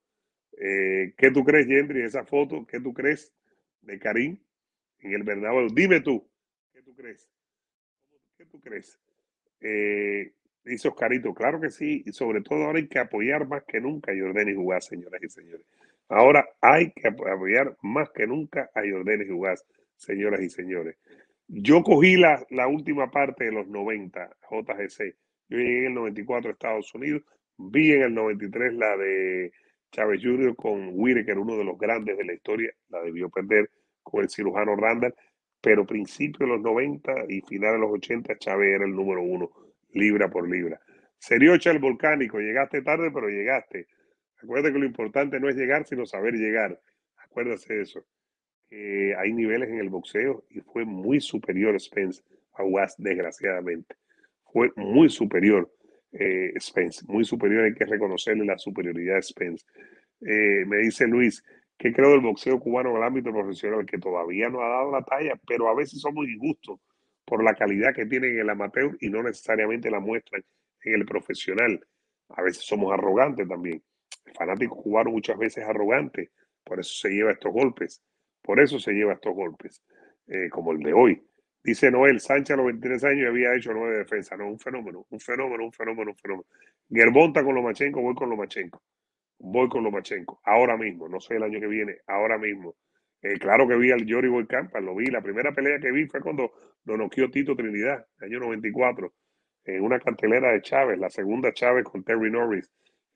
[0.58, 2.66] Eh, ¿Qué tú crees, Gendry, esa foto?
[2.66, 3.34] ¿Qué tú crees
[3.82, 4.38] de Karim
[5.00, 5.68] en el Bernabéu?
[5.70, 6.28] Dime tú,
[6.74, 7.30] ¿qué tú crees?
[8.38, 9.00] ¿Qué tú crees?
[9.62, 13.80] Eh, dice Oscarito, claro que sí, y sobre todo ahora hay que apoyar más que
[13.80, 15.66] nunca a Jordani Jugás, señoras y señores.
[16.08, 19.66] Ahora hay que apoyar más que nunca a Jordani Jugás,
[19.96, 20.98] señoras y señores.
[21.52, 25.16] Yo cogí la, la, última parte de los 90, JGC.
[25.50, 27.24] Yo llegué en el 94 a Estados Unidos,
[27.58, 29.52] vi en el 93 la de
[29.91, 30.56] Chávez Jr.
[30.56, 33.72] con Whitaker, uno de los grandes de la historia, la debió perder
[34.04, 35.16] con el cirujano Randall,
[35.60, 39.50] pero principio de los 90 y final de los 80 Chávez era el número uno,
[39.93, 40.80] libra por libra.
[41.18, 43.88] Seriocha el volcánico, llegaste tarde, pero llegaste.
[44.43, 46.80] Acuérdate que lo importante no es llegar, sino saber llegar.
[47.18, 48.06] Acuérdate de eso
[48.72, 52.22] hay niveles en el boxeo y fue muy superior Spence
[52.54, 53.96] a Was, desgraciadamente.
[54.44, 55.72] Fue muy superior
[56.12, 59.66] eh, Spence, muy superior, hay que reconocerle la superioridad de Spence.
[60.22, 61.44] Eh, me dice Luis,
[61.78, 63.86] que creo del boxeo cubano en el ámbito profesional?
[63.86, 66.80] Que todavía no ha dado la talla, pero a veces somos injustos
[67.26, 70.44] por la calidad que tienen en el amateur y no necesariamente la muestran
[70.84, 71.80] en el profesional.
[72.30, 73.82] A veces somos arrogantes también.
[74.26, 76.32] El fanático cubano muchas veces es arrogante,
[76.64, 78.02] por eso se lleva estos golpes.
[78.42, 79.84] Por eso se lleva estos golpes,
[80.28, 81.22] eh, como el de hoy.
[81.64, 84.38] Dice Noel, Sánchez a los 23 años había hecho nueve defensas.
[84.40, 86.48] No, un fenómeno, un fenómeno, un fenómeno, un fenómeno.
[86.90, 88.82] Gerbonta con Lomachenko, voy con Lomachenko.
[89.40, 90.42] Voy con Lomachenko.
[90.44, 92.76] Ahora mismo, no sé el año que viene, ahora mismo.
[93.22, 95.08] Eh, claro que vi al Yori Campa, lo vi.
[95.08, 96.52] La primera pelea que vi fue cuando
[96.86, 99.14] lo noqueó Tito Trinidad, año 94,
[99.66, 102.72] en una cartelera de Chávez, la segunda Chávez con Terry Norris.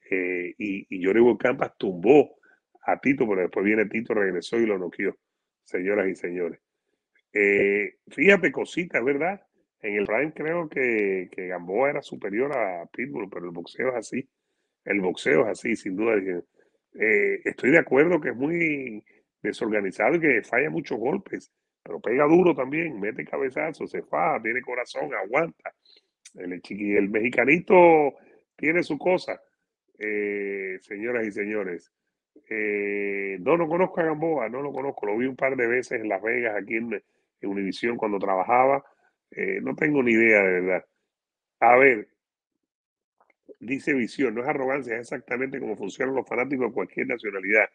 [0.10, 2.36] Eh, y, y Jory Campas tumbó
[2.86, 5.16] a Tito, pero después viene Tito, regresó y lo noqueó,
[5.64, 6.60] señoras y señores.
[7.34, 9.42] Eh, fíjate, cositas, ¿verdad?
[9.82, 13.96] En el Prime creo que, que, Gamboa era superior a Pitbull, pero el boxeo es
[13.96, 14.30] así.
[14.86, 16.16] El boxeo es así, sin duda.
[16.16, 19.04] Eh, estoy de acuerdo que es muy
[19.42, 21.52] desorganizado y que falla muchos golpes,
[21.84, 25.74] pero pega duro también, mete cabezazo, se faja, tiene corazón, aguanta.
[26.36, 28.14] El, el mexicanito
[28.56, 29.42] tiene su cosa,
[30.00, 31.92] eh, señoras y señores.
[32.50, 36.02] Eh, no, no conozco a Gamboa, no lo conozco, lo vi un par de veces
[36.02, 38.84] en Las Vegas, aquí en, en Univisión cuando trabajaba.
[39.32, 40.86] Eh, no tengo ni idea de verdad.
[41.62, 42.08] A ver,
[43.60, 47.66] dice Visión, no es arrogancia, es exactamente como funcionan los fanáticos de cualquier nacionalidad.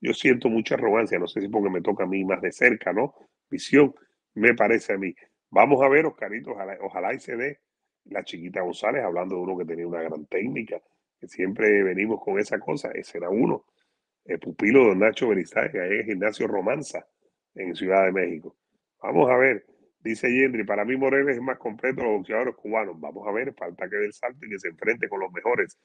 [0.00, 2.92] Yo siento mucha arrogancia, no sé si porque me toca a mí más de cerca,
[2.92, 3.14] ¿no?
[3.50, 3.94] Visión,
[4.34, 5.14] me parece a mí.
[5.50, 7.60] Vamos a ver, Oscarito, ojalá, ojalá y se dé
[8.06, 10.80] la chiquita González, hablando de uno que tenía una gran técnica,
[11.18, 13.64] que siempre venimos con esa cosa, ese era uno.
[14.24, 17.06] El pupilo de Nacho Berizay, que es Gimnasio Romanza,
[17.54, 18.56] en Ciudad de México.
[19.02, 19.66] Vamos a ver,
[20.00, 22.98] dice Yendri, para mí Moreno es más completo los boxeadores cubanos.
[22.98, 25.78] Vamos a ver, falta que dé el salto y que se enfrente con los mejores.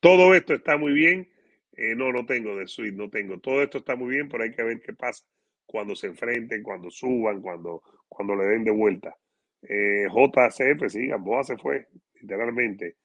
[0.00, 1.28] Todo esto está muy bien.
[1.72, 3.38] Eh, no, no tengo de suite, no tengo.
[3.38, 5.24] Todo esto está muy bien, pero hay que ver qué pasa
[5.66, 9.14] cuando se enfrenten, cuando suban, cuando, cuando le den de vuelta.
[9.62, 11.86] Eh, JCF, sí, Gamboa se fue,
[12.20, 12.96] literalmente.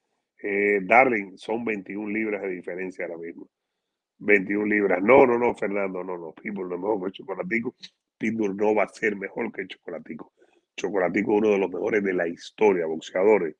[0.42, 3.48] Eh, Darling, son 21 libras de diferencia ahora mismo.
[4.24, 5.02] 21 libras.
[5.02, 6.32] No, no, no, Fernando, no, no.
[6.32, 7.74] Pitbull no mejor que Chocolatico.
[8.18, 10.32] Pitbull no va a ser mejor que Chocolatico.
[10.76, 13.56] Chocolatico es uno de los mejores de la historia, boxeadores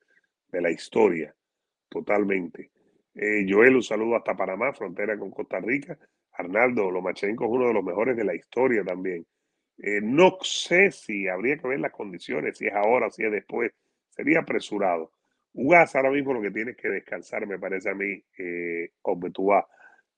[0.48, 1.34] de la historia,
[1.88, 2.70] totalmente.
[3.14, 5.98] Eh, Joel, un saludo hasta Panamá, frontera con Costa Rica.
[6.32, 9.26] Arnaldo Lomachenko es uno de los mejores de la historia también.
[9.78, 13.72] Eh, no sé si habría que ver las condiciones, si es ahora, si es después.
[14.08, 15.12] Sería apresurado.
[15.54, 18.92] Ugas ahora mismo lo que tienes que descansar, me parece a mí, eh,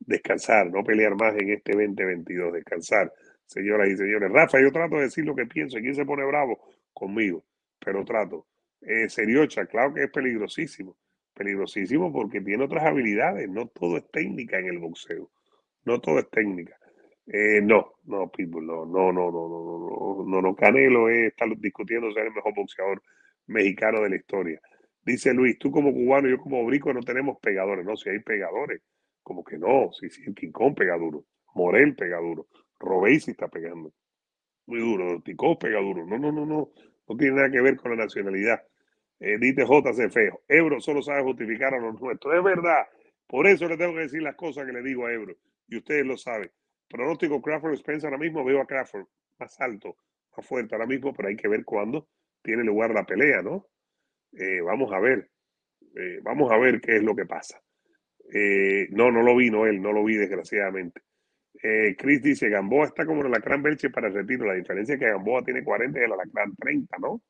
[0.06, 3.12] descansar, no pelear más en este 2022, descansar,
[3.46, 4.30] señoras y señores.
[4.30, 6.58] Rafa, yo trato de decir lo que pienso, quién se pone bravo
[6.92, 7.44] conmigo,
[7.78, 8.46] pero trato.
[8.80, 10.96] Eh, Seriocha, claro que es peligrosísimo,
[11.34, 15.30] peligrosísimo porque tiene otras habilidades, no todo es técnica en el boxeo,
[15.84, 16.78] no todo es técnica.
[17.26, 22.12] Eh, no, no, Pitbull, no, no, no, no, no, no, no, no, Canelo está discutiendo
[22.12, 23.02] ser el mejor boxeador
[23.46, 24.60] mexicano de la historia.
[25.02, 28.18] Dice Luis, tú como cubano y yo como brico no tenemos pegadores, no, si hay
[28.20, 28.82] pegadores,
[29.24, 32.46] como que no, si, el King Kong pega duro, Morel pega duro,
[32.78, 33.92] Robesi está pegando
[34.66, 36.70] muy duro, Tico pega duro, no, no, no, no,
[37.08, 38.62] no tiene nada que ver con la nacionalidad.
[39.20, 42.86] Eh, dice JC Feo, Ebro solo sabe justificar a los nuestros, es verdad,
[43.26, 45.36] por eso le tengo que decir las cosas que le digo a Ebro,
[45.68, 46.50] y ustedes lo saben.
[46.88, 49.06] Pronóstico Crawford Spencer ahora mismo veo a Crawford
[49.38, 49.96] más alto,
[50.36, 52.08] más fuerte ahora mismo, pero hay que ver cuándo
[52.42, 53.66] tiene lugar la pelea, ¿no?
[54.32, 55.30] Eh, vamos a ver,
[55.96, 57.60] eh, vamos a ver qué es lo que pasa.
[58.32, 61.02] Eh, no, no lo vi, Noel, no lo vi desgraciadamente.
[61.62, 64.46] Eh, Chris dice, Gamboa está como el alacrán Belche para el retiro.
[64.46, 67.22] La diferencia es que Gamboa tiene 40 y el alacrán 30, ¿no?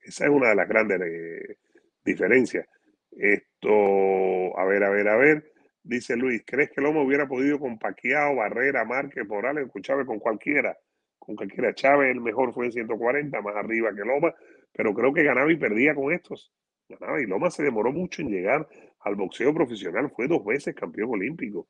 [0.00, 1.56] Esa es una de las grandes eh,
[2.04, 2.66] diferencias.
[3.12, 5.52] Esto, a ver, a ver, a ver.
[5.82, 10.76] Dice Luis, ¿crees que Loma hubiera podido con Paquiao, Barrera, Márquez, Morales, escuchaba con cualquiera?
[11.18, 11.72] Con cualquiera.
[11.74, 14.34] Chávez el mejor fue en 140, más arriba que Loma,
[14.72, 16.52] pero creo que ganaba y perdía con estos.
[16.88, 18.68] Ganaba y Loma se demoró mucho en llegar
[19.00, 21.68] al boxeo profesional, fue dos veces campeón olímpico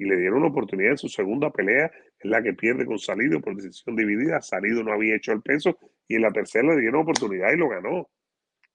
[0.00, 1.90] y le dieron una oportunidad en su segunda pelea,
[2.20, 4.40] en la que pierde con Salido por decisión dividida.
[4.40, 5.76] Salido no había hecho el peso
[6.08, 8.08] y en la tercera le dieron oportunidad y lo ganó.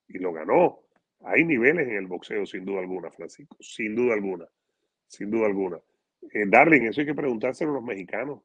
[0.07, 0.81] Y lo ganó.
[1.21, 4.45] Hay niveles en el boxeo, sin duda alguna, Francisco, sin duda alguna,
[5.07, 5.79] sin duda alguna.
[6.31, 8.41] Eh, Darling, eso hay que preguntárselo a los mexicanos.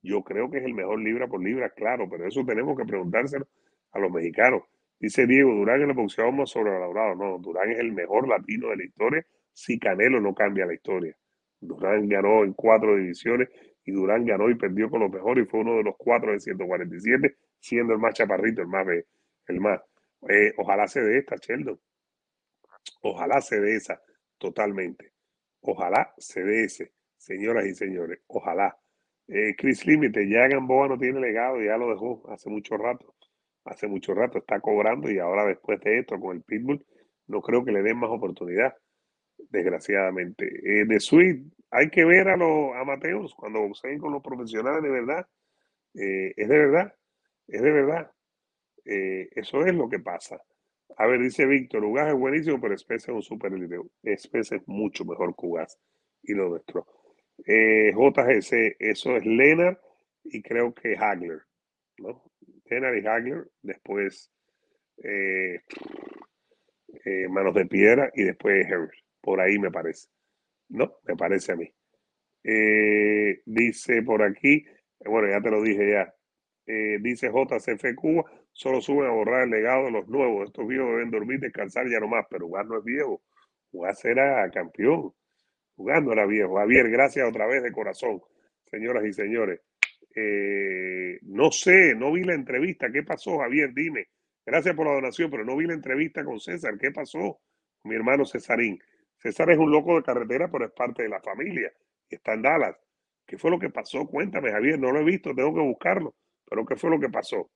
[0.00, 3.46] Yo creo que es el mejor libra por libra, claro, pero eso tenemos que preguntárselo
[3.92, 4.62] a los mexicanos.
[5.00, 7.14] Dice Diego, Durán es el boxeador más sobrevalorado.
[7.14, 11.16] No, Durán es el mejor latino de la historia si Canelo no cambia la historia.
[11.60, 13.48] Durán ganó en cuatro divisiones
[13.84, 16.40] y Durán ganó y perdió con los mejores y fue uno de los cuatro de
[16.40, 18.86] 147, siendo el más chaparrito, el más.
[19.46, 19.80] El más.
[20.28, 21.80] Eh, ojalá se dé esta, Sheldon.
[23.02, 24.00] Ojalá se dé esa
[24.36, 25.12] totalmente.
[25.60, 28.20] Ojalá se dé ese, señoras y señores.
[28.26, 28.76] Ojalá.
[29.28, 33.14] Eh, Chris Límite, ya Gamboa no tiene legado, ya lo dejó hace mucho rato
[33.68, 36.84] hace mucho rato, está cobrando y ahora después de esto con el Pitbull,
[37.26, 38.74] no creo que le den más oportunidad,
[39.50, 40.46] desgraciadamente.
[40.46, 44.90] Eh, de Sweet, hay que ver a los amateurs cuando boxeen con los profesionales de
[44.90, 45.26] verdad.
[45.94, 46.94] Eh, es de verdad,
[47.46, 48.10] es de verdad.
[48.84, 50.40] Eh, eso es lo que pasa.
[50.96, 53.78] A ver, dice Víctor, Ugas es buenísimo, pero Especie es un super elite.
[54.02, 55.78] Especie es mucho mejor que Ugas
[56.22, 56.86] y lo nuestro.
[57.38, 59.80] JGC, eso es Lennart
[60.24, 61.42] y creo que Hagler,
[61.98, 62.27] ¿no?
[62.68, 64.30] Henry Hagler, después
[65.02, 65.60] eh,
[67.28, 69.04] Manos de Piedra y después Harris.
[69.20, 70.08] Por ahí me parece.
[70.68, 71.72] No, me parece a mí.
[73.44, 74.64] dice por aquí,
[75.04, 76.14] bueno, ya te lo dije ya.
[77.00, 80.48] dice JCF Cuba, solo suben a borrar el legado de los nuevos.
[80.48, 83.22] Estos viejos deben dormir, descansar ya no más, pero jugar no es viejo.
[83.70, 85.12] Jugar será campeón.
[85.76, 86.56] Jugando era viejo.
[86.56, 88.20] Javier, gracias otra vez de corazón,
[88.70, 89.60] señoras y señores.
[90.14, 92.90] Eh, no sé, no vi la entrevista.
[92.92, 93.72] ¿Qué pasó, Javier?
[93.74, 94.08] Dime.
[94.44, 96.78] Gracias por la donación, pero no vi la entrevista con César.
[96.78, 97.40] ¿Qué pasó?
[97.84, 98.78] Mi hermano Cesarín.
[99.18, 101.72] César es un loco de carretera, pero es parte de la familia.
[102.08, 102.76] Está en Dallas.
[103.26, 104.06] ¿Qué fue lo que pasó?
[104.06, 104.78] Cuéntame, Javier.
[104.78, 106.14] No lo he visto, tengo que buscarlo.
[106.48, 107.50] Pero ¿qué fue lo que pasó?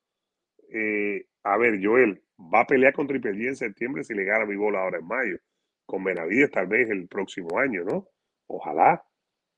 [0.73, 4.57] Eh, a ver, Joel, va a pelear con Triple en septiembre si le gana mi
[4.57, 5.39] bola ahora en mayo.
[5.87, 8.09] Con Benavides tal vez el próximo año, ¿no?
[8.47, 9.05] Ojalá,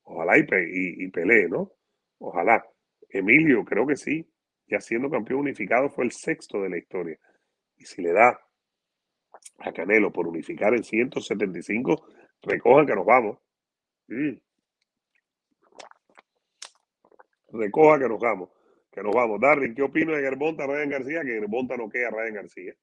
[0.02, 0.44] ojalá y,
[1.04, 1.72] y, pelee, ¿no?
[2.18, 2.64] Ojalá.
[3.18, 4.28] Emilio, creo que sí.
[4.66, 7.18] Ya siendo campeón unificado fue el sexto de la historia.
[7.76, 8.40] Y si le da
[9.58, 12.06] a Canelo por unificar en 175,
[12.42, 13.38] recojan que nos vamos.
[14.08, 14.34] Mm.
[17.52, 18.50] Recoja que nos vamos
[18.94, 19.40] que nos vamos.
[19.40, 21.22] Darwin, ¿qué opino de Germonta Ryan García?
[21.22, 22.74] Que Germonta no queda a Ryan García.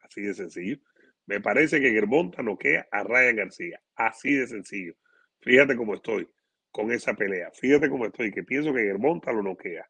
[0.00, 0.78] Así de sencillo.
[1.26, 3.80] Me parece que Germonta no queda a Ryan García.
[3.94, 4.94] Así de sencillo.
[5.40, 6.26] Fíjate cómo estoy
[6.72, 7.50] con esa pelea.
[7.52, 9.88] Fíjate cómo estoy, que pienso que Germonta lo noquea.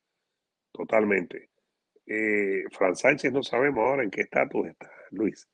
[0.73, 1.51] Totalmente.
[2.05, 5.49] Eh, Fran Sánchez no sabemos ahora en qué estatus está, Luis.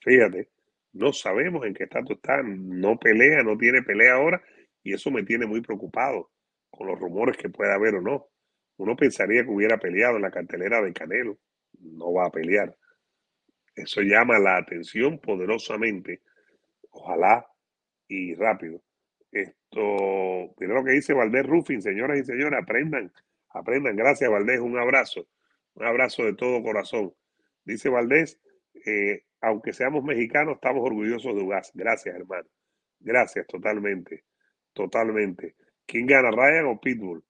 [0.00, 0.48] Fíjate,
[0.92, 2.42] no sabemos en qué estatus está.
[2.42, 4.42] No pelea, no tiene pelea ahora.
[4.84, 6.30] Y eso me tiene muy preocupado
[6.70, 8.28] con los rumores que pueda haber o no.
[8.76, 11.38] Uno pensaría que hubiera peleado en la cartelera de Canelo.
[11.80, 12.74] No va a pelear.
[13.74, 16.22] Eso llama la atención poderosamente.
[16.90, 17.44] Ojalá
[18.06, 18.82] y rápido.
[19.30, 23.12] Esto, mira lo que dice Valdés Rufin, señoras y señores, aprendan,
[23.50, 23.96] aprendan.
[23.96, 24.60] Gracias, Valdés.
[24.60, 25.28] Un abrazo.
[25.74, 27.14] Un abrazo de todo corazón.
[27.64, 28.40] Dice Valdés,
[28.86, 31.72] eh, aunque seamos mexicanos, estamos orgullosos de UGAS.
[31.74, 32.48] Gracias, hermano.
[33.00, 34.24] Gracias, totalmente.
[34.72, 35.54] Totalmente.
[35.86, 37.22] ¿Quién gana, Ryan o Pitbull?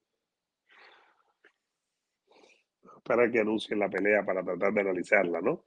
[3.09, 5.65] para que anuncien la pelea para tratar de analizarla, ¿no?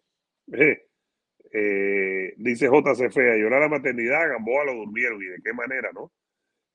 [0.52, 0.86] Eh,
[1.52, 6.12] eh, dice JCF, a llorar la maternidad, Gamboa lo durmieron y de qué manera, ¿no?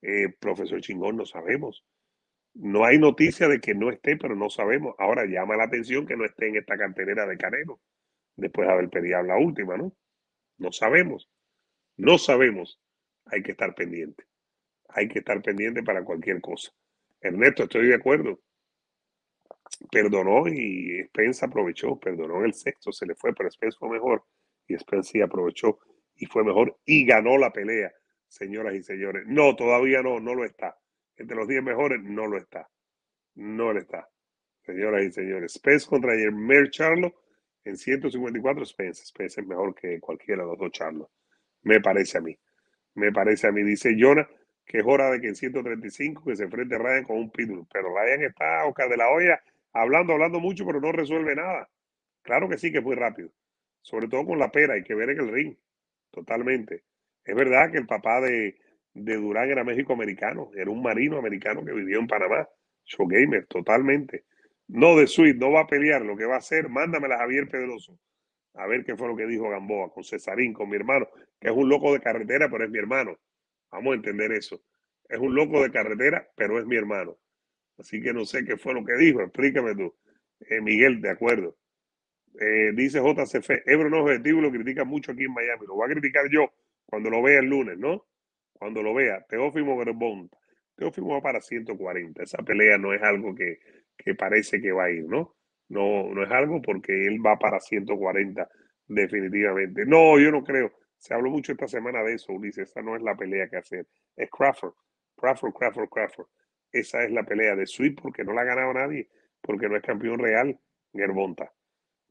[0.01, 1.85] Eh, profesor Chingón, no sabemos.
[2.53, 4.95] No hay noticia de que no esté, pero no sabemos.
[4.97, 7.79] Ahora llama la atención que no esté en esta cartelera de Canelo,
[8.35, 9.93] después de haber peleado la última, ¿no?
[10.57, 11.29] No sabemos.
[11.97, 12.79] No sabemos.
[13.25, 14.25] Hay que estar pendiente.
[14.89, 16.71] Hay que estar pendiente para cualquier cosa.
[17.21, 18.39] Ernesto, estoy de acuerdo
[19.91, 24.23] perdonó y Spence aprovechó, perdonó el sexto, se le fue, pero Spence fue mejor
[24.67, 25.79] y Spence sí aprovechó
[26.15, 27.91] y fue mejor y ganó la pelea,
[28.27, 29.23] señoras y señores.
[29.27, 30.77] No, todavía no, no lo está.
[31.15, 32.69] Entre los 10 mejores no lo está.
[33.35, 34.09] No lo está.
[34.61, 37.13] Señoras y señores, Spence contra Mer Charlo
[37.63, 39.05] en 154 Spence.
[39.05, 41.09] Spence es mejor que cualquiera de los dos Charlo.
[41.63, 42.37] Me parece a mí.
[42.95, 43.63] Me parece a mí.
[43.63, 44.27] Dice Jonah
[44.67, 47.65] que es hora de que en 135 que se enfrente Ryan con un pitbull.
[47.71, 49.41] Pero Ryan está a de la olla
[49.71, 51.69] hablando, hablando mucho, pero no resuelve nada.
[52.21, 53.29] Claro que sí que fue rápido.
[53.81, 55.55] Sobre todo con la pera, hay que ver en el ring.
[56.11, 56.83] Totalmente.
[57.27, 58.57] Es verdad que el papá de,
[58.93, 62.47] de Durán era México-americano, era un marino americano que vivió en Panamá.
[62.85, 64.23] Showgamer, totalmente.
[64.69, 66.03] No de suite, no va a pelear.
[66.03, 67.99] Lo que va a hacer, mándamela a Javier Pedroso.
[68.53, 71.07] A ver qué fue lo que dijo Gamboa con Cesarín, con mi hermano,
[71.39, 73.19] que es un loco de carretera, pero es mi hermano.
[73.71, 74.61] Vamos a entender eso.
[75.09, 77.17] Es un loco de carretera, pero es mi hermano.
[77.77, 79.21] Así que no sé qué fue lo que dijo.
[79.21, 79.93] Explícame tú.
[80.49, 81.57] Eh, Miguel, de acuerdo.
[82.39, 85.65] Eh, dice JCF, Ebro no objetivo lo critica mucho aquí en Miami.
[85.67, 86.51] Lo voy a criticar yo
[86.87, 88.07] cuando lo vea el lunes, ¿no?
[88.53, 89.23] Cuando lo vea.
[89.29, 90.33] Teófimo Gerbont.
[90.75, 92.23] Teófimo va para 140.
[92.23, 93.59] Esa pelea no es algo que,
[93.95, 95.35] que parece que va a ir, ¿no?
[95.69, 98.49] No, no es algo porque él va para 140
[98.87, 99.85] definitivamente.
[99.85, 100.71] No, yo no creo.
[100.97, 102.69] Se habló mucho esta semana de eso, Ulises.
[102.69, 103.85] Esa no es la pelea que hacer.
[104.15, 104.73] Es Crawford.
[105.17, 106.27] Crawford, Crawford, Crawford.
[106.71, 109.09] Esa es la pelea de Sweet porque no la ha ganado nadie,
[109.41, 110.59] porque no es campeón real,
[110.93, 111.51] Gervonta.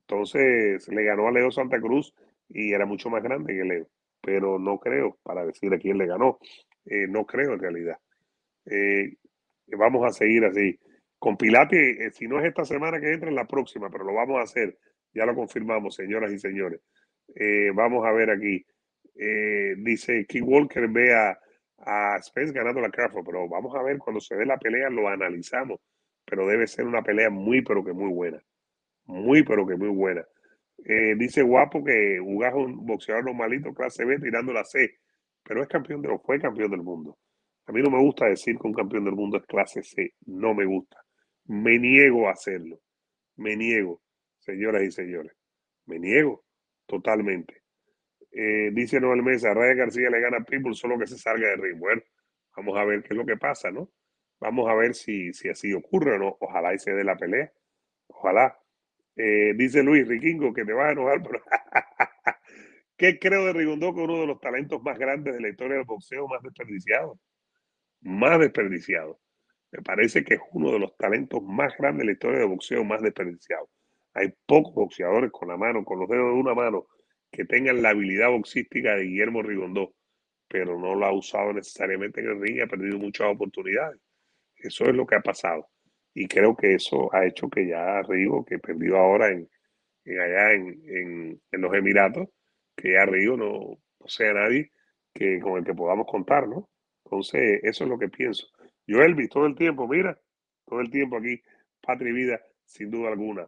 [0.03, 2.15] Entonces le ganó a Leo Santa Cruz
[2.49, 3.89] y era mucho más grande que Leo.
[4.27, 6.41] Pero no creo, para decir a quién le ganó,
[6.85, 7.97] eh, no creo en realidad.
[8.69, 9.15] Eh,
[9.69, 10.81] vamos a seguir así.
[11.17, 14.15] Con Pilate, eh, si no es esta semana que entra, en la próxima, pero lo
[14.15, 14.77] vamos a hacer.
[15.15, 16.81] Ya lo confirmamos, señoras y señores.
[17.75, 18.67] vamos a ver aquí.
[19.15, 21.39] dice King Walker, vea
[21.79, 25.09] a Spence ganando la Crawford, pero vamos a ver cuando se dé la pelea, lo
[25.09, 25.81] analizamos.
[26.25, 28.43] Pero debe ser una pelea muy, pero que muy buena.
[29.05, 30.27] Muy, pero que muy buena.
[30.89, 34.99] Eh, dice Guapo que Ugas un boxeador normalito, clase B, tirando la C,
[35.43, 37.19] pero es campeón de, fue campeón del mundo.
[37.67, 40.55] A mí no me gusta decir que un campeón del mundo es clase C, no
[40.55, 40.97] me gusta.
[41.47, 42.81] Me niego a hacerlo.
[43.37, 44.01] Me niego,
[44.39, 45.33] señoras y señores.
[45.87, 46.45] Me niego.
[46.87, 47.63] totalmente.
[48.31, 51.57] Eh, dice Noel Mesa, Raya García le gana a Pitbull solo que se salga de
[51.57, 51.79] ring.
[51.79, 52.03] Bueno,
[52.57, 53.91] vamos a ver qué es lo que pasa, ¿no?
[54.39, 56.37] Vamos a ver si, si así ocurre o no.
[56.41, 57.51] Ojalá y se dé la pelea.
[58.09, 58.57] Ojalá.
[59.17, 61.43] Eh, dice Luis Riquingo que te vas a enojar, pero
[62.99, 65.85] ¿qué creo de Rigondó que uno de los talentos más grandes de la historia del
[65.87, 67.19] boxeo más desperdiciado?
[68.03, 69.21] Más desperdiciado.
[69.73, 72.85] Me parece que es uno de los talentos más grandes de la historia del boxeo
[72.85, 73.69] más desperdiciado.
[74.15, 76.87] Hay pocos boxeadores con la mano, con los dedos de una mano,
[77.31, 79.95] que tengan la habilidad boxística de Guillermo Rigondó,
[80.49, 84.01] pero no lo ha usado necesariamente en el ring y ha perdido muchas oportunidades.
[84.57, 85.69] Eso es lo que ha pasado.
[86.19, 89.47] Y creo que eso ha hecho que ya Rigo, que perdió ahora en,
[90.07, 92.31] allá en, los Emiratos,
[92.75, 94.73] que ya Rigo no, sea nadie
[95.13, 96.71] que, con el que podamos contar, ¿no?
[97.05, 98.47] Entonces, eso es lo que pienso.
[98.87, 100.19] Yo, Elvis, todo el tiempo, mira,
[100.65, 101.39] todo el tiempo aquí,
[101.83, 103.47] patria y vida, sin duda alguna.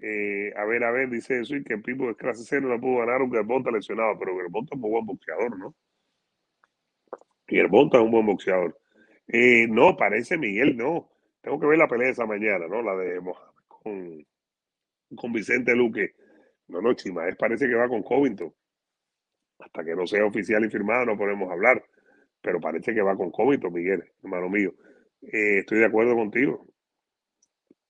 [0.00, 3.00] Eh, a ver, a ver, dice eso y que Pipo de clase cero no pudo
[3.00, 5.74] ganar aunque Bonta lesionado, pero Bonta es un buen boxeador, ¿no?
[7.46, 8.78] Y Bonta es un buen boxeador.
[9.28, 11.10] Eh, no, parece Miguel, no.
[11.46, 12.82] Tengo que ver la pelea esa mañana, ¿no?
[12.82, 14.26] La de Mohamed con,
[15.14, 16.16] con Vicente Luque.
[16.66, 18.52] No, no, Chimaez parece que va con Covington.
[19.60, 21.84] Hasta que no sea oficial y firmado no podemos hablar.
[22.40, 24.74] Pero parece que va con Covington, Miguel, hermano mío.
[25.22, 26.66] Eh, estoy de acuerdo contigo.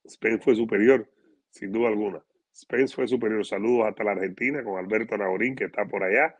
[0.06, 1.10] Spence fue superior
[1.48, 2.22] sin duda alguna.
[2.54, 3.42] Spence fue superior.
[3.46, 6.36] Saludos hasta la Argentina con Alberto Naurín, que está por allá.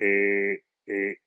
[0.00, 1.18] Eh, eh,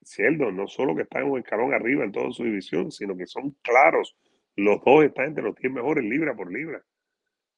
[0.51, 3.51] no solo que está en un escalón arriba en toda su división, sino que son
[3.61, 4.17] claros.
[4.59, 6.83] Los dos están entre los 10 mejores libra por libra.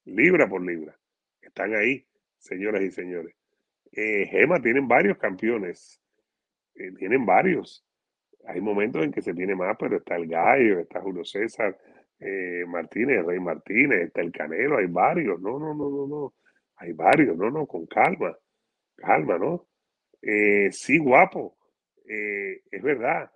[0.06, 0.95] Libra por libra.
[1.41, 2.06] Están ahí,
[2.38, 3.36] señoras y señores.
[3.91, 5.99] Eh, Gema tienen varios campeones.
[6.76, 7.84] Eh, tienen varios.
[8.45, 11.76] Hay momentos en que se tiene más, pero está el Gallo, está Julio César,
[12.19, 16.34] eh, Martínez, Rey Martínez, está el Canelo, hay varios, no, no, no, no, no,
[16.76, 18.36] hay varios, no, no, con calma,
[18.95, 19.68] calma, ¿no?
[20.22, 21.57] Eh, sí, guapo,
[22.06, 23.32] es verdad,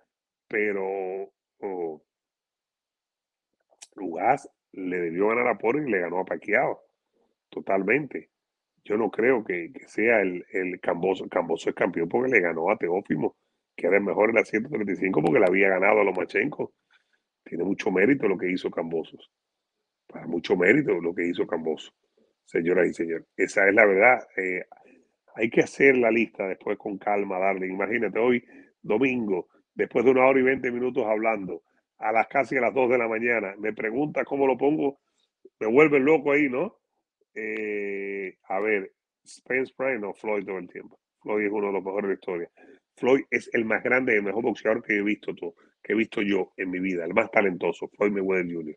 [0.48, 2.05] pero oh,
[4.72, 6.80] le debió ganar a Porro y le ganó a Paquiao,
[7.48, 8.30] totalmente.
[8.84, 11.28] Yo no creo que, sea el, el Camboso.
[11.28, 13.36] Camboso es campeón porque le ganó a Teófimo,
[13.74, 16.72] que era el mejor en la 135 porque le había ganado a Lomachenko
[17.46, 19.30] tiene mucho mérito lo que hizo Cambosos.
[20.06, 21.94] Para mucho mérito lo que hizo Cambosos,
[22.44, 23.26] señoras y señores.
[23.36, 24.18] Esa es la verdad.
[24.36, 24.64] Eh,
[25.34, 27.68] hay que hacer la lista después con calma, darle.
[27.68, 28.44] Imagínate, hoy,
[28.82, 31.62] domingo, después de una hora y veinte minutos hablando,
[31.98, 34.98] a las casi a las dos de la mañana, me pregunta cómo lo pongo,
[35.60, 36.78] me vuelve loco ahí, ¿no?
[37.34, 38.92] Eh, a ver,
[39.26, 40.98] Spence Prime o Floyd todo el tiempo.
[41.22, 42.50] Floyd es uno de los mejores de la historia.
[42.96, 45.54] Floyd es el más grande y el mejor boxeador que he visto todo
[45.86, 48.76] que he visto yo en mi vida, el más talentoso, Floyd Mayweather Jr.,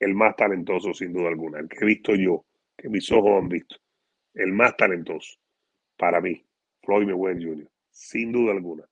[0.00, 2.44] el más talentoso sin duda alguna, el que he visto yo,
[2.76, 3.76] que mis ojos han visto,
[4.34, 5.38] el más talentoso
[5.96, 6.44] para mí,
[6.82, 8.82] Floyd Mayweather Jr., sin duda alguna.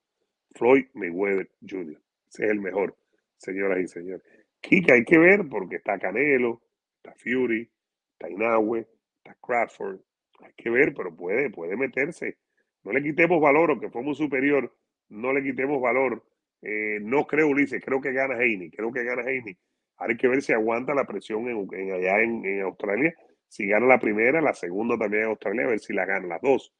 [0.54, 2.96] Floyd Mayweather Jr., ese es el mejor,
[3.38, 4.22] señoras y señores.
[4.60, 6.62] Kika hay que ver porque está Canelo,
[6.96, 7.70] está Fury,
[8.12, 8.86] está Inoue,
[9.18, 10.00] está Crawford,
[10.40, 12.38] hay que ver, pero puede, puede meterse.
[12.84, 14.72] No le quitemos valor, aunque fue muy superior,
[15.08, 16.22] no le quitemos valor
[16.62, 19.58] eh, no creo, Ulises, creo que gana Heine, creo que gana Heine.
[19.96, 23.14] Hay que ver si aguanta la presión en, allá en, Australia.
[23.48, 26.40] Si gana la primera, la segunda también en Australia, a ver si la gana las
[26.40, 26.72] dos.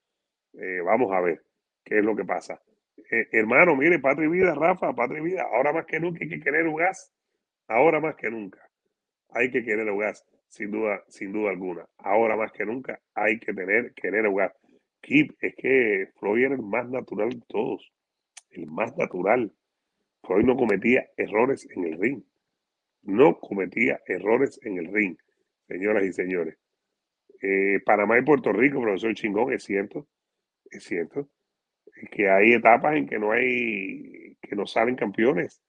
[0.54, 1.42] Eh, vamos a ver
[1.84, 2.60] qué es lo que pasa.
[3.10, 6.70] Eh, hermano, mire, Patria Vida, Rafa, Patria Vida, ahora más que nunca hay que querer
[6.72, 7.12] gas.
[7.66, 8.60] Ahora más que nunca
[9.30, 11.86] hay que querer gas, sin duda, sin duda alguna.
[11.98, 14.52] Ahora más que nunca hay que tener, querer gas.
[15.00, 17.92] Keep, es que Floyd era el más natural de todos.
[18.50, 19.52] El más natural.
[20.24, 22.22] Floyd no cometía errores en el ring.
[23.02, 25.16] No cometía errores en el ring,
[25.68, 26.58] señoras y señores.
[27.40, 30.08] Eh, Panamá y Puerto Rico, profesor Chingón, es cierto,
[30.70, 31.28] es cierto,
[32.10, 35.62] que hay etapas en que no hay, que no salen campeones.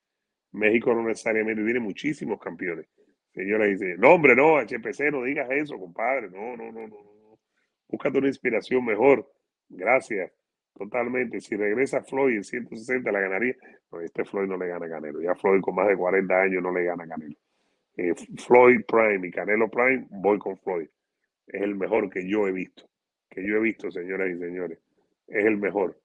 [0.52, 2.88] México no necesariamente tiene muchísimos campeones.
[3.34, 7.40] Y señores, no, hombre, no, HPC, no digas eso, compadre, no, no, no, no, no.
[7.88, 9.28] Búscate una inspiración mejor.
[9.68, 10.32] Gracias.
[10.74, 11.42] Totalmente.
[11.42, 13.56] Si regresa Floyd en 160 la ganaría.
[13.92, 15.22] No, este Floyd no le gana a Canelo.
[15.22, 17.36] Ya Floyd con más de 40 años no le gana a Canelo.
[17.98, 20.88] Eh, Floyd Prime y Canelo Prime, voy con Floyd.
[21.48, 22.88] Es el mejor que yo he visto.
[23.30, 24.80] Que yo he visto, señoras y señores.
[25.28, 26.00] Es el mejor.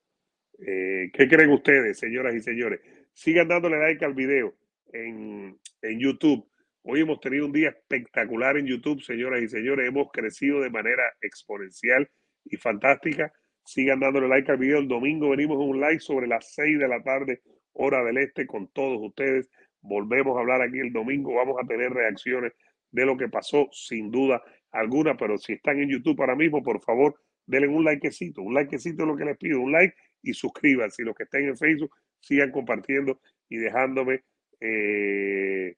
[0.58, 2.80] Eh, ¿Qué creen ustedes, señoras y señores?
[3.12, 4.54] Sigan dándole like al video
[4.92, 6.46] en, en YouTube.
[6.82, 9.88] Hoy hemos tenido un día espectacular en YouTube, señoras y señores.
[9.88, 12.08] Hemos crecido de manera exponencial
[12.44, 13.32] y fantástica.
[13.64, 14.78] Sigan dándole like al video.
[14.78, 17.40] El domingo venimos con un like sobre las 6 de la tarde,
[17.72, 19.48] hora del este, con todos ustedes.
[19.80, 21.34] Volvemos a hablar aquí el domingo.
[21.34, 22.52] Vamos a tener reacciones
[22.90, 25.16] de lo que pasó, sin duda alguna.
[25.16, 29.08] Pero si están en YouTube ahora mismo, por favor, denle un likecito, un likecito es
[29.08, 29.94] lo que les pido, un like
[30.24, 31.02] y suscríbanse.
[31.02, 34.24] Y los que estén en Facebook, sigan compartiendo y dejándome
[34.60, 35.76] eh,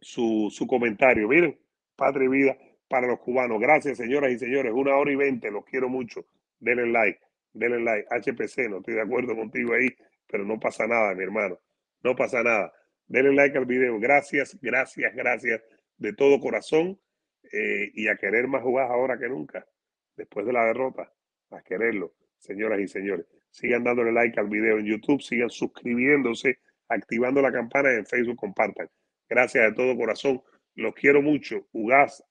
[0.00, 1.28] su, su comentario.
[1.28, 1.58] Miren,
[1.96, 2.56] Padre Vida
[2.88, 3.60] para los cubanos.
[3.60, 4.72] Gracias, señoras y señores.
[4.74, 6.26] Una hora y veinte, los quiero mucho.
[6.58, 7.20] Denle like,
[7.52, 8.08] denle like.
[8.10, 9.88] HPC, no estoy de acuerdo contigo ahí,
[10.26, 11.60] pero no pasa nada, mi hermano.
[12.02, 12.72] No pasa nada.
[13.06, 13.98] Denle like al video.
[14.00, 15.62] Gracias, gracias, gracias
[15.98, 16.98] de todo corazón.
[17.52, 19.66] Eh, y a querer más jugar ahora que nunca,
[20.16, 21.12] después de la derrota,
[21.50, 23.26] a quererlo, señoras y señores.
[23.50, 26.58] Sigan dándole like al video en YouTube, sigan suscribiéndose,
[26.88, 28.88] activando la campana en Facebook, compartan.
[29.28, 30.42] Gracias de todo corazón.
[30.74, 31.66] Los quiero mucho.
[31.72, 32.24] Ugaz